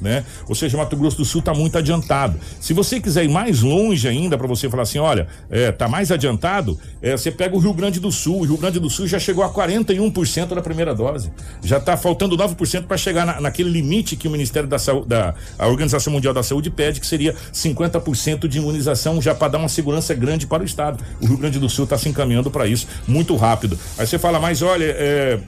né? 0.00 0.24
Ou 0.48 0.54
seja, 0.54 0.76
Mato 0.76 0.96
Grosso 0.96 1.16
do 1.16 1.24
Sul 1.24 1.40
está 1.40 1.54
muito 1.54 1.76
adiantado. 1.76 2.38
Se 2.60 2.72
você 2.72 3.00
quiser 3.00 3.24
ir 3.24 3.28
mais 3.28 3.62
longe 3.62 4.06
ainda 4.08 4.36
para 4.36 4.46
você 4.46 4.68
falar 4.68 4.82
assim, 4.84 4.98
olha, 4.98 5.28
é, 5.50 5.72
tá 5.72 5.88
mais 5.88 6.10
adiantado, 6.10 6.78
é, 7.02 7.16
você 7.16 7.30
pega 7.30 7.54
o 7.56 7.58
Rio 7.58 7.72
Grande 7.72 8.00
do 8.00 8.10
Sul. 8.10 8.40
O 8.40 8.44
Rio 8.44 8.56
Grande 8.56 8.78
do 8.78 8.90
Sul 8.90 9.06
já 9.06 9.18
chegou 9.18 9.44
a 9.44 9.50
41% 9.50 10.54
da 10.54 10.62
primeira 10.62 10.94
dose. 10.94 11.30
Já 11.62 11.78
está 11.78 11.96
faltando 11.96 12.36
9% 12.36 12.84
para 12.84 12.96
chegar 12.96 13.26
na, 13.26 13.40
naquele 13.40 13.70
limite 13.70 14.16
que 14.16 14.28
o 14.28 14.30
Ministério 14.30 14.68
da 14.68 14.78
Saúde, 14.78 15.08
da 15.08 15.34
Organização 15.60 16.12
Mundial 16.12 16.34
da 16.34 16.42
Saúde 16.42 16.70
pede, 16.70 17.00
que 17.00 17.06
seria 17.06 17.34
50% 17.52 18.46
de 18.48 18.58
imunização 18.58 19.20
já 19.20 19.34
para 19.34 19.48
dar 19.48 19.58
uma 19.58 19.68
segurança 19.68 20.14
grande 20.14 20.46
para 20.46 20.62
o 20.62 20.66
estado. 20.66 21.02
O 21.20 21.26
Rio 21.26 21.36
Grande 21.36 21.58
do 21.58 21.68
Sul 21.68 21.84
está 21.84 21.98
se 21.98 22.08
encaminhando 22.08 22.50
para 22.50 22.66
isso 22.66 22.86
muito 23.06 23.34
rápido. 23.36 23.78
Aí 23.96 24.06
você 24.06 24.18
fala, 24.18 24.38
mas 24.38 24.62
olha, 24.62 24.84
é, 24.84 25.38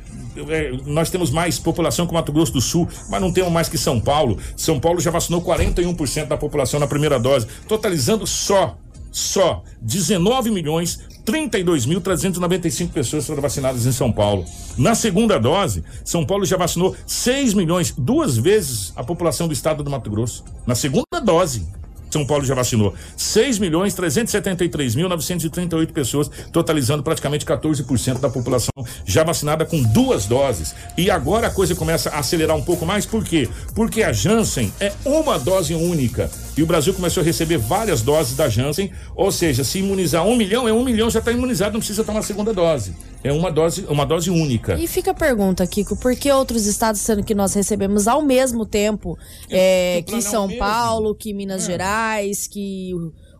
nós 0.86 1.10
temos 1.10 1.30
mais 1.30 1.58
população 1.58 2.06
que 2.06 2.14
Mato 2.14 2.32
Grosso 2.32 2.52
do 2.52 2.60
Sul, 2.60 2.88
mas 3.08 3.20
não 3.20 3.32
temos 3.32 3.52
mais 3.52 3.68
que 3.68 3.78
São 3.78 4.00
Paulo. 4.00 4.38
São 4.56 4.78
Paulo 4.78 5.00
já 5.00 5.10
vacinou 5.10 5.42
41% 5.42 6.26
da 6.26 6.36
população 6.36 6.80
na 6.80 6.86
primeira 6.86 7.18
dose, 7.18 7.46
totalizando 7.66 8.26
só, 8.26 8.76
só 9.10 9.62
19 9.80 10.50
milhões 10.50 11.00
32.395 11.24 12.90
pessoas 12.90 13.26
foram 13.26 13.42
vacinadas 13.42 13.86
em 13.86 13.92
São 13.92 14.10
Paulo. 14.10 14.44
Na 14.76 14.94
segunda 14.94 15.38
dose, 15.38 15.84
São 16.04 16.24
Paulo 16.24 16.44
já 16.44 16.56
vacinou 16.56 16.96
6 17.06 17.54
milhões, 17.54 17.94
duas 17.96 18.36
vezes 18.36 18.92
a 18.96 19.04
população 19.04 19.46
do 19.46 19.52
estado 19.52 19.84
do 19.84 19.90
Mato 19.90 20.10
Grosso. 20.10 20.44
Na 20.66 20.74
segunda 20.74 21.20
dose. 21.22 21.66
São 22.10 22.26
Paulo 22.26 22.44
já 22.44 22.54
vacinou 22.54 22.94
6 23.16 23.58
milhões 23.58 23.94
373 23.94 24.94
mil 24.94 25.08
938 25.08 25.92
pessoas, 25.92 26.30
totalizando 26.52 27.02
praticamente 27.02 27.44
14% 27.44 28.18
da 28.18 28.28
população 28.28 28.70
já 29.04 29.24
vacinada 29.24 29.64
com 29.64 29.82
duas 29.82 30.26
doses. 30.26 30.74
E 30.96 31.10
agora 31.10 31.46
a 31.46 31.50
coisa 31.50 31.74
começa 31.74 32.10
a 32.10 32.18
acelerar 32.18 32.56
um 32.56 32.62
pouco 32.62 32.84
mais, 32.84 33.06
por 33.06 33.24
quê? 33.24 33.48
Porque 33.74 34.02
a 34.02 34.12
Janssen 34.12 34.72
é 34.80 34.92
uma 35.04 35.38
dose 35.38 35.74
única. 35.74 36.30
E 36.56 36.62
o 36.62 36.66
Brasil 36.66 36.92
começou 36.92 37.22
a 37.22 37.24
receber 37.24 37.58
várias 37.58 38.02
doses 38.02 38.36
da 38.36 38.48
Janssen, 38.48 38.90
ou 39.14 39.30
seja, 39.30 39.64
se 39.64 39.78
imunizar 39.78 40.26
um 40.26 40.36
milhão, 40.36 40.68
é 40.68 40.72
um 40.72 40.84
milhão 40.84 41.08
já 41.10 41.20
está 41.20 41.32
imunizado, 41.32 41.72
não 41.72 41.80
precisa 41.80 42.04
tomar 42.04 42.20
a 42.20 42.22
segunda 42.22 42.52
dose. 42.52 42.94
É 43.22 43.30
uma 43.32 43.50
dose, 43.50 43.84
uma 43.88 44.06
dose 44.06 44.30
única. 44.30 44.74
E 44.78 44.86
fica 44.86 45.10
a 45.10 45.14
pergunta, 45.14 45.66
Kiko, 45.66 45.94
por 45.94 46.16
que 46.16 46.30
outros 46.32 46.66
estados, 46.66 47.02
sendo 47.02 47.22
que 47.22 47.34
nós 47.34 47.52
recebemos 47.52 48.08
ao 48.08 48.22
mesmo 48.22 48.64
tempo, 48.64 49.18
é, 49.50 50.02
que 50.06 50.22
São 50.22 50.50
é 50.50 50.56
Paulo, 50.56 51.14
que 51.14 51.34
Minas 51.34 51.64
é. 51.64 51.66
Gerais, 51.66 51.99
que 52.50 52.92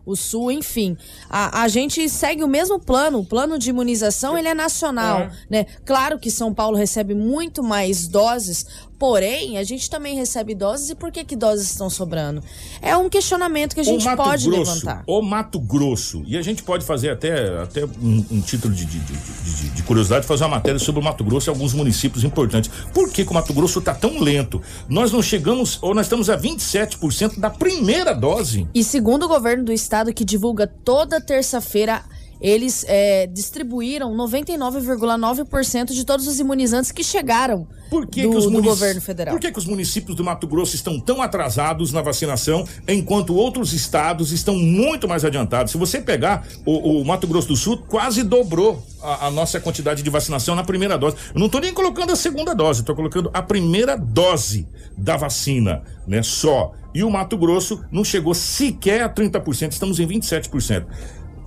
o 0.05 0.15
Sul, 0.15 0.51
enfim. 0.51 0.97
A, 1.29 1.63
a 1.63 1.67
gente 1.67 2.07
segue 2.09 2.43
o 2.43 2.47
mesmo 2.47 2.79
plano, 2.79 3.19
o 3.19 3.25
plano 3.25 3.57
de 3.57 3.69
imunização 3.69 4.37
ele 4.37 4.47
é 4.47 4.53
nacional, 4.53 5.21
é. 5.21 5.31
né? 5.49 5.65
Claro 5.85 6.19
que 6.19 6.31
São 6.31 6.53
Paulo 6.53 6.77
recebe 6.77 7.13
muito 7.13 7.63
mais 7.63 8.07
doses, 8.07 8.65
porém, 9.01 9.57
a 9.57 9.63
gente 9.63 9.89
também 9.89 10.15
recebe 10.15 10.53
doses 10.53 10.91
e 10.91 10.95
por 10.95 11.11
que 11.11 11.23
que 11.23 11.35
doses 11.35 11.71
estão 11.71 11.89
sobrando? 11.89 12.43
É 12.81 12.95
um 12.95 13.09
questionamento 13.09 13.73
que 13.73 13.79
a 13.79 13.83
gente 13.83 14.03
pode 14.15 14.47
Grosso, 14.47 14.73
levantar. 14.73 15.03
O 15.07 15.21
Mato 15.21 15.59
Grosso, 15.59 16.23
e 16.27 16.37
a 16.37 16.41
gente 16.41 16.61
pode 16.61 16.85
fazer 16.85 17.09
até, 17.09 17.61
até 17.63 17.85
um, 17.85 18.25
um 18.31 18.41
título 18.41 18.73
de, 18.73 18.85
de, 18.85 18.99
de, 18.99 19.69
de, 19.69 19.83
curiosidade, 19.83 20.27
fazer 20.27 20.43
uma 20.43 20.57
matéria 20.57 20.79
sobre 20.79 21.01
o 21.01 21.03
Mato 21.03 21.23
Grosso 21.23 21.49
e 21.49 21.51
alguns 21.51 21.73
municípios 21.73 22.23
importantes. 22.23 22.69
Por 22.93 23.11
que, 23.11 23.25
que 23.25 23.31
o 23.31 23.33
Mato 23.33 23.53
Grosso 23.53 23.79
está 23.79 23.93
tão 23.93 24.19
lento? 24.19 24.61
Nós 24.87 25.11
não 25.11 25.21
chegamos, 25.21 25.79
ou 25.81 25.95
nós 25.95 26.05
estamos 26.05 26.29
a 26.29 26.37
27% 26.37 27.39
da 27.39 27.49
primeira 27.49 28.13
dose. 28.13 28.67
E 28.73 28.83
segundo 28.83 29.23
o 29.23 29.27
governo 29.27 29.65
do 29.65 29.73
estado, 29.73 30.11
estado 30.11 30.13
que 30.13 30.25
divulga 30.25 30.67
toda 30.67 31.21
terça-feira 31.21 32.03
eles 32.41 32.83
é, 32.87 33.27
distribuíram 33.27 34.11
99,9% 34.15 35.91
de 35.91 36.03
todos 36.03 36.27
os 36.27 36.39
imunizantes 36.39 36.91
que 36.91 37.03
chegaram 37.03 37.67
Por 37.89 38.07
que 38.07 38.23
do, 38.23 38.31
que 38.31 38.37
os 38.37 38.51
do 38.51 38.63
governo 38.63 38.99
federal. 38.99 39.35
Por 39.35 39.39
que, 39.39 39.51
que 39.51 39.59
os 39.59 39.65
municípios 39.65 40.15
do 40.15 40.23
Mato 40.23 40.47
Grosso 40.47 40.75
estão 40.75 40.99
tão 40.99 41.21
atrasados 41.21 41.93
na 41.93 42.01
vacinação, 42.01 42.67
enquanto 42.87 43.35
outros 43.35 43.73
estados 43.73 44.31
estão 44.31 44.55
muito 44.55 45.07
mais 45.07 45.23
adiantados? 45.23 45.71
Se 45.71 45.77
você 45.77 46.01
pegar 46.01 46.47
o, 46.65 47.01
o 47.01 47.05
Mato 47.05 47.27
Grosso 47.27 47.49
do 47.49 47.55
Sul, 47.55 47.77
quase 47.87 48.23
dobrou 48.23 48.83
a, 49.03 49.27
a, 49.27 49.31
nossa 49.31 49.59
quantidade 49.59 50.01
de 50.01 50.09
vacinação 50.09 50.55
na 50.55 50.63
primeira 50.63 50.97
dose. 50.97 51.17
Eu 51.33 51.39
não 51.39 51.45
estou 51.45 51.61
nem 51.61 51.73
colocando 51.73 52.11
a 52.11 52.15
segunda 52.15 52.55
dose, 52.55 52.79
estou 52.79 52.95
colocando 52.95 53.29
a 53.33 53.43
primeira 53.43 53.95
dose 53.95 54.67
da 54.97 55.15
vacina, 55.15 55.83
né? 56.07 56.23
Só. 56.23 56.73
E 56.93 57.03
o 57.03 57.09
Mato 57.09 57.37
Grosso 57.37 57.85
não 57.91 58.03
chegou 58.03 58.33
sequer 58.33 59.01
a 59.01 59.09
30%, 59.09 59.71
estamos 59.71 59.99
em 59.99 60.07
27%. 60.07 60.85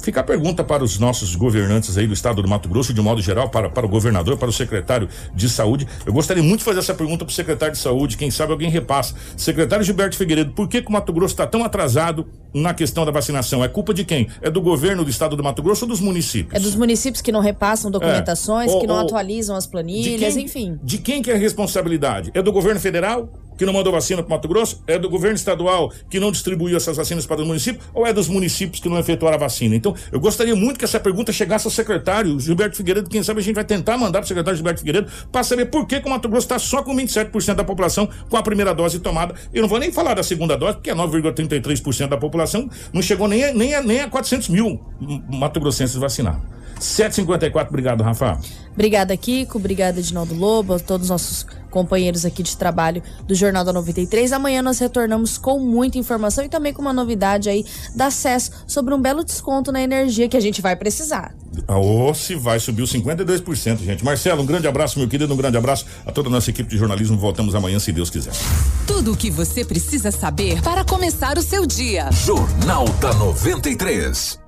Fica 0.04 0.20
a 0.20 0.22
pergunta 0.22 0.62
para 0.62 0.84
os 0.84 0.98
nossos 0.98 1.34
governantes 1.34 1.96
aí 1.96 2.06
do 2.06 2.12
estado 2.12 2.42
do 2.42 2.46
Mato 2.46 2.68
Grosso, 2.68 2.92
de 2.92 3.00
modo 3.00 3.22
geral, 3.22 3.48
para, 3.48 3.70
para 3.70 3.86
o 3.86 3.88
governador, 3.88 4.36
para 4.36 4.50
o 4.50 4.52
secretário 4.52 5.08
de 5.34 5.48
saúde. 5.48 5.88
Eu 6.04 6.12
gostaria 6.12 6.42
muito 6.42 6.58
de 6.58 6.64
fazer 6.66 6.80
essa 6.80 6.92
pergunta 6.92 7.24
para 7.24 7.32
o 7.32 7.34
secretário 7.34 7.74
de 7.74 7.80
saúde, 7.80 8.18
quem 8.18 8.30
sabe 8.30 8.52
alguém 8.52 8.68
repassa. 8.68 9.14
Secretário 9.34 9.82
Gilberto 9.82 10.14
Figueiredo, 10.14 10.52
por 10.52 10.68
que, 10.68 10.82
que 10.82 10.88
o 10.90 10.92
Mato 10.92 11.10
Grosso 11.10 11.32
está 11.32 11.46
tão 11.46 11.64
atrasado 11.64 12.26
na 12.52 12.74
questão 12.74 13.06
da 13.06 13.10
vacinação? 13.10 13.64
É 13.64 13.68
culpa 13.68 13.94
de 13.94 14.04
quem? 14.04 14.28
É 14.42 14.50
do 14.50 14.60
governo 14.60 15.04
do 15.04 15.10
estado 15.10 15.36
do 15.36 15.42
Mato 15.42 15.62
Grosso 15.62 15.86
ou 15.86 15.88
dos 15.88 16.00
municípios? 16.00 16.54
É 16.54 16.62
dos 16.62 16.76
municípios 16.76 17.22
que 17.22 17.32
não 17.32 17.40
repassam 17.40 17.90
documentações, 17.90 18.70
é. 18.70 18.74
ou, 18.74 18.80
que 18.82 18.86
não 18.86 18.96
ou, 18.96 19.00
atualizam 19.00 19.56
as 19.56 19.66
planilhas, 19.66 20.34
de 20.34 20.40
quem, 20.40 20.44
enfim. 20.44 20.78
De 20.82 20.98
quem 20.98 21.22
que 21.22 21.30
é 21.30 21.34
a 21.34 21.38
responsabilidade? 21.38 22.30
É 22.34 22.42
do 22.42 22.52
governo 22.52 22.78
federal? 22.78 23.32
Que 23.56 23.64
não 23.64 23.72
mandou 23.72 23.92
vacina 23.92 24.22
para 24.22 24.36
Mato 24.36 24.48
Grosso? 24.48 24.82
É 24.86 24.98
do 24.98 25.08
governo 25.08 25.36
estadual 25.36 25.92
que 26.08 26.18
não 26.20 26.30
distribuiu 26.30 26.76
essas 26.76 26.96
vacinas 26.96 27.26
para 27.26 27.40
os 27.40 27.46
municípios? 27.46 27.84
Ou 27.92 28.06
é 28.06 28.12
dos 28.12 28.28
municípios 28.28 28.80
que 28.80 28.88
não 28.88 28.98
efetuaram 28.98 29.36
a 29.36 29.40
vacina? 29.40 29.74
Então, 29.74 29.94
eu 30.10 30.20
gostaria 30.20 30.54
muito 30.54 30.78
que 30.78 30.84
essa 30.84 31.00
pergunta 31.00 31.32
chegasse 31.32 31.66
ao 31.66 31.70
secretário 31.70 32.38
Gilberto 32.38 32.76
Figueiredo. 32.76 33.08
Quem 33.08 33.22
sabe 33.22 33.40
a 33.40 33.42
gente 33.42 33.54
vai 33.54 33.64
tentar 33.64 33.96
mandar 33.96 34.20
para 34.20 34.24
o 34.24 34.28
secretário 34.28 34.56
Gilberto 34.56 34.80
Figueiredo 34.80 35.10
para 35.30 35.42
saber 35.42 35.66
por 35.66 35.86
que, 35.86 36.00
que 36.00 36.06
o 36.06 36.10
Mato 36.10 36.28
Grosso 36.28 36.46
está 36.46 36.58
só 36.58 36.82
com 36.82 36.94
27% 36.94 37.54
da 37.54 37.64
população 37.64 38.08
com 38.28 38.36
a 38.36 38.42
primeira 38.42 38.74
dose 38.74 38.98
tomada. 38.98 39.34
Eu 39.52 39.62
não 39.62 39.68
vou 39.68 39.78
nem 39.78 39.92
falar 39.92 40.14
da 40.14 40.22
segunda 40.22 40.56
dose, 40.56 40.74
porque 40.74 40.90
é 40.90 40.94
9,33% 40.94 42.08
da 42.08 42.16
população 42.16 42.68
não 42.92 43.02
chegou 43.02 43.28
nem 43.28 43.44
a, 43.44 43.54
nem, 43.54 43.74
a, 43.74 43.82
nem 43.82 44.00
a 44.00 44.08
400 44.08 44.48
mil 44.48 44.80
Mato 45.28 45.60
Grossenses 45.60 45.96
vacinados. 45.96 46.42
754, 46.78 47.68
obrigado, 47.68 48.02
Rafa. 48.02 48.38
Obrigada, 48.72 49.16
Kiko. 49.16 49.58
Obrigada, 49.58 50.00
Edinaldo 50.00 50.34
Lobo, 50.34 50.74
a 50.74 50.78
todos 50.78 51.04
os 51.04 51.10
nossos 51.10 51.46
companheiros 51.74 52.24
aqui 52.24 52.40
de 52.40 52.56
trabalho 52.56 53.02
do 53.26 53.34
Jornal 53.34 53.64
da 53.64 53.72
93. 53.72 54.32
Amanhã 54.32 54.62
nós 54.62 54.78
retornamos 54.78 55.36
com 55.36 55.58
muita 55.58 55.98
informação 55.98 56.44
e 56.44 56.48
também 56.48 56.72
com 56.72 56.80
uma 56.80 56.92
novidade 56.92 57.50
aí 57.50 57.66
da 57.96 58.12
SES 58.12 58.52
sobre 58.64 58.94
um 58.94 59.02
belo 59.02 59.24
desconto 59.24 59.72
na 59.72 59.82
energia 59.82 60.28
que 60.28 60.36
a 60.36 60.40
gente 60.40 60.62
vai 60.62 60.76
precisar. 60.76 61.34
Ou 61.66 62.14
se 62.14 62.36
vai 62.36 62.60
subir 62.60 62.82
os 62.82 62.92
52%, 62.92 63.78
gente. 63.78 64.04
Marcelo, 64.04 64.42
um 64.42 64.46
grande 64.46 64.68
abraço, 64.68 64.98
meu 65.00 65.08
querido, 65.08 65.34
um 65.34 65.36
grande 65.36 65.56
abraço 65.56 65.84
a 66.06 66.12
toda 66.12 66.28
a 66.28 66.30
nossa 66.30 66.50
equipe 66.50 66.70
de 66.70 66.78
jornalismo. 66.78 67.18
Voltamos 67.18 67.54
amanhã, 67.54 67.80
se 67.80 67.90
Deus 67.90 68.08
quiser. 68.08 68.32
Tudo 68.86 69.12
o 69.12 69.16
que 69.16 69.30
você 69.30 69.64
precisa 69.64 70.12
saber 70.12 70.62
para 70.62 70.84
começar 70.84 71.36
o 71.36 71.42
seu 71.42 71.66
dia. 71.66 72.08
Jornal 72.12 72.84
da 73.00 73.12
93. 73.14 74.43